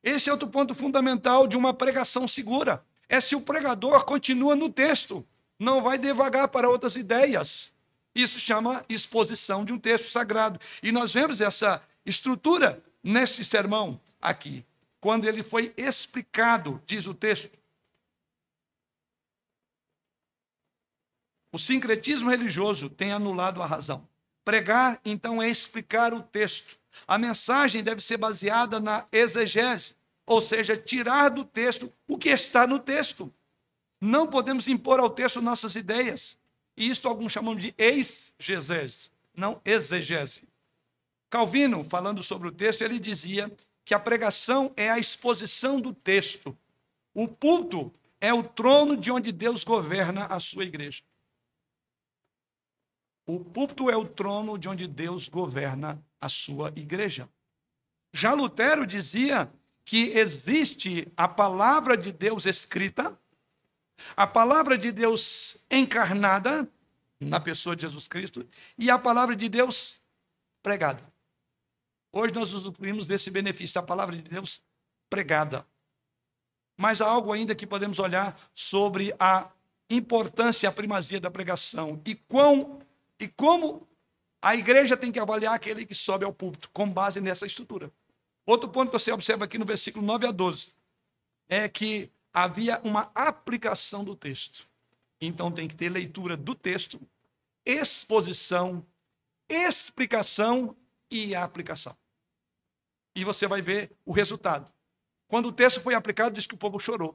Esse 0.00 0.30
é 0.30 0.32
outro 0.32 0.46
ponto 0.46 0.74
fundamental 0.76 1.48
de 1.48 1.56
uma 1.56 1.74
pregação 1.74 2.28
segura. 2.28 2.84
É 3.08 3.20
se 3.20 3.34
o 3.34 3.40
pregador 3.40 4.04
continua 4.04 4.54
no 4.54 4.70
texto, 4.70 5.26
não 5.58 5.82
vai 5.82 5.98
devagar 5.98 6.46
para 6.46 6.70
outras 6.70 6.94
ideias. 6.94 7.74
Isso 8.14 8.38
chama 8.38 8.84
exposição 8.88 9.64
de 9.64 9.72
um 9.72 9.78
texto 9.78 10.08
sagrado. 10.08 10.60
E 10.80 10.92
nós 10.92 11.12
vemos 11.12 11.40
essa 11.40 11.82
estrutura 12.06 12.80
neste 13.02 13.44
sermão 13.44 14.00
aqui. 14.20 14.64
Quando 15.00 15.24
ele 15.24 15.42
foi 15.42 15.72
explicado, 15.76 16.80
diz 16.86 17.08
o 17.08 17.14
texto, 17.14 17.50
O 21.52 21.58
sincretismo 21.58 22.30
religioso 22.30 22.88
tem 22.88 23.12
anulado 23.12 23.60
a 23.60 23.66
razão. 23.66 24.08
Pregar, 24.42 24.98
então, 25.04 25.40
é 25.40 25.50
explicar 25.50 26.14
o 26.14 26.22
texto. 26.22 26.78
A 27.06 27.18
mensagem 27.18 27.82
deve 27.82 28.00
ser 28.00 28.16
baseada 28.16 28.80
na 28.80 29.06
exegese, 29.12 29.94
ou 30.26 30.40
seja, 30.40 30.76
tirar 30.76 31.28
do 31.28 31.44
texto 31.44 31.92
o 32.08 32.16
que 32.16 32.30
está 32.30 32.66
no 32.66 32.78
texto. 32.78 33.32
Não 34.00 34.26
podemos 34.26 34.66
impor 34.66 34.98
ao 34.98 35.10
texto 35.10 35.42
nossas 35.42 35.76
ideias. 35.76 36.38
E 36.74 36.88
isto 36.88 37.06
alguns 37.06 37.32
chamam 37.32 37.54
de 37.54 37.74
exegese, 37.76 39.10
não 39.36 39.60
exegese. 39.62 40.48
Calvino, 41.28 41.84
falando 41.84 42.22
sobre 42.22 42.48
o 42.48 42.52
texto, 42.52 42.82
ele 42.82 42.98
dizia 42.98 43.54
que 43.84 43.94
a 43.94 44.00
pregação 44.00 44.72
é 44.74 44.88
a 44.90 44.98
exposição 44.98 45.80
do 45.80 45.92
texto. 45.92 46.56
O 47.14 47.28
púlpito 47.28 47.92
é 48.20 48.32
o 48.32 48.42
trono 48.42 48.96
de 48.96 49.10
onde 49.10 49.32
Deus 49.32 49.64
governa 49.64 50.26
a 50.26 50.40
sua 50.40 50.64
igreja. 50.64 51.02
O 53.26 53.38
púlpito 53.38 53.88
é 53.88 53.96
o 53.96 54.06
trono 54.06 54.58
de 54.58 54.68
onde 54.68 54.86
Deus 54.86 55.28
governa 55.28 56.02
a 56.20 56.28
sua 56.28 56.72
igreja. 56.76 57.28
Já 58.12 58.34
Lutero 58.34 58.86
dizia 58.86 59.50
que 59.84 60.10
existe 60.10 61.10
a 61.16 61.26
palavra 61.28 61.96
de 61.96 62.12
Deus 62.12 62.46
escrita, 62.46 63.18
a 64.16 64.26
palavra 64.26 64.76
de 64.76 64.90
Deus 64.90 65.56
encarnada 65.70 66.68
na 67.20 67.40
pessoa 67.40 67.76
de 67.76 67.82
Jesus 67.82 68.08
Cristo 68.08 68.46
e 68.76 68.90
a 68.90 68.98
palavra 68.98 69.36
de 69.36 69.48
Deus 69.48 70.02
pregada. 70.62 71.02
Hoje 72.12 72.34
nós 72.34 72.52
usufruímos 72.52 73.06
desse 73.06 73.30
benefício, 73.30 73.80
a 73.80 73.84
palavra 73.84 74.16
de 74.16 74.22
Deus 74.22 74.62
pregada. 75.08 75.66
Mas 76.76 77.00
há 77.00 77.06
algo 77.06 77.32
ainda 77.32 77.54
que 77.54 77.66
podemos 77.66 77.98
olhar 77.98 78.38
sobre 78.54 79.14
a 79.18 79.50
importância, 79.88 80.68
a 80.68 80.72
primazia 80.72 81.20
da 81.20 81.30
pregação 81.30 82.00
e 82.04 82.14
quão 82.14 82.81
e 83.22 83.28
como 83.28 83.88
a 84.42 84.56
igreja 84.56 84.96
tem 84.96 85.12
que 85.12 85.20
avaliar 85.20 85.54
aquele 85.54 85.86
que 85.86 85.94
sobe 85.94 86.24
ao 86.24 86.32
púlpito, 86.32 86.68
com 86.72 86.90
base 86.90 87.20
nessa 87.20 87.46
estrutura. 87.46 87.92
Outro 88.44 88.68
ponto 88.68 88.90
que 88.90 88.98
você 88.98 89.12
observa 89.12 89.44
aqui 89.44 89.56
no 89.56 89.64
versículo 89.64 90.04
9 90.04 90.26
a 90.26 90.32
12 90.32 90.74
é 91.48 91.68
que 91.68 92.10
havia 92.32 92.80
uma 92.82 93.12
aplicação 93.14 94.02
do 94.02 94.16
texto. 94.16 94.68
Então 95.20 95.52
tem 95.52 95.68
que 95.68 95.76
ter 95.76 95.88
leitura 95.88 96.36
do 96.36 96.52
texto, 96.52 97.00
exposição, 97.64 98.84
explicação 99.48 100.76
e 101.08 101.36
aplicação. 101.36 101.96
E 103.14 103.24
você 103.24 103.46
vai 103.46 103.62
ver 103.62 103.92
o 104.04 104.10
resultado. 104.10 104.68
Quando 105.28 105.46
o 105.46 105.52
texto 105.52 105.80
foi 105.80 105.94
aplicado, 105.94 106.34
diz 106.34 106.46
que 106.46 106.54
o 106.54 106.58
povo 106.58 106.80
chorou. 106.80 107.14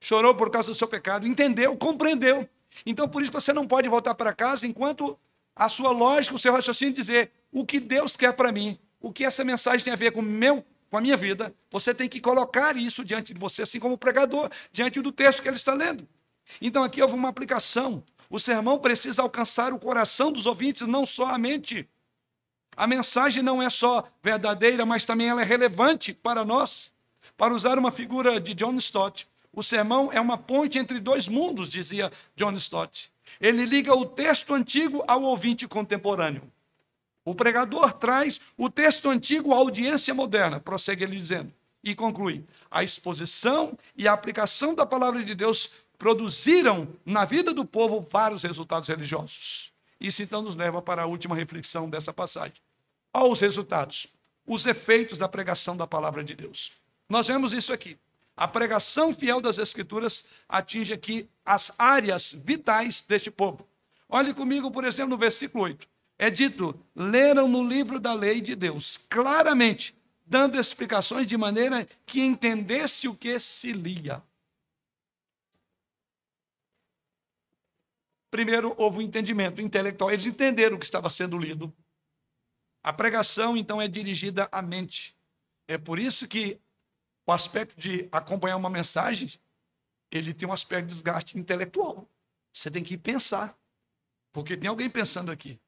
Chorou 0.00 0.34
por 0.34 0.50
causa 0.50 0.70
do 0.70 0.74
seu 0.74 0.88
pecado, 0.88 1.26
entendeu, 1.26 1.76
compreendeu. 1.76 2.48
Então, 2.84 3.08
por 3.08 3.22
isso, 3.22 3.32
você 3.32 3.52
não 3.52 3.66
pode 3.66 3.88
voltar 3.88 4.14
para 4.14 4.34
casa 4.34 4.66
enquanto 4.66 5.18
a 5.56 5.70
sua 5.70 5.90
lógica, 5.90 6.36
o 6.36 6.38
seu 6.38 6.52
raciocínio 6.52 6.92
dizer 6.92 7.32
o 7.50 7.64
que 7.64 7.80
Deus 7.80 8.14
quer 8.14 8.34
para 8.34 8.52
mim, 8.52 8.78
o 9.00 9.10
que 9.10 9.24
essa 9.24 9.42
mensagem 9.42 9.82
tem 9.82 9.92
a 9.94 9.96
ver 9.96 10.12
com, 10.12 10.20
meu, 10.20 10.62
com 10.90 10.98
a 10.98 11.00
minha 11.00 11.16
vida. 11.16 11.54
Você 11.70 11.94
tem 11.94 12.08
que 12.08 12.20
colocar 12.20 12.76
isso 12.76 13.02
diante 13.02 13.32
de 13.32 13.40
você, 13.40 13.62
assim 13.62 13.80
como 13.80 13.94
o 13.94 13.98
pregador, 13.98 14.50
diante 14.70 15.00
do 15.00 15.10
texto 15.10 15.40
que 15.40 15.48
ele 15.48 15.56
está 15.56 15.72
lendo. 15.72 16.06
Então, 16.60 16.84
aqui 16.84 17.00
houve 17.00 17.14
uma 17.14 17.30
aplicação. 17.30 18.04
O 18.28 18.38
sermão 18.38 18.78
precisa 18.78 19.22
alcançar 19.22 19.72
o 19.72 19.78
coração 19.78 20.30
dos 20.30 20.44
ouvintes, 20.44 20.86
não 20.86 21.06
só 21.06 21.26
a 21.26 21.38
mente. 21.38 21.88
A 22.76 22.86
mensagem 22.86 23.42
não 23.42 23.62
é 23.62 23.70
só 23.70 24.04
verdadeira, 24.22 24.84
mas 24.84 25.06
também 25.06 25.28
ela 25.28 25.40
é 25.40 25.44
relevante 25.44 26.12
para 26.12 26.44
nós. 26.44 26.92
Para 27.36 27.54
usar 27.54 27.78
uma 27.78 27.90
figura 27.90 28.38
de 28.38 28.52
John 28.54 28.74
Stott, 28.76 29.26
o 29.56 29.62
sermão 29.62 30.12
é 30.12 30.20
uma 30.20 30.36
ponte 30.36 30.78
entre 30.78 31.00
dois 31.00 31.26
mundos, 31.26 31.70
dizia 31.70 32.12
John 32.36 32.52
Stott. 32.52 33.10
Ele 33.40 33.64
liga 33.64 33.94
o 33.94 34.04
texto 34.04 34.52
antigo 34.52 35.02
ao 35.08 35.22
ouvinte 35.22 35.66
contemporâneo. 35.66 36.42
O 37.24 37.34
pregador 37.34 37.94
traz 37.94 38.38
o 38.56 38.68
texto 38.68 39.08
antigo 39.08 39.54
à 39.54 39.56
audiência 39.56 40.12
moderna, 40.12 40.60
prossegue 40.60 41.04
ele 41.04 41.16
dizendo, 41.16 41.50
e 41.82 41.94
conclui: 41.94 42.44
a 42.70 42.84
exposição 42.84 43.76
e 43.96 44.06
a 44.06 44.12
aplicação 44.12 44.74
da 44.74 44.84
palavra 44.84 45.24
de 45.24 45.34
Deus 45.34 45.70
produziram 45.98 46.86
na 47.04 47.24
vida 47.24 47.54
do 47.54 47.64
povo 47.64 48.00
vários 48.00 48.42
resultados 48.42 48.90
religiosos. 48.90 49.72
Isso 49.98 50.22
então 50.22 50.42
nos 50.42 50.54
leva 50.54 50.82
para 50.82 51.02
a 51.02 51.06
última 51.06 51.34
reflexão 51.34 51.88
dessa 51.88 52.12
passagem. 52.12 52.60
Aos 53.10 53.40
resultados, 53.40 54.06
os 54.46 54.66
efeitos 54.66 55.18
da 55.18 55.26
pregação 55.26 55.74
da 55.74 55.86
palavra 55.86 56.22
de 56.22 56.34
Deus. 56.34 56.72
Nós 57.08 57.26
vemos 57.26 57.54
isso 57.54 57.72
aqui. 57.72 57.96
A 58.36 58.46
pregação 58.46 59.14
fiel 59.14 59.40
das 59.40 59.56
Escrituras 59.56 60.24
atinge 60.46 60.92
aqui 60.92 61.28
as 61.44 61.72
áreas 61.78 62.32
vitais 62.32 63.00
deste 63.00 63.30
povo. 63.30 63.66
Olhe 64.06 64.34
comigo, 64.34 64.70
por 64.70 64.84
exemplo, 64.84 65.10
no 65.10 65.18
versículo 65.18 65.64
8. 65.64 65.88
É 66.18 66.28
dito: 66.28 66.78
leram 66.94 67.48
no 67.48 67.66
livro 67.66 67.98
da 67.98 68.12
lei 68.12 68.42
de 68.42 68.54
Deus, 68.54 68.98
claramente, 69.08 69.96
dando 70.26 70.58
explicações 70.58 71.26
de 71.26 71.36
maneira 71.36 71.88
que 72.04 72.20
entendesse 72.20 73.08
o 73.08 73.14
que 73.14 73.40
se 73.40 73.72
lia. 73.72 74.22
Primeiro 78.30 78.74
houve 78.76 78.98
um 78.98 79.02
entendimento 79.02 79.62
intelectual, 79.62 80.10
eles 80.10 80.26
entenderam 80.26 80.76
o 80.76 80.78
que 80.78 80.84
estava 80.84 81.08
sendo 81.08 81.38
lido. 81.38 81.74
A 82.82 82.92
pregação, 82.92 83.56
então, 83.56 83.80
é 83.80 83.88
dirigida 83.88 84.46
à 84.52 84.60
mente. 84.60 85.16
É 85.66 85.78
por 85.78 85.98
isso 85.98 86.28
que 86.28 86.60
o 87.26 87.32
aspecto 87.32 87.78
de 87.78 88.08
acompanhar 88.12 88.56
uma 88.56 88.70
mensagem, 88.70 89.32
ele 90.10 90.32
tem 90.32 90.48
um 90.48 90.52
aspecto 90.52 90.86
de 90.86 90.94
desgaste 90.94 91.36
intelectual. 91.36 92.08
Você 92.52 92.70
tem 92.70 92.82
que 92.82 92.96
pensar, 92.96 93.58
porque 94.32 94.56
tem 94.56 94.68
alguém 94.68 94.88
pensando 94.88 95.32
aqui. 95.32 95.58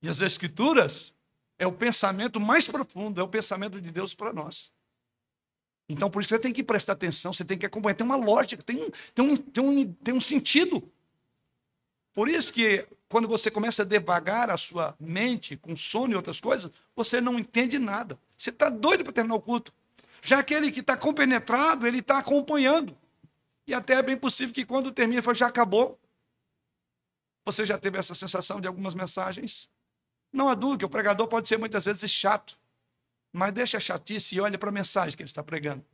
E 0.00 0.08
as 0.08 0.20
Escrituras 0.20 1.14
é 1.58 1.66
o 1.66 1.72
pensamento 1.72 2.38
mais 2.38 2.66
profundo, 2.66 3.20
é 3.20 3.24
o 3.24 3.28
pensamento 3.28 3.80
de 3.80 3.90
Deus 3.90 4.14
para 4.14 4.32
nós. 4.32 4.72
Então, 5.88 6.10
por 6.10 6.22
isso 6.22 6.30
você 6.30 6.38
tem 6.38 6.52
que 6.52 6.62
prestar 6.62 6.94
atenção, 6.94 7.32
você 7.32 7.44
tem 7.44 7.58
que 7.58 7.66
acompanhar. 7.66 7.94
Tem 7.94 8.06
uma 8.06 8.16
lógica, 8.16 8.62
tem 8.62 8.90
tem 9.14 9.24
um, 9.24 9.36
tem 9.36 9.64
um, 9.64 9.92
tem 9.92 10.14
um 10.14 10.20
sentido. 10.20 10.90
Por 12.14 12.28
isso 12.28 12.52
que 12.52 12.86
quando 13.08 13.28
você 13.28 13.50
começa 13.50 13.82
a 13.82 13.84
devagar 13.84 14.48
a 14.48 14.56
sua 14.56 14.94
mente 14.98 15.56
com 15.56 15.76
sono 15.76 16.12
e 16.12 16.16
outras 16.16 16.40
coisas, 16.40 16.70
você 16.96 17.20
não 17.20 17.38
entende 17.38 17.78
nada. 17.78 18.18
Você 18.38 18.50
está 18.50 18.70
doido 18.70 19.04
para 19.04 19.12
terminar 19.12 19.34
o 19.34 19.42
culto. 19.42 19.74
Já 20.24 20.38
aquele 20.38 20.72
que 20.72 20.80
está 20.80 20.96
compenetrado, 20.96 21.86
ele 21.86 21.98
está 21.98 22.18
acompanhando. 22.18 22.96
E 23.66 23.74
até 23.74 23.96
é 23.96 24.02
bem 24.02 24.16
possível 24.16 24.54
que 24.54 24.64
quando 24.64 24.90
termina, 24.90 25.18
ele 25.18 25.22
fala, 25.22 25.34
já 25.34 25.48
acabou. 25.48 26.00
Você 27.44 27.66
já 27.66 27.76
teve 27.76 27.98
essa 27.98 28.14
sensação 28.14 28.58
de 28.58 28.66
algumas 28.66 28.94
mensagens? 28.94 29.68
Não 30.32 30.48
há 30.48 30.54
dúvida 30.54 30.86
o 30.86 30.88
pregador 30.88 31.28
pode 31.28 31.46
ser 31.46 31.58
muitas 31.58 31.84
vezes 31.84 32.10
chato, 32.10 32.58
mas 33.30 33.52
deixa 33.52 33.76
a 33.76 33.80
chatice 33.80 34.34
e 34.34 34.40
olha 34.40 34.56
para 34.56 34.70
a 34.70 34.72
mensagem 34.72 35.14
que 35.14 35.22
ele 35.22 35.28
está 35.28 35.42
pregando. 35.42 35.84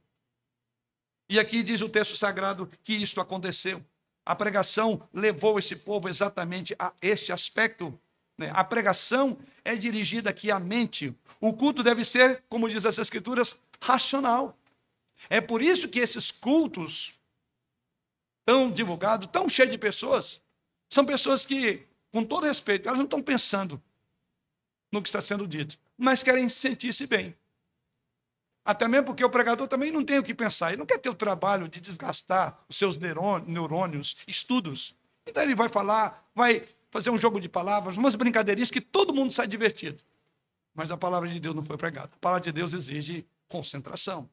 E 1.28 1.36
aqui 1.36 1.64
diz 1.64 1.80
o 1.82 1.88
texto 1.88 2.16
sagrado 2.16 2.70
que 2.84 2.94
isto 2.94 3.20
aconteceu. 3.20 3.84
A 4.24 4.36
pregação 4.36 5.08
levou 5.12 5.58
esse 5.58 5.74
povo 5.74 6.08
exatamente 6.08 6.76
a 6.78 6.92
este 7.02 7.32
aspecto. 7.32 7.98
Né? 8.38 8.52
A 8.54 8.62
pregação 8.62 9.36
é 9.64 9.74
dirigida 9.74 10.30
aqui 10.30 10.52
à 10.52 10.60
mente. 10.60 11.12
O 11.40 11.52
culto 11.52 11.82
deve 11.82 12.04
ser, 12.04 12.44
como 12.48 12.68
diz 12.68 12.86
as 12.86 12.96
Escrituras, 12.96 13.58
racional. 13.82 14.58
É 15.28 15.40
por 15.40 15.62
isso 15.62 15.88
que 15.88 15.98
esses 15.98 16.30
cultos 16.30 17.14
tão 18.44 18.70
divulgados, 18.70 19.28
tão 19.30 19.48
cheios 19.48 19.70
de 19.70 19.78
pessoas, 19.78 20.40
são 20.88 21.04
pessoas 21.04 21.46
que, 21.46 21.86
com 22.10 22.24
todo 22.24 22.46
respeito, 22.46 22.88
elas 22.88 22.98
não 22.98 23.04
estão 23.04 23.22
pensando 23.22 23.80
no 24.92 25.00
que 25.00 25.08
está 25.08 25.20
sendo 25.20 25.46
dito, 25.46 25.78
mas 25.96 26.22
querem 26.22 26.48
sentir-se 26.48 27.06
bem. 27.06 27.36
Até 28.64 28.86
mesmo 28.88 29.06
porque 29.06 29.24
o 29.24 29.30
pregador 29.30 29.66
também 29.68 29.90
não 29.90 30.04
tem 30.04 30.18
o 30.18 30.22
que 30.22 30.34
pensar. 30.34 30.70
Ele 30.70 30.78
não 30.78 30.86
quer 30.86 30.98
ter 30.98 31.08
o 31.08 31.14
trabalho 31.14 31.68
de 31.68 31.80
desgastar 31.80 32.58
os 32.68 32.76
seus 32.76 32.98
neurônios, 32.98 34.16
estudos. 34.26 34.94
Então 35.26 35.42
ele 35.42 35.54
vai 35.54 35.68
falar, 35.68 36.28
vai 36.34 36.64
fazer 36.90 37.10
um 37.10 37.18
jogo 37.18 37.40
de 37.40 37.48
palavras, 37.48 37.96
umas 37.96 38.14
brincadeirinhas 38.14 38.70
que 38.70 38.80
todo 38.80 39.14
mundo 39.14 39.32
sai 39.32 39.46
divertido. 39.46 40.02
Mas 40.74 40.90
a 40.90 40.96
palavra 40.96 41.28
de 41.28 41.40
Deus 41.40 41.54
não 41.54 41.62
foi 41.62 41.76
pregada. 41.76 42.10
A 42.14 42.18
palavra 42.18 42.44
de 42.44 42.52
Deus 42.52 42.72
exige 42.72 43.26
concentração. 43.50 44.30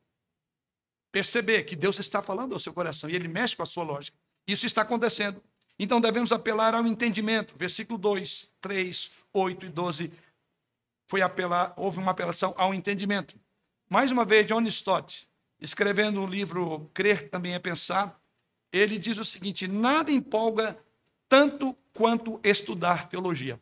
Perceber 1.11 1.63
que 1.63 1.76
Deus 1.76 1.99
está 1.99 2.22
falando 2.22 2.53
ao 2.53 2.59
seu 2.59 2.72
coração 2.72 3.09
e 3.09 3.15
ele 3.15 3.28
mexe 3.28 3.55
com 3.55 3.63
a 3.63 3.65
sua 3.65 3.84
lógica. 3.84 4.18
Isso 4.47 4.65
está 4.65 4.84
acontecendo. 4.84 5.43
Então 5.78 5.99
devemos 5.99 6.32
apelar 6.32 6.74
ao 6.74 6.86
entendimento. 6.86 7.55
Versículo 7.57 7.97
2, 7.97 8.49
3, 8.61 9.11
8 9.34 9.65
e 9.65 9.70
12. 9.70 10.11
Foi 11.07 11.22
apelar, 11.22 11.74
houve 11.76 11.97
uma 11.97 12.11
apelação 12.11 12.53
ao 12.57 12.74
entendimento. 12.74 13.38
Mais 13.89 14.11
uma 14.11 14.26
vez, 14.26 14.45
John 14.45 14.61
Stott, 14.63 15.28
escrevendo 15.59 16.22
o 16.22 16.28
livro 16.28 16.89
Crer 16.93 17.30
também 17.30 17.53
é 17.53 17.59
pensar, 17.59 18.20
ele 18.72 18.97
diz 18.97 19.18
o 19.18 19.26
seguinte: 19.26 19.68
nada 19.68 20.11
empolga 20.11 20.78
tanto 21.28 21.74
quanto 21.93 22.39
estudar 22.43 23.09
teologia. 23.09 23.59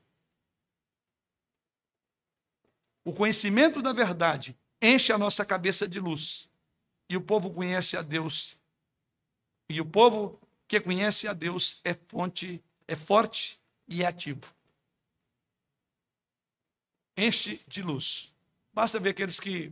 O 3.03 3.14
conhecimento 3.14 3.82
da 3.84 3.93
verdade 3.93 4.58
enche 4.86 5.11
a 5.11 5.17
nossa 5.17 5.45
cabeça 5.45 5.88
de 5.88 5.99
luz. 5.99 6.49
E 7.09 7.15
o 7.17 7.21
povo 7.21 7.51
conhece 7.51 7.95
a 7.97 8.01
Deus. 8.01 8.57
E 9.69 9.79
o 9.81 9.86
povo 9.86 10.39
que 10.67 10.79
conhece 10.79 11.27
a 11.27 11.33
Deus 11.33 11.81
é 11.83 11.93
fonte, 11.93 12.63
é 12.88 12.95
forte 12.95 13.59
e 13.88 14.03
é 14.03 14.07
ativo. 14.07 14.53
Enche 17.17 17.61
de 17.67 17.81
luz. 17.81 18.33
Basta 18.73 18.99
ver 18.99 19.09
aqueles 19.09 19.39
que 19.39 19.71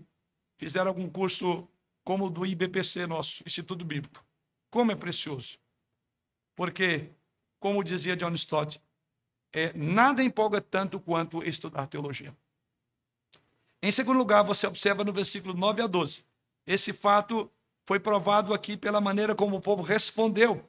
fizeram 0.57 0.87
algum 0.89 1.09
curso 1.09 1.67
como 2.03 2.25
o 2.25 2.29
do 2.29 2.45
IBPC 2.45 3.05
nosso, 3.07 3.43
Instituto 3.45 3.83
Bíblico. 3.83 4.23
Como 4.69 4.91
é 4.91 4.95
precioso. 4.95 5.57
Porque, 6.55 7.09
como 7.59 7.83
dizia 7.83 8.15
John 8.15 8.33
Stott, 8.33 8.81
é, 9.51 9.73
nada 9.73 10.23
empolga 10.23 10.61
tanto 10.61 10.99
quanto 10.99 11.43
estudar 11.43 11.87
teologia. 11.87 12.35
Em 13.83 13.91
segundo 13.91 14.17
lugar, 14.17 14.43
você 14.43 14.65
observa 14.65 15.03
no 15.03 15.11
versículo 15.11 15.53
9 15.53 15.81
a 15.81 15.87
12. 15.87 16.23
Esse 16.65 16.93
fato 16.93 17.51
foi 17.85 17.99
provado 17.99 18.53
aqui 18.53 18.77
pela 18.77 19.01
maneira 19.01 19.35
como 19.35 19.57
o 19.57 19.61
povo 19.61 19.83
respondeu. 19.83 20.65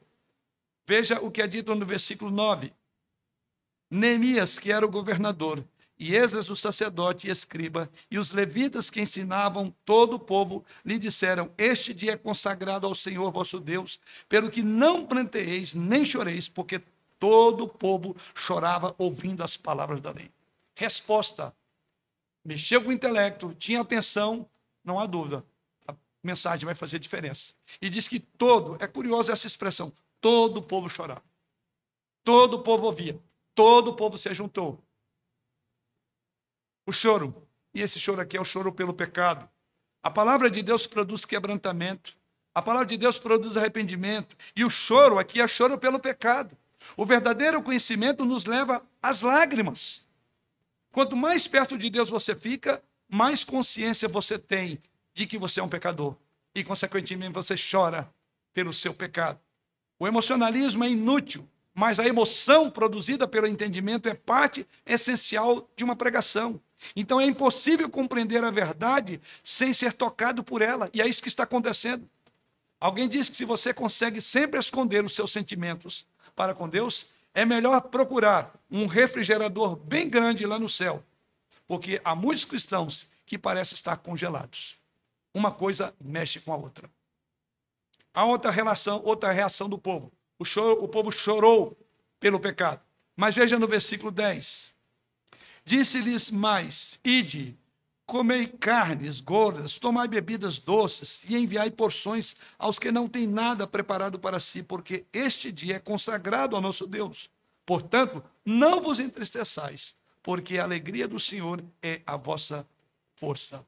Veja 0.84 1.20
o 1.20 1.30
que 1.30 1.40
é 1.40 1.46
dito 1.46 1.72
no 1.76 1.86
versículo 1.86 2.28
9. 2.28 2.72
Neemias, 3.88 4.58
que 4.58 4.72
era 4.72 4.84
o 4.84 4.90
governador, 4.90 5.64
e 5.96 6.16
Esdras, 6.16 6.50
o 6.50 6.56
sacerdote 6.56 7.28
e 7.28 7.30
escriba, 7.30 7.88
e 8.10 8.18
os 8.18 8.32
levitas 8.32 8.90
que 8.90 9.00
ensinavam 9.00 9.72
todo 9.84 10.14
o 10.14 10.18
povo, 10.18 10.64
lhe 10.84 10.98
disseram: 10.98 11.52
Este 11.56 11.94
dia 11.94 12.14
é 12.14 12.16
consagrado 12.16 12.84
ao 12.84 12.96
Senhor 12.96 13.30
vosso 13.30 13.60
Deus, 13.60 14.00
pelo 14.28 14.50
que 14.50 14.60
não 14.60 15.06
planteeis 15.06 15.72
nem 15.72 16.04
choreis, 16.04 16.48
porque 16.48 16.82
todo 17.20 17.62
o 17.62 17.68
povo 17.68 18.16
chorava 18.34 18.92
ouvindo 18.98 19.44
as 19.44 19.56
palavras 19.56 20.00
da 20.00 20.10
lei. 20.10 20.32
Resposta: 20.74 21.54
mexeu 22.44 22.82
com 22.82 22.90
o 22.90 22.92
intelecto, 22.92 23.54
tinha 23.54 23.80
atenção, 23.80 24.48
não 24.84 24.98
há 24.98 25.06
dúvida. 25.06 25.44
A 25.88 25.94
mensagem 26.22 26.66
vai 26.66 26.74
fazer 26.74 26.98
diferença. 26.98 27.54
E 27.80 27.88
diz 27.88 28.06
que 28.06 28.20
todo, 28.20 28.76
é 28.80 28.86
curiosa 28.86 29.32
essa 29.32 29.46
expressão, 29.46 29.92
todo 30.20 30.58
o 30.58 30.62
povo 30.62 30.88
chorava. 30.88 31.22
Todo 32.24 32.54
o 32.54 32.62
povo 32.62 32.86
ouvia. 32.86 33.20
Todo 33.54 33.88
o 33.88 33.94
povo 33.94 34.16
se 34.16 34.32
juntou. 34.34 34.82
O 36.86 36.92
choro. 36.92 37.46
E 37.72 37.80
esse 37.80 38.00
choro 38.00 38.20
aqui 38.20 38.36
é 38.36 38.40
o 38.40 38.44
choro 38.44 38.72
pelo 38.72 38.94
pecado. 38.94 39.48
A 40.02 40.10
palavra 40.10 40.50
de 40.50 40.62
Deus 40.62 40.86
produz 40.86 41.24
quebrantamento. 41.24 42.16
A 42.54 42.62
palavra 42.62 42.86
de 42.86 42.96
Deus 42.96 43.18
produz 43.18 43.56
arrependimento. 43.56 44.36
E 44.56 44.64
o 44.64 44.70
choro 44.70 45.18
aqui 45.18 45.40
é 45.40 45.46
choro 45.46 45.76
pelo 45.76 45.98
pecado. 45.98 46.56
O 46.96 47.04
verdadeiro 47.04 47.62
conhecimento 47.62 48.24
nos 48.24 48.44
leva 48.44 48.82
às 49.02 49.22
lágrimas. 49.22 50.08
Quanto 50.94 51.16
mais 51.16 51.48
perto 51.48 51.76
de 51.76 51.90
Deus 51.90 52.08
você 52.08 52.36
fica, 52.36 52.80
mais 53.08 53.42
consciência 53.42 54.06
você 54.06 54.38
tem 54.38 54.80
de 55.12 55.26
que 55.26 55.36
você 55.36 55.58
é 55.58 55.62
um 55.62 55.68
pecador. 55.68 56.14
E, 56.54 56.62
consequentemente, 56.62 57.32
você 57.32 57.56
chora 57.56 58.08
pelo 58.52 58.72
seu 58.72 58.94
pecado. 58.94 59.40
O 59.98 60.06
emocionalismo 60.06 60.84
é 60.84 60.90
inútil, 60.90 61.48
mas 61.74 61.98
a 61.98 62.06
emoção 62.06 62.70
produzida 62.70 63.26
pelo 63.26 63.48
entendimento 63.48 64.08
é 64.08 64.14
parte 64.14 64.64
essencial 64.86 65.68
de 65.76 65.82
uma 65.82 65.96
pregação. 65.96 66.60
Então 66.94 67.20
é 67.20 67.26
impossível 67.26 67.90
compreender 67.90 68.44
a 68.44 68.52
verdade 68.52 69.20
sem 69.42 69.72
ser 69.72 69.94
tocado 69.94 70.44
por 70.44 70.62
ela, 70.62 70.88
e 70.94 71.02
é 71.02 71.08
isso 71.08 71.20
que 71.20 71.28
está 71.28 71.42
acontecendo. 71.42 72.08
Alguém 72.78 73.08
diz 73.08 73.28
que 73.28 73.36
se 73.36 73.44
você 73.44 73.74
consegue 73.74 74.20
sempre 74.20 74.60
esconder 74.60 75.04
os 75.04 75.12
seus 75.12 75.32
sentimentos 75.32 76.06
para 76.36 76.54
com 76.54 76.68
Deus, 76.68 77.06
é 77.34 77.44
melhor 77.44 77.80
procurar 77.82 78.54
um 78.70 78.86
refrigerador 78.86 79.74
bem 79.74 80.08
grande 80.08 80.46
lá 80.46 80.58
no 80.58 80.68
céu, 80.68 81.04
porque 81.66 82.00
há 82.04 82.14
muitos 82.14 82.44
cristãos 82.44 83.08
que 83.26 83.36
parecem 83.36 83.74
estar 83.74 83.96
congelados. 83.96 84.78
Uma 85.34 85.50
coisa 85.50 85.92
mexe 86.00 86.38
com 86.40 86.52
a 86.52 86.56
outra. 86.56 86.88
Há 88.14 88.24
outra 88.24 88.52
relação, 88.52 89.02
outra 89.04 89.32
reação 89.32 89.68
do 89.68 89.76
povo. 89.76 90.12
O, 90.38 90.44
choro, 90.44 90.84
o 90.84 90.88
povo 90.88 91.10
chorou 91.10 91.76
pelo 92.20 92.38
pecado. 92.38 92.80
Mas 93.16 93.34
veja 93.34 93.58
no 93.58 93.66
versículo 93.66 94.12
10. 94.12 94.72
Disse-lhes 95.64 96.30
mais: 96.30 97.00
Ide, 97.04 97.58
comei 98.14 98.46
carnes 98.46 99.20
gordas, 99.20 99.76
tomai 99.76 100.06
bebidas 100.06 100.60
doces 100.60 101.24
e 101.28 101.36
enviai 101.36 101.68
porções 101.68 102.36
aos 102.56 102.78
que 102.78 102.92
não 102.92 103.08
têm 103.08 103.26
nada 103.26 103.66
preparado 103.66 104.20
para 104.20 104.38
si, 104.38 104.62
porque 104.62 105.04
este 105.12 105.50
dia 105.50 105.74
é 105.74 105.78
consagrado 105.80 106.54
ao 106.54 106.62
nosso 106.62 106.86
Deus. 106.86 107.28
Portanto, 107.66 108.22
não 108.44 108.80
vos 108.80 109.00
entristeçais, 109.00 109.96
porque 110.22 110.58
a 110.58 110.62
alegria 110.62 111.08
do 111.08 111.18
Senhor 111.18 111.60
é 111.82 112.02
a 112.06 112.16
vossa 112.16 112.64
força. 113.16 113.66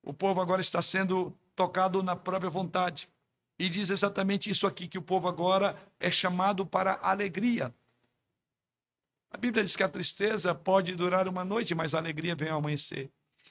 O 0.00 0.14
povo 0.14 0.40
agora 0.40 0.60
está 0.60 0.80
sendo 0.80 1.36
tocado 1.56 2.04
na 2.04 2.14
própria 2.14 2.48
vontade. 2.48 3.08
E 3.58 3.68
diz 3.68 3.90
exatamente 3.90 4.48
isso 4.48 4.64
aqui: 4.64 4.86
que 4.86 4.96
o 4.96 5.02
povo 5.02 5.26
agora 5.26 5.76
é 5.98 6.08
chamado 6.08 6.64
para 6.64 7.00
alegria. 7.02 7.74
A 9.30 9.36
Bíblia 9.36 9.64
diz 9.64 9.76
que 9.76 9.82
a 9.82 9.88
tristeza 9.88 10.54
pode 10.54 10.94
durar 10.94 11.28
uma 11.28 11.44
noite, 11.44 11.74
mas 11.74 11.94
a 11.94 11.98
alegria 11.98 12.34
vem 12.34 12.48
ao 12.48 12.58
amanhecer. 12.58 13.10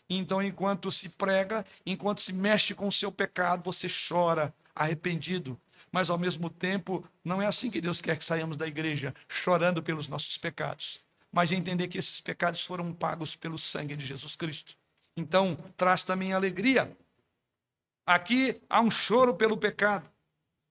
Então, 0.10 0.42
enquanto 0.42 0.92
se 0.92 1.10
prega, 1.10 1.66
enquanto 1.86 2.22
se 2.22 2.34
mexe 2.34 2.74
com 2.74 2.88
o 2.88 2.92
seu 2.92 3.12
pecado, 3.12 3.64
você 3.64 3.88
chora, 3.88 4.54
arrependido. 4.74 5.60
Mas, 5.92 6.10
ao 6.10 6.18
mesmo 6.18 6.50
tempo, 6.50 7.08
não 7.24 7.42
é 7.42 7.46
assim 7.46 7.70
que 7.70 7.82
Deus 7.82 8.02
quer 8.02 8.18
que 8.18 8.24
saiamos 8.24 8.58
da 8.58 8.68
igreja, 8.68 9.14
chorando 9.28 9.84
pelos 9.84 10.08
nossos 10.08 10.38
pecados. 10.38 11.00
Mas 11.32 11.52
entender 11.52 11.88
que 11.88 11.98
esses 11.98 12.22
pecados 12.22 12.66
foram 12.66 12.94
pagos 12.94 13.36
pelo 13.36 13.58
sangue 13.58 13.96
de 13.96 14.06
Jesus 14.06 14.36
Cristo. 14.36 14.76
Então, 15.16 15.58
traz 15.76 16.04
também 16.04 16.34
alegria 16.34 16.96
Aqui 18.08 18.62
há 18.70 18.80
um 18.80 18.90
choro 18.90 19.36
pelo 19.36 19.58
pecado, 19.58 20.10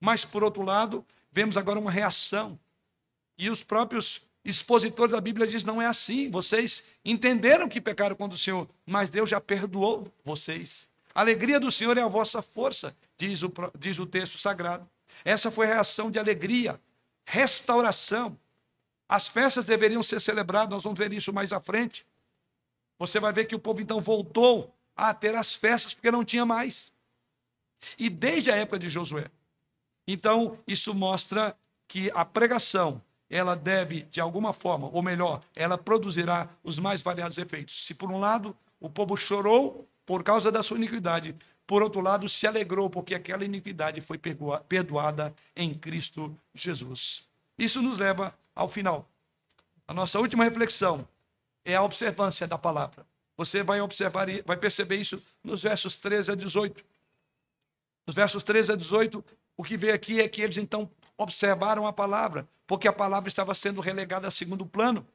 mas 0.00 0.24
por 0.24 0.42
outro 0.42 0.62
lado, 0.62 1.04
vemos 1.30 1.58
agora 1.58 1.78
uma 1.78 1.90
reação. 1.90 2.58
E 3.36 3.50
os 3.50 3.62
próprios 3.62 4.22
expositores 4.48 5.12
da 5.12 5.20
Bíblia 5.20 5.46
dizem: 5.46 5.66
não 5.66 5.82
é 5.82 5.86
assim. 5.86 6.30
Vocês 6.30 6.84
entenderam 7.04 7.68
que 7.68 7.80
pecaram 7.80 8.16
contra 8.16 8.34
o 8.34 8.38
Senhor, 8.38 8.68
mas 8.86 9.10
Deus 9.10 9.28
já 9.28 9.40
perdoou 9.40 10.10
vocês. 10.24 10.88
A 11.14 11.20
alegria 11.20 11.58
do 11.58 11.72
Senhor 11.72 11.96
é 11.98 12.02
a 12.02 12.08
vossa 12.08 12.40
força, 12.40 12.96
diz 13.16 13.42
o, 13.42 13.52
diz 13.78 13.98
o 13.98 14.06
texto 14.06 14.38
sagrado. 14.38 14.88
Essa 15.24 15.50
foi 15.50 15.66
a 15.66 15.74
reação 15.74 16.10
de 16.10 16.18
alegria, 16.18 16.80
restauração. 17.24 18.38
As 19.08 19.26
festas 19.26 19.64
deveriam 19.64 20.02
ser 20.02 20.20
celebradas, 20.20 20.70
nós 20.70 20.84
vamos 20.84 20.98
ver 20.98 21.12
isso 21.12 21.32
mais 21.32 21.52
à 21.52 21.60
frente. 21.60 22.06
Você 22.98 23.20
vai 23.20 23.32
ver 23.32 23.46
que 23.46 23.54
o 23.54 23.58
povo 23.58 23.80
então 23.80 24.00
voltou 24.00 24.74
a 24.94 25.12
ter 25.12 25.34
as 25.34 25.54
festas 25.54 25.94
porque 25.94 26.10
não 26.10 26.24
tinha 26.24 26.44
mais 26.44 26.92
e 27.98 28.08
desde 28.08 28.50
a 28.50 28.56
época 28.56 28.78
de 28.78 28.88
Josué. 28.88 29.30
Então, 30.06 30.58
isso 30.66 30.94
mostra 30.94 31.56
que 31.88 32.10
a 32.14 32.24
pregação, 32.24 33.02
ela 33.28 33.56
deve, 33.56 34.02
de 34.02 34.20
alguma 34.20 34.52
forma, 34.52 34.88
ou 34.88 35.02
melhor, 35.02 35.42
ela 35.54 35.76
produzirá 35.76 36.48
os 36.62 36.78
mais 36.78 37.02
variados 37.02 37.38
efeitos. 37.38 37.84
Se 37.86 37.94
por 37.94 38.10
um 38.10 38.18
lado 38.18 38.56
o 38.80 38.88
povo 38.88 39.16
chorou 39.16 39.88
por 40.04 40.22
causa 40.22 40.50
da 40.52 40.62
sua 40.62 40.76
iniquidade, 40.76 41.34
por 41.66 41.82
outro 41.82 42.00
lado 42.00 42.28
se 42.28 42.46
alegrou 42.46 42.88
porque 42.88 43.14
aquela 43.14 43.44
iniquidade 43.44 44.00
foi 44.00 44.18
perdoada 44.68 45.34
em 45.56 45.74
Cristo 45.74 46.38
Jesus. 46.54 47.26
Isso 47.58 47.82
nos 47.82 47.98
leva 47.98 48.36
ao 48.54 48.68
final. 48.68 49.08
A 49.88 49.92
nossa 49.92 50.20
última 50.20 50.44
reflexão 50.44 51.06
é 51.64 51.74
a 51.74 51.82
observância 51.82 52.46
da 52.46 52.56
palavra. 52.56 53.04
Você 53.36 53.62
vai 53.62 53.80
observar 53.80 54.28
e 54.28 54.42
vai 54.42 54.56
perceber 54.56 54.96
isso 54.96 55.22
nos 55.42 55.62
versos 55.62 55.96
13 55.96 56.32
a 56.32 56.34
18. 56.34 56.84
Nos 58.06 58.14
versos 58.14 58.42
13 58.44 58.72
a 58.72 58.76
18, 58.76 59.24
o 59.56 59.64
que 59.64 59.76
vê 59.76 59.90
aqui 59.90 60.20
é 60.20 60.28
que 60.28 60.42
eles 60.42 60.56
então 60.56 60.88
observaram 61.16 61.86
a 61.86 61.92
palavra, 61.92 62.48
porque 62.66 62.88
a 62.88 62.92
palavra 62.92 63.28
estava 63.28 63.54
sendo 63.54 63.80
relegada 63.80 64.28
a 64.28 64.30
segundo 64.30 64.66
plano. 64.66 65.06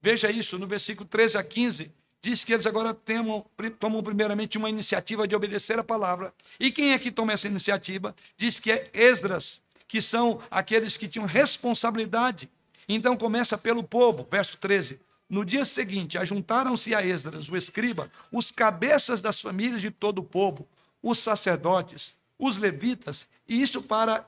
Veja 0.00 0.30
isso, 0.30 0.58
no 0.58 0.66
versículo 0.66 1.08
13 1.08 1.38
a 1.38 1.42
15, 1.42 1.90
diz 2.22 2.44
que 2.44 2.52
eles 2.52 2.66
agora 2.66 2.94
temam, 2.94 3.44
tomam 3.78 4.02
primeiramente 4.02 4.58
uma 4.58 4.68
iniciativa 4.68 5.26
de 5.26 5.34
obedecer 5.34 5.78
a 5.78 5.84
palavra. 5.84 6.32
E 6.58 6.70
quem 6.70 6.92
é 6.92 6.98
que 6.98 7.10
toma 7.10 7.32
essa 7.32 7.48
iniciativa? 7.48 8.14
Diz 8.36 8.60
que 8.60 8.70
é 8.70 8.90
Esdras, 8.92 9.62
que 9.88 10.02
são 10.02 10.40
aqueles 10.50 10.96
que 10.96 11.08
tinham 11.08 11.26
responsabilidade. 11.26 12.50
Então 12.88 13.16
começa 13.16 13.56
pelo 13.58 13.82
povo, 13.82 14.26
verso 14.30 14.56
13. 14.58 15.00
No 15.28 15.44
dia 15.44 15.64
seguinte, 15.64 16.16
ajuntaram-se 16.18 16.94
a 16.94 17.04
Esdras, 17.04 17.48
o 17.48 17.56
escriba, 17.56 18.10
os 18.30 18.52
cabeças 18.52 19.20
das 19.20 19.40
famílias 19.40 19.82
de 19.82 19.90
todo 19.90 20.18
o 20.18 20.24
povo, 20.24 20.68
os 21.02 21.18
sacerdotes, 21.18 22.16
os 22.38 22.58
levitas, 22.58 23.26
e 23.48 23.60
isso 23.60 23.82
para 23.82 24.24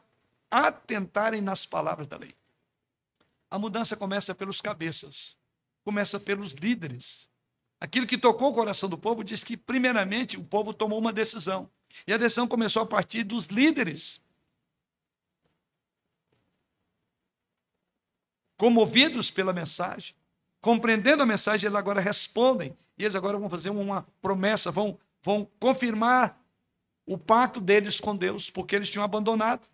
atentarem 0.51 1.40
nas 1.40 1.66
palavras 1.66 2.07
da 2.07 2.16
lei. 2.16 2.34
A 3.51 3.59
mudança 3.59 3.96
começa 3.96 4.34
pelos 4.34 4.61
cabeças, 4.61 5.36
começa 5.84 6.20
pelos 6.20 6.53
líderes. 6.53 7.28
Aquilo 7.80 8.07
que 8.07 8.18
tocou 8.18 8.51
o 8.51 8.55
coração 8.55 8.88
do 8.88 8.99
povo 8.99 9.22
diz 9.22 9.44
que, 9.44 9.57
primeiramente, 9.57 10.36
o 10.36 10.44
povo 10.44 10.74
tomou 10.74 10.99
uma 10.99 11.12
decisão. 11.12 11.70
E 12.07 12.12
a 12.12 12.16
decisão 12.16 12.46
começou 12.46 12.82
a 12.82 12.86
partir 12.86 13.22
dos 13.22 13.46
líderes. 13.46 14.20
Comovidos 18.57 19.30
pela 19.30 19.53
mensagem, 19.53 20.14
compreendendo 20.61 21.22
a 21.22 21.26
mensagem, 21.26 21.66
eles 21.66 21.78
agora 21.78 22.01
respondem. 22.01 22.76
E 22.99 23.05
eles 23.05 23.14
agora 23.14 23.38
vão 23.38 23.49
fazer 23.49 23.70
uma 23.70 24.03
promessa, 24.20 24.70
vão, 24.70 24.99
vão 25.22 25.49
confirmar 25.61 26.38
o 27.07 27.16
pacto 27.16 27.61
deles 27.61 28.01
com 28.01 28.14
Deus, 28.14 28.51
porque 28.51 28.74
eles 28.74 28.90
tinham 28.90 29.05
abandonado. 29.05 29.66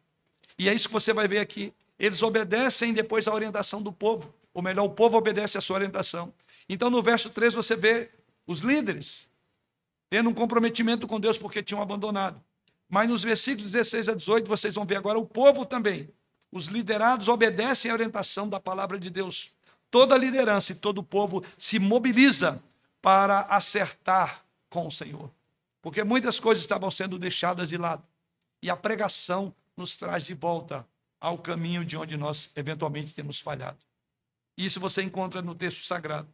E 0.59 0.69
é 0.69 0.75
isso 0.75 0.89
que 0.89 0.93
você 0.93 1.13
vai 1.13 1.27
ver 1.27 1.39
aqui. 1.39 1.73
Eles 1.99 2.23
obedecem 2.23 2.93
depois 2.93 3.29
à 3.29 3.35
orientação 3.35 3.83
do 3.83 3.93
povo, 3.93 4.35
ou 4.53 4.63
melhor, 4.63 4.85
o 4.85 4.91
povo 4.91 5.17
obedece 5.17 5.59
à 5.59 5.61
sua 5.61 5.77
orientação. 5.77 6.33
Então, 6.69 6.91
no 6.91 7.03
verso 7.03 7.31
3, 7.31 7.55
você 7.55 7.77
vê 7.77 8.11
os 8.47 8.61
líderes 8.61 9.29
tendo 10.11 10.31
um 10.31 10.35
comprometimento 10.35 11.07
com 11.07 11.19
Deus 11.19 11.37
porque 11.37 11.63
tinham 11.63 11.83
abandonado. 11.83 12.41
Mas 12.89 13.09
nos 13.09 13.23
versículos 13.23 13.73
16 13.73 14.09
a 14.09 14.15
18, 14.15 14.47
vocês 14.47 14.75
vão 14.75 14.85
ver 14.85 14.97
agora 14.97 15.19
o 15.19 15.27
povo 15.27 15.65
também. 15.65 16.09
Os 16.53 16.67
liderados 16.67 17.29
obedecem 17.29 17.91
à 17.91 17.95
orientação 17.95 18.49
da 18.49 18.61
palavra 18.61 18.99
de 18.99 19.11
Deus. 19.11 19.51
Toda 19.91 20.15
a 20.15 20.19
liderança 20.19 20.73
e 20.73 20.75
todo 20.75 20.99
o 20.99 21.03
povo 21.03 21.43
se 21.59 21.79
mobiliza 21.79 22.63
para 23.03 23.41
acertar 23.43 24.45
com 24.69 24.87
o 24.87 24.91
Senhor 24.91 25.31
porque 25.85 26.03
muitas 26.03 26.41
coisas 26.41 26.65
estavam 26.65 26.91
sendo 26.91 27.19
deixadas 27.19 27.69
de 27.69 27.77
lado. 27.77 28.03
E 28.63 28.71
a 28.71 28.77
pregação 28.77 29.55
nos 29.77 29.97
traz 29.97 30.25
de 30.25 30.35
volta 30.35 30.87
ao 31.21 31.39
caminho 31.39 31.85
de 31.85 31.97
onde 31.97 32.17
nós 32.17 32.51
eventualmente 32.55 33.15
temos 33.15 33.41
falhado. 33.41 33.79
Isso 34.57 34.79
você 34.79 35.03
encontra 35.03 35.43
no 35.43 35.55
texto 35.55 35.85
sagrado. 35.85 36.29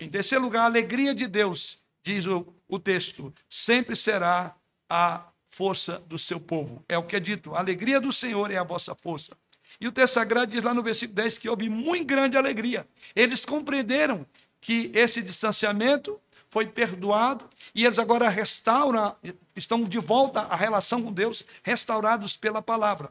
Em 0.00 0.08
terceiro 0.08 0.44
lugar, 0.44 0.62
a 0.62 0.66
alegria 0.66 1.14
de 1.14 1.26
Deus, 1.26 1.82
diz 2.02 2.26
o, 2.26 2.46
o 2.68 2.78
texto, 2.78 3.32
sempre 3.48 3.94
será 3.94 4.56
a 4.88 5.26
força 5.48 5.98
do 6.00 6.18
seu 6.18 6.40
povo. 6.40 6.84
É 6.88 6.96
o 6.96 7.04
que 7.04 7.16
é 7.16 7.20
dito: 7.20 7.54
a 7.54 7.58
alegria 7.58 8.00
do 8.00 8.12
Senhor 8.12 8.50
é 8.50 8.56
a 8.56 8.64
vossa 8.64 8.94
força. 8.94 9.36
E 9.80 9.86
o 9.86 9.92
texto 9.92 10.14
sagrado 10.14 10.50
diz 10.50 10.62
lá 10.62 10.74
no 10.74 10.82
versículo 10.82 11.16
10 11.16 11.38
que 11.38 11.48
houve 11.48 11.68
muito 11.68 12.04
grande 12.04 12.36
alegria. 12.36 12.86
Eles 13.14 13.44
compreenderam 13.44 14.26
que 14.60 14.90
esse 14.94 15.22
distanciamento 15.22 16.20
foi 16.52 16.66
perdoado 16.66 17.48
e 17.74 17.86
eles 17.86 17.98
agora 17.98 18.28
restauram, 18.28 19.16
estão 19.56 19.84
de 19.84 19.98
volta 19.98 20.42
à 20.42 20.54
relação 20.54 21.02
com 21.02 21.10
Deus, 21.10 21.46
restaurados 21.62 22.36
pela 22.36 22.60
palavra. 22.60 23.10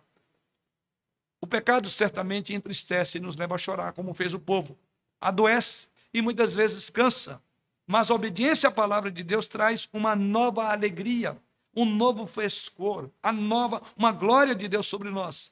O 1.41 1.47
pecado 1.47 1.89
certamente 1.89 2.53
entristece 2.53 3.17
e 3.17 3.21
nos 3.21 3.35
leva 3.35 3.55
a 3.55 3.57
chorar, 3.57 3.93
como 3.93 4.13
fez 4.13 4.35
o 4.35 4.39
povo. 4.39 4.77
Adoece 5.19 5.87
e 6.13 6.21
muitas 6.21 6.53
vezes 6.53 6.91
cansa. 6.91 7.41
Mas 7.87 8.11
a 8.11 8.13
obediência 8.13 8.69
à 8.69 8.71
palavra 8.71 9.09
de 9.09 9.23
Deus 9.23 9.47
traz 9.47 9.89
uma 9.91 10.15
nova 10.15 10.71
alegria, 10.71 11.35
um 11.75 11.83
novo 11.83 12.27
frescor, 12.27 13.09
a 13.23 13.31
nova, 13.33 13.81
uma 13.97 14.11
glória 14.11 14.53
de 14.53 14.67
Deus 14.67 14.85
sobre 14.85 15.09
nós. 15.09 15.51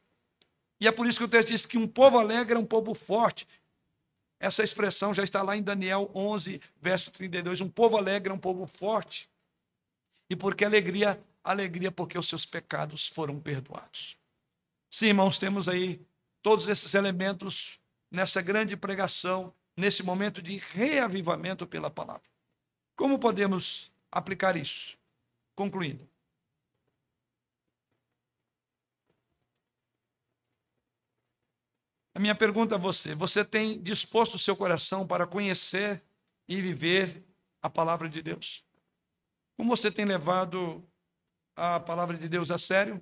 E 0.79 0.87
é 0.87 0.91
por 0.91 1.07
isso 1.07 1.17
que 1.17 1.25
o 1.25 1.27
texto 1.27 1.49
diz 1.49 1.65
que 1.65 1.79
um 1.79 1.87
povo 1.87 2.19
alegre 2.19 2.55
é 2.55 2.59
um 2.59 2.65
povo 2.65 2.93
forte. 2.93 3.47
Essa 4.39 4.63
expressão 4.63 5.13
já 5.13 5.23
está 5.23 5.41
lá 5.41 5.57
em 5.57 5.61
Daniel 5.61 6.09
11, 6.15 6.61
verso 6.79 7.11
32. 7.11 7.59
Um 7.61 7.69
povo 7.69 7.97
alegre 7.97 8.31
é 8.31 8.35
um 8.35 8.39
povo 8.39 8.65
forte. 8.65 9.29
E 10.29 10.35
por 10.35 10.55
que 10.55 10.63
alegria? 10.63 11.21
Alegria 11.43 11.91
porque 11.91 12.17
os 12.17 12.29
seus 12.29 12.45
pecados 12.45 13.07
foram 13.07 13.39
perdoados. 13.39 14.17
Sim, 14.89 15.07
irmãos, 15.07 15.37
temos 15.37 15.67
aí 15.67 16.01
todos 16.41 16.67
esses 16.67 16.93
elementos 16.93 17.79
nessa 18.09 18.41
grande 18.41 18.75
pregação, 18.77 19.53
nesse 19.75 20.03
momento 20.03 20.41
de 20.41 20.57
reavivamento 20.57 21.67
pela 21.67 21.89
palavra. 21.89 22.23
Como 22.95 23.19
podemos 23.19 23.91
aplicar 24.11 24.55
isso? 24.57 24.97
Concluindo. 25.55 26.08
A 32.19 32.21
minha 32.21 32.35
pergunta 32.35 32.75
a 32.75 32.77
você: 32.77 33.15
você 33.15 33.45
tem 33.45 33.81
disposto 33.81 34.33
o 34.33 34.37
seu 34.37 34.53
coração 34.53 35.07
para 35.07 35.25
conhecer 35.25 36.03
e 36.49 36.61
viver 36.61 37.25
a 37.61 37.69
palavra 37.69 38.09
de 38.09 38.21
Deus? 38.21 38.65
Como 39.55 39.69
você 39.69 39.89
tem 39.89 40.03
levado 40.03 40.85
a 41.55 41.79
palavra 41.79 42.17
de 42.17 42.27
Deus 42.27 42.51
a 42.51 42.57
sério 42.57 43.01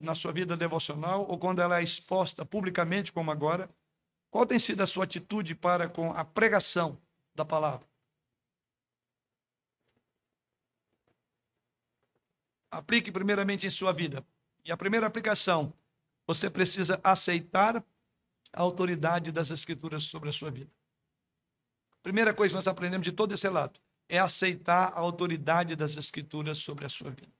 na 0.00 0.16
sua 0.16 0.32
vida 0.32 0.56
devocional 0.56 1.28
ou 1.28 1.38
quando 1.38 1.62
ela 1.62 1.78
é 1.78 1.84
exposta 1.84 2.44
publicamente, 2.44 3.12
como 3.12 3.30
agora? 3.30 3.70
Qual 4.32 4.44
tem 4.44 4.58
sido 4.58 4.82
a 4.82 4.86
sua 4.88 5.04
atitude 5.04 5.54
para 5.54 5.88
com 5.88 6.12
a 6.12 6.24
pregação 6.24 7.00
da 7.36 7.44
palavra? 7.44 7.86
Aplique 12.68 13.12
primeiramente 13.12 13.64
em 13.64 13.70
sua 13.70 13.92
vida. 13.92 14.26
E 14.64 14.72
a 14.72 14.76
primeira 14.76 15.06
aplicação, 15.06 15.72
você 16.26 16.50
precisa 16.50 17.00
aceitar 17.04 17.84
a 18.52 18.60
autoridade 18.60 19.32
das 19.32 19.50
Escrituras 19.50 20.04
sobre 20.04 20.28
a 20.28 20.32
sua 20.32 20.50
vida. 20.50 20.70
Primeira 22.02 22.34
coisa 22.34 22.52
que 22.52 22.56
nós 22.56 22.68
aprendemos 22.68 23.04
de 23.04 23.12
todo 23.12 23.32
esse 23.32 23.44
relato 23.44 23.80
é 24.08 24.18
aceitar 24.18 24.92
a 24.92 24.98
autoridade 24.98 25.74
das 25.74 25.96
Escrituras 25.96 26.58
sobre 26.58 26.84
a 26.84 26.88
sua 26.88 27.10
vida. 27.10 27.32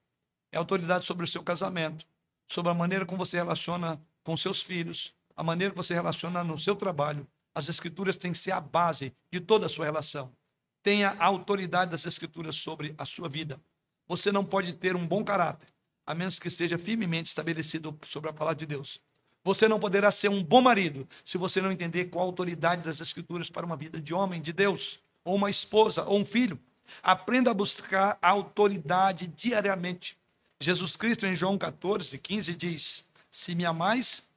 É 0.51 0.57
autoridade 0.57 1.05
sobre 1.05 1.25
o 1.25 1.29
seu 1.29 1.43
casamento, 1.43 2.07
sobre 2.49 2.71
a 2.71 2.75
maneira 2.75 3.05
como 3.05 3.25
você 3.25 3.37
relaciona 3.37 4.01
com 4.23 4.37
seus 4.37 4.63
filhos, 4.63 5.15
a 5.37 5.43
maneira 5.43 5.73
que 5.73 5.77
você 5.77 5.95
relaciona 5.95 6.45
no 6.45 6.59
seu 6.59 6.77
trabalho. 6.77 7.27
As 7.55 7.69
Escrituras 7.69 8.17
têm 8.17 8.33
que 8.33 8.39
ser 8.39 8.53
a 8.53 8.61
base 8.61 9.15
de 9.31 9.41
toda 9.41 9.67
a 9.67 9.69
sua 9.69 9.85
relação. 9.85 10.35
Tenha 10.83 11.11
a 11.11 11.25
autoridade 11.27 11.91
das 11.91 12.07
Escrituras 12.07 12.57
sobre 12.57 12.95
a 12.97 13.05
sua 13.05 13.29
vida. 13.29 13.61
Você 14.07 14.33
não 14.33 14.45
pode 14.45 14.73
ter 14.75 14.97
um 14.97 15.07
bom 15.07 15.25
caráter, 15.25 15.69
a 16.07 16.15
menos 16.15 16.39
que 16.39 16.51
seja 16.51 16.79
firmemente 16.79 17.29
estabelecido 17.29 17.99
sobre 18.05 18.31
a 18.31 18.33
palavra 18.33 18.59
de 18.59 18.67
Deus. 18.67 19.01
Você 19.45 19.67
não 19.67 19.81
poderá 19.81 20.11
ser 20.11 20.29
um 20.29 20.43
bom 20.43 20.61
marido 20.61 21.09
se 21.25 21.37
você 21.37 21.61
não 21.61 21.73
entender 21.73 22.07
qual 22.07 22.25
a 22.25 22.29
autoridade 22.29 22.83
das 22.83 23.01
Escrituras 23.01 23.51
para 23.51 23.67
uma 23.67 23.77
vida 23.77 24.01
de 24.01 24.15
homem, 24.15 24.41
de 24.41 24.53
Deus, 24.53 25.01
ou 25.25 25.35
uma 25.35 25.51
esposa, 25.51 26.05
ou 26.05 26.19
um 26.19 26.25
filho. 26.25 26.59
Aprenda 27.03 27.51
a 27.51 27.55
buscar 27.55 28.19
a 28.21 28.31
autoridade 28.31 29.27
diariamente. 29.27 30.17
Jesus 30.61 30.97
Cristo, 30.97 31.27
em 31.27 31.35
João 31.35 31.59
14, 31.59 32.17
15, 32.19 32.55
diz: 32.55 33.09
Se 33.31 33.55
me 33.55 33.65
amais, 33.65 34.29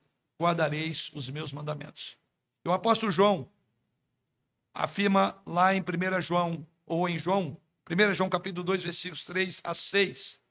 guardareis 0.41 1.12
os 1.14 1.30
meus 1.30 1.51
mandamentos. 1.53 2.18
E 2.64 2.70
o 2.70 2.74
apóstolo 2.74 3.12
João 3.12 3.47
afirma 4.74 5.38
lá 5.45 5.76
em 5.76 5.82
1 5.82 6.22
João, 6.22 6.66
ou 6.86 7.08
em 7.08 7.18
João, 7.18 7.58
1 7.89 8.14
João 8.14 8.30
capítulo 8.30 8.64
2, 8.64 8.84
versículos 8.84 9.24
3 9.24 9.62
a 9.64 9.74
6, 9.74 10.41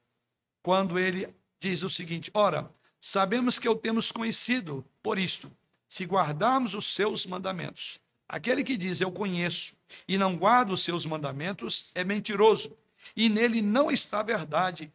quando 0.63 0.97
ele 0.97 1.33
diz 1.59 1.83
o 1.83 1.89
seguinte: 1.89 2.31
Ora, 2.33 2.71
Sabemos 3.07 3.59
que 3.59 3.69
o 3.69 3.75
temos 3.75 4.11
conhecido 4.11 4.83
por 5.03 5.19
isto, 5.19 5.51
se 5.87 6.05
guardarmos 6.05 6.73
os 6.73 6.95
seus 6.95 7.23
mandamentos. 7.23 8.01
Aquele 8.27 8.63
que 8.63 8.75
diz 8.75 8.99
eu 8.99 9.11
conheço 9.11 9.75
e 10.07 10.17
não 10.17 10.35
guarda 10.35 10.73
os 10.73 10.83
seus 10.83 11.05
mandamentos 11.05 11.91
é 11.93 12.03
mentiroso, 12.03 12.75
e 13.15 13.29
nele 13.29 13.61
não 13.61 13.91
está 13.91 14.23
verdade. 14.23 14.91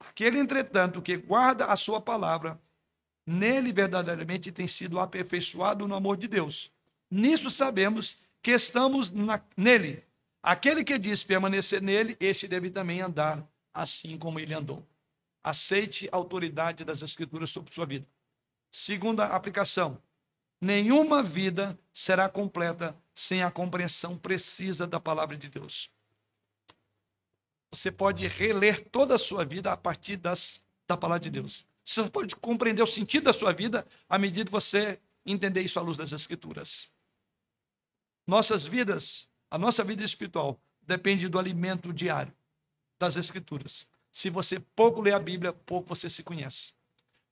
Aquele, 0.00 0.40
entretanto, 0.40 1.00
que 1.00 1.16
guarda 1.16 1.66
a 1.66 1.76
sua 1.76 2.00
palavra, 2.00 2.60
nele 3.24 3.72
verdadeiramente 3.72 4.50
tem 4.50 4.66
sido 4.66 4.98
aperfeiçoado 4.98 5.86
no 5.86 5.94
amor 5.94 6.16
de 6.16 6.26
Deus. 6.26 6.68
Nisso 7.08 7.48
sabemos 7.48 8.18
que 8.42 8.50
estamos 8.50 9.08
na, 9.12 9.40
nele. 9.56 10.02
Aquele 10.42 10.82
que 10.82 10.98
diz 10.98 11.22
permanecer 11.22 11.80
nele, 11.80 12.16
este 12.18 12.48
deve 12.48 12.70
também 12.70 13.00
andar 13.00 13.48
assim 13.72 14.18
como 14.18 14.40
ele 14.40 14.52
andou. 14.52 14.84
Aceite 15.42 16.08
a 16.12 16.16
autoridade 16.16 16.84
das 16.84 17.02
Escrituras 17.02 17.50
sobre 17.50 17.74
sua 17.74 17.86
vida. 17.86 18.06
Segunda 18.70 19.26
aplicação: 19.26 20.00
nenhuma 20.60 21.22
vida 21.22 21.78
será 21.92 22.28
completa 22.28 22.96
sem 23.14 23.42
a 23.42 23.50
compreensão 23.50 24.16
precisa 24.16 24.86
da 24.86 25.00
palavra 25.00 25.36
de 25.36 25.48
Deus. 25.48 25.90
Você 27.70 27.90
pode 27.90 28.26
reler 28.28 28.88
toda 28.90 29.14
a 29.14 29.18
sua 29.18 29.44
vida 29.44 29.72
a 29.72 29.76
partir 29.76 30.16
das, 30.16 30.62
da 30.86 30.96
palavra 30.96 31.20
de 31.20 31.30
Deus. 31.30 31.66
Você 31.84 32.08
pode 32.08 32.36
compreender 32.36 32.82
o 32.82 32.86
sentido 32.86 33.24
da 33.24 33.32
sua 33.32 33.52
vida 33.52 33.86
à 34.08 34.18
medida 34.18 34.44
que 34.44 34.52
você 34.52 35.00
entender 35.24 35.62
isso 35.62 35.78
à 35.78 35.82
luz 35.82 35.96
das 35.96 36.12
Escrituras. 36.12 36.92
Nossas 38.26 38.66
vidas, 38.66 39.28
a 39.50 39.58
nossa 39.58 39.82
vida 39.82 40.04
espiritual, 40.04 40.60
depende 40.82 41.28
do 41.28 41.38
alimento 41.38 41.92
diário 41.92 42.32
das 42.98 43.16
Escrituras. 43.16 43.88
Se 44.12 44.28
você 44.28 44.60
pouco 44.60 45.00
lê 45.00 45.10
a 45.10 45.18
Bíblia, 45.18 45.52
pouco 45.52 45.88
você 45.88 46.08
se 46.10 46.22
conhece. 46.22 46.74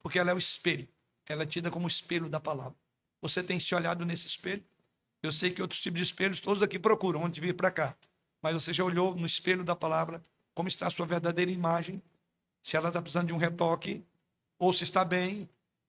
Porque 0.01 0.19
ela 0.19 0.31
é 0.31 0.35
o 0.35 0.39
espelho. 0.39 0.89
Ela 1.27 1.43
é 1.43 1.47
tida 1.47 1.71
como 1.71 1.85
o 1.85 1.89
espelho 1.89 2.29
da 2.29 2.41
palavra. 2.41 2.75
Você 3.21 3.43
tem 3.43 3.61
se 3.61 3.75
olhado 3.75 4.05
nesse 4.05 4.27
espelho? 4.27 4.65
Eu 5.23 5.33
sei 5.33 5.51
que 5.51 5.61
outros 5.61 5.81
tipos 5.81 5.99
de 5.99 6.05
espelhos 6.05 6.41
todos 6.41 6.63
aqui 6.63 6.79
procuram 6.79 7.23
onde 7.23 7.41
vir 7.41 7.55
para 7.55 7.71
cá. 7.71 7.95
Mas 8.43 8.55
você 8.55 8.73
já 8.73 8.83
olhou 8.83 9.15
no 9.15 9.27
espelho 9.27 9.63
da 9.63 9.77
palavra 9.77 10.25
como 10.55 10.69
está 10.69 10.87
a 10.87 10.91
sua 10.91 11.07
verdadeira 11.07 11.51
imagem? 11.51 12.03
Se 12.63 12.77
ela 12.77 12.89
está 12.89 13.01
precisando 13.01 13.29
de 13.29 13.35
um 13.35 13.39
retoque 13.39 14.03
ou 14.59 14.73
se 14.73 14.85
está 14.85 15.05
bem, 15.05 15.49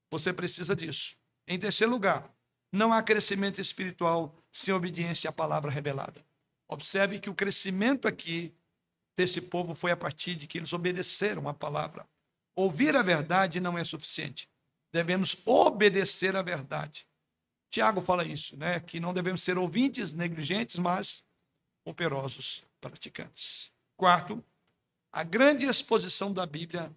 você 0.10 0.34
precisa 0.34 0.76
disso. 0.76 1.16
Em 1.48 1.58
terceiro 1.58 1.92
lugar, 1.92 2.30
não 2.72 2.94
há 2.94 3.02
crescimento 3.02 3.60
espiritual 3.60 4.36
sem 4.52 4.74
obediência 4.74 5.30
à 5.30 5.34
palavra 5.34 5.72
revelada. 5.72 6.24
Observe 6.68 7.20
que 7.20 7.30
o 7.30 7.36
crescimento 7.36 8.08
aqui 8.08 8.54
desse 9.22 9.40
povo 9.40 9.76
foi 9.76 9.92
a 9.92 9.98
partir 9.98 10.34
de 10.34 10.48
que 10.48 10.58
eles 10.58 10.74
obedeceram 10.74 11.48
a 11.48 11.54
palavra. 11.54 12.08
Ouvir 12.56 12.96
a 12.96 13.04
verdade 13.04 13.60
não 13.60 13.78
é 13.78 13.84
suficiente. 13.84 14.50
Devemos 14.92 15.38
obedecer 15.46 16.36
a 16.36 16.42
verdade. 16.42 17.08
Tiago 17.70 18.02
fala 18.02 18.26
isso, 18.26 18.58
né? 18.58 18.80
Que 18.80 19.00
não 19.00 19.14
devemos 19.14 19.44
ser 19.44 19.60
ouvintes 19.60 20.12
negligentes, 20.12 20.80
mas 20.80 21.24
operosos 21.86 22.64
praticantes. 22.82 23.72
Quarto, 23.96 24.44
a 25.12 25.24
grande 25.24 25.68
exposição 25.68 26.34
da 26.34 26.46
Bíblia 26.48 26.92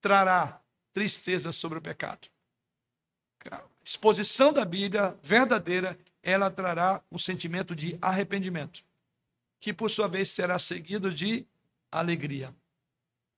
trará 0.00 0.60
tristeza 0.92 1.52
sobre 1.52 1.78
o 1.78 1.82
pecado. 1.82 2.28
A 3.48 3.62
exposição 3.84 4.52
da 4.52 4.64
Bíblia 4.64 5.16
verdadeira, 5.22 5.96
ela 6.20 6.50
trará 6.50 7.02
um 7.12 7.18
sentimento 7.18 7.76
de 7.76 7.96
arrependimento 8.02 8.83
que 9.64 9.72
por 9.72 9.90
sua 9.90 10.06
vez 10.06 10.28
será 10.28 10.58
seguido 10.58 11.10
de 11.10 11.46
alegria. 11.90 12.54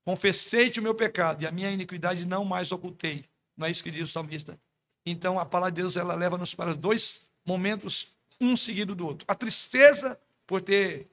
Confessei-te 0.05 0.81
o 0.81 0.83
meu 0.83 0.93
pecado 0.93 1.41
e 1.45 1.47
a 1.47 1.53
minha 1.53 1.71
iniquidade 1.71 2.27
não 2.27 2.45
mais 2.45 2.73
ocultei. 2.73 3.25
Não 3.57 3.65
é 3.65 3.71
isso 3.71 3.81
que 3.81 3.93
diz 3.93 4.09
o 4.09 4.13
salmista. 4.13 4.59
Então 5.07 5.39
a 5.39 5.47
palavra 5.47 5.71
de 5.71 5.83
Deus 5.83 5.97
ela 5.97 6.17
leva-nos 6.17 6.53
para 6.53 6.75
dois 6.75 7.29
momentos, 7.45 8.13
um 8.41 8.57
seguido 8.57 8.93
do 8.93 9.07
outro. 9.07 9.25
A 9.29 9.37
tristeza 9.37 10.19
por 10.49 10.61
ter 10.61 11.07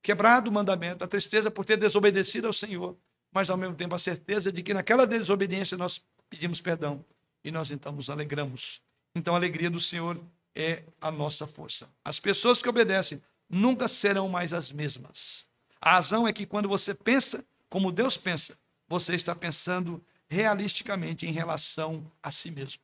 quebrado 0.00 0.50
o 0.50 0.52
mandamento, 0.52 1.02
a 1.02 1.08
tristeza 1.08 1.50
por 1.50 1.64
ter 1.64 1.76
desobedecido 1.76 2.46
ao 2.46 2.52
Senhor, 2.52 2.96
mas 3.32 3.50
ao 3.50 3.56
mesmo 3.56 3.74
tempo 3.74 3.96
a 3.96 3.98
certeza 3.98 4.52
de 4.52 4.62
que 4.62 4.72
naquela 4.72 5.04
desobediência 5.04 5.76
nós 5.76 6.00
pedimos 6.30 6.60
perdão 6.60 7.04
e 7.42 7.50
nós 7.50 7.72
então 7.72 7.90
nos 7.90 8.08
alegramos. 8.08 8.80
Então 9.16 9.34
a 9.34 9.36
alegria 9.36 9.68
do 9.68 9.80
Senhor 9.80 10.16
é 10.54 10.84
a 11.00 11.10
nossa 11.10 11.44
força. 11.44 11.88
As 12.04 12.20
pessoas 12.20 12.62
que 12.62 12.68
obedecem 12.68 13.20
nunca 13.48 13.88
serão 13.88 14.28
mais 14.28 14.52
as 14.52 14.70
mesmas. 14.70 15.48
A 15.80 15.92
razão 15.92 16.26
é 16.26 16.32
que 16.32 16.46
quando 16.46 16.68
você 16.68 16.94
pensa 16.94 17.44
como 17.68 17.92
Deus 17.92 18.16
pensa, 18.16 18.58
você 18.88 19.14
está 19.14 19.34
pensando 19.34 20.02
realisticamente 20.28 21.26
em 21.26 21.32
relação 21.32 22.10
a 22.22 22.30
si 22.30 22.50
mesmo. 22.50 22.82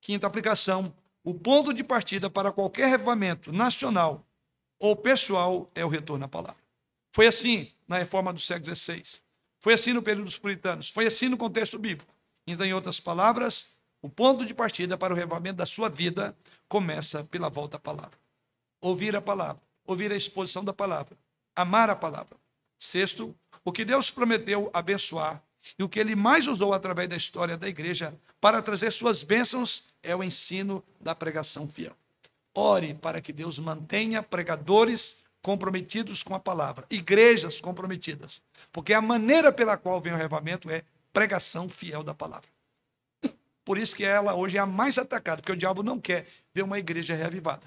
Quinta 0.00 0.26
aplicação: 0.26 0.94
o 1.22 1.34
ponto 1.34 1.72
de 1.72 1.84
partida 1.84 2.28
para 2.28 2.52
qualquer 2.52 2.88
revamento 2.88 3.52
nacional 3.52 4.26
ou 4.78 4.96
pessoal 4.96 5.70
é 5.74 5.84
o 5.84 5.88
retorno 5.88 6.24
à 6.24 6.28
palavra. 6.28 6.60
Foi 7.12 7.26
assim 7.26 7.70
na 7.86 7.98
reforma 7.98 8.32
do 8.32 8.40
século 8.40 8.74
XVI. 8.74 9.02
Foi 9.58 9.74
assim 9.74 9.92
no 9.92 10.02
período 10.02 10.24
dos 10.24 10.38
puritanos. 10.38 10.88
Foi 10.88 11.06
assim 11.06 11.28
no 11.28 11.36
contexto 11.36 11.78
bíblico. 11.78 12.14
Então, 12.46 12.64
em 12.64 12.72
outras 12.72 12.98
palavras, 12.98 13.76
o 14.00 14.08
ponto 14.08 14.46
de 14.46 14.54
partida 14.54 14.96
para 14.96 15.12
o 15.12 15.16
revamento 15.16 15.56
da 15.56 15.66
sua 15.66 15.90
vida 15.90 16.34
começa 16.66 17.24
pela 17.24 17.50
volta 17.50 17.76
à 17.76 17.80
palavra. 17.80 18.18
Ouvir 18.80 19.14
a 19.14 19.20
palavra 19.20 19.60
ouvir 19.90 20.12
a 20.12 20.16
exposição 20.16 20.64
da 20.64 20.72
palavra, 20.72 21.16
amar 21.54 21.90
a 21.90 21.96
palavra. 21.96 22.36
Sexto, 22.78 23.34
o 23.64 23.72
que 23.72 23.84
Deus 23.84 24.10
prometeu 24.10 24.70
abençoar 24.72 25.42
e 25.78 25.82
o 25.82 25.88
que 25.88 26.00
ele 26.00 26.14
mais 26.14 26.46
usou 26.46 26.72
através 26.72 27.08
da 27.08 27.16
história 27.16 27.56
da 27.56 27.68
igreja 27.68 28.14
para 28.40 28.62
trazer 28.62 28.90
suas 28.90 29.22
bênçãos 29.22 29.84
é 30.02 30.16
o 30.16 30.24
ensino 30.24 30.82
da 31.00 31.14
pregação 31.14 31.68
fiel. 31.68 31.94
ore 32.54 32.94
para 32.94 33.20
que 33.20 33.32
Deus 33.32 33.58
mantenha 33.58 34.22
pregadores 34.22 35.22
comprometidos 35.42 36.22
com 36.22 36.34
a 36.34 36.40
palavra, 36.40 36.86
igrejas 36.90 37.60
comprometidas, 37.60 38.42
porque 38.72 38.92
a 38.92 39.00
maneira 39.00 39.52
pela 39.52 39.76
qual 39.76 40.00
vem 40.00 40.12
o 40.12 40.16
avivamento 40.16 40.68
é 40.70 40.82
pregação 41.12 41.68
fiel 41.68 42.02
da 42.02 42.14
palavra. 42.14 42.48
Por 43.64 43.78
isso 43.78 43.94
que 43.94 44.04
ela 44.04 44.34
hoje 44.34 44.56
é 44.56 44.60
a 44.60 44.66
mais 44.66 44.98
atacada, 44.98 45.40
porque 45.40 45.52
o 45.52 45.56
diabo 45.56 45.82
não 45.82 46.00
quer 46.00 46.26
ver 46.52 46.62
uma 46.62 46.78
igreja 46.78 47.14
reavivada. 47.14 47.62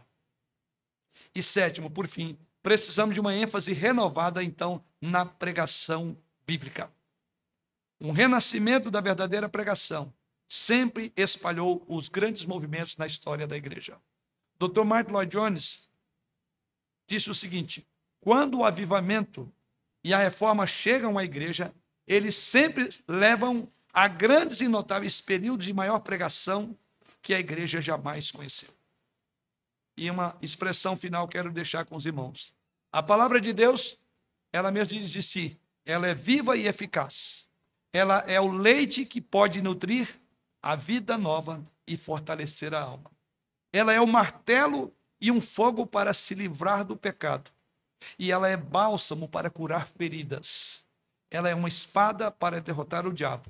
E 1.36 1.42
sétimo, 1.42 1.90
por 1.90 2.08
fim, 2.08 2.38
precisamos 2.62 3.14
de 3.14 3.20
uma 3.20 3.36
ênfase 3.36 3.74
renovada, 3.74 4.44
então, 4.44 4.84
na 5.02 5.26
pregação 5.26 6.18
bíblica. 6.46 6.92
Um 8.00 8.12
renascimento 8.12 8.92
da 8.92 9.02
verdadeira 9.02 9.50
pregação 9.50 10.14
sempre 10.48 11.12
espalhou 11.16 11.84
os 11.88 12.10
grandes 12.10 12.46
movimentos 12.46 12.98
na 12.98 13.08
história 13.08 13.48
da 13.48 13.58
igreja. 13.58 13.98
Dr. 14.60 14.84
Martin 14.84 15.12
Lloyd 15.12 15.32
Jones 15.32 15.90
disse 17.08 17.30
o 17.30 17.36
seguinte: 17.36 17.88
quando 18.20 18.60
o 18.60 18.64
avivamento 18.64 19.52
e 20.04 20.14
a 20.14 20.18
reforma 20.18 20.68
chegam 20.68 21.18
à 21.18 21.24
igreja, 21.24 21.74
eles 22.08 22.36
sempre 22.36 22.90
levam 23.08 23.72
a 23.92 24.08
grandes 24.08 24.62
e 24.62 24.68
notáveis 24.68 25.22
períodos 25.22 25.66
de 25.66 25.74
maior 25.74 26.00
pregação 26.00 26.78
que 27.22 27.34
a 27.34 27.40
igreja 27.40 27.82
jamais 27.82 28.32
conheceu. 28.32 28.70
E 29.96 30.10
uma 30.10 30.36
expressão 30.42 30.96
final 30.96 31.28
quero 31.28 31.52
deixar 31.52 31.86
com 31.86 31.96
os 31.96 32.06
irmãos. 32.06 32.54
A 32.92 33.02
palavra 33.02 33.40
de 33.40 33.54
Deus, 33.54 34.00
ela 34.52 34.72
mesmo 34.72 34.98
diz 34.98 35.10
de 35.10 35.22
si, 35.22 35.60
ela 35.86 36.08
é 36.08 36.14
viva 36.14 36.56
e 36.58 36.68
eficaz. 36.68 37.50
Ela 37.92 38.20
é 38.28 38.40
o 38.40 38.52
leite 38.52 39.06
que 39.06 39.22
pode 39.22 39.62
nutrir 39.62 40.20
a 40.62 40.76
vida 40.76 41.18
nova 41.18 41.64
e 41.86 41.98
fortalecer 41.98 42.74
a 42.74 42.82
alma. 42.82 43.12
Ela 43.72 43.94
é 43.94 44.00
o 44.00 44.08
martelo 44.08 44.94
e 45.20 45.32
um 45.32 45.42
fogo 45.42 45.86
para 45.86 46.14
se 46.14 46.34
livrar 46.34 46.84
do 46.84 46.96
pecado. 46.96 47.52
E 48.18 48.32
ela 48.32 48.48
é 48.48 48.58
bálsamo 48.58 49.28
para 49.28 49.50
curar 49.50 49.88
feridas. 49.88 50.86
Ela 51.30 51.50
é 51.50 51.56
uma 51.56 51.68
espada 51.68 52.32
para 52.32 52.62
derrotar 52.62 53.08
o 53.08 53.14
diabo. 53.14 53.50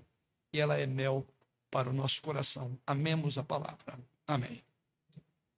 E 0.52 0.60
ela 0.60 0.78
é 0.78 0.86
mel 0.86 1.26
para 1.72 1.90
o 1.90 1.94
nosso 1.94 2.22
coração. 2.22 2.78
Amemos 2.86 3.38
a 3.38 3.44
palavra. 3.44 4.00
Amém. 4.28 4.64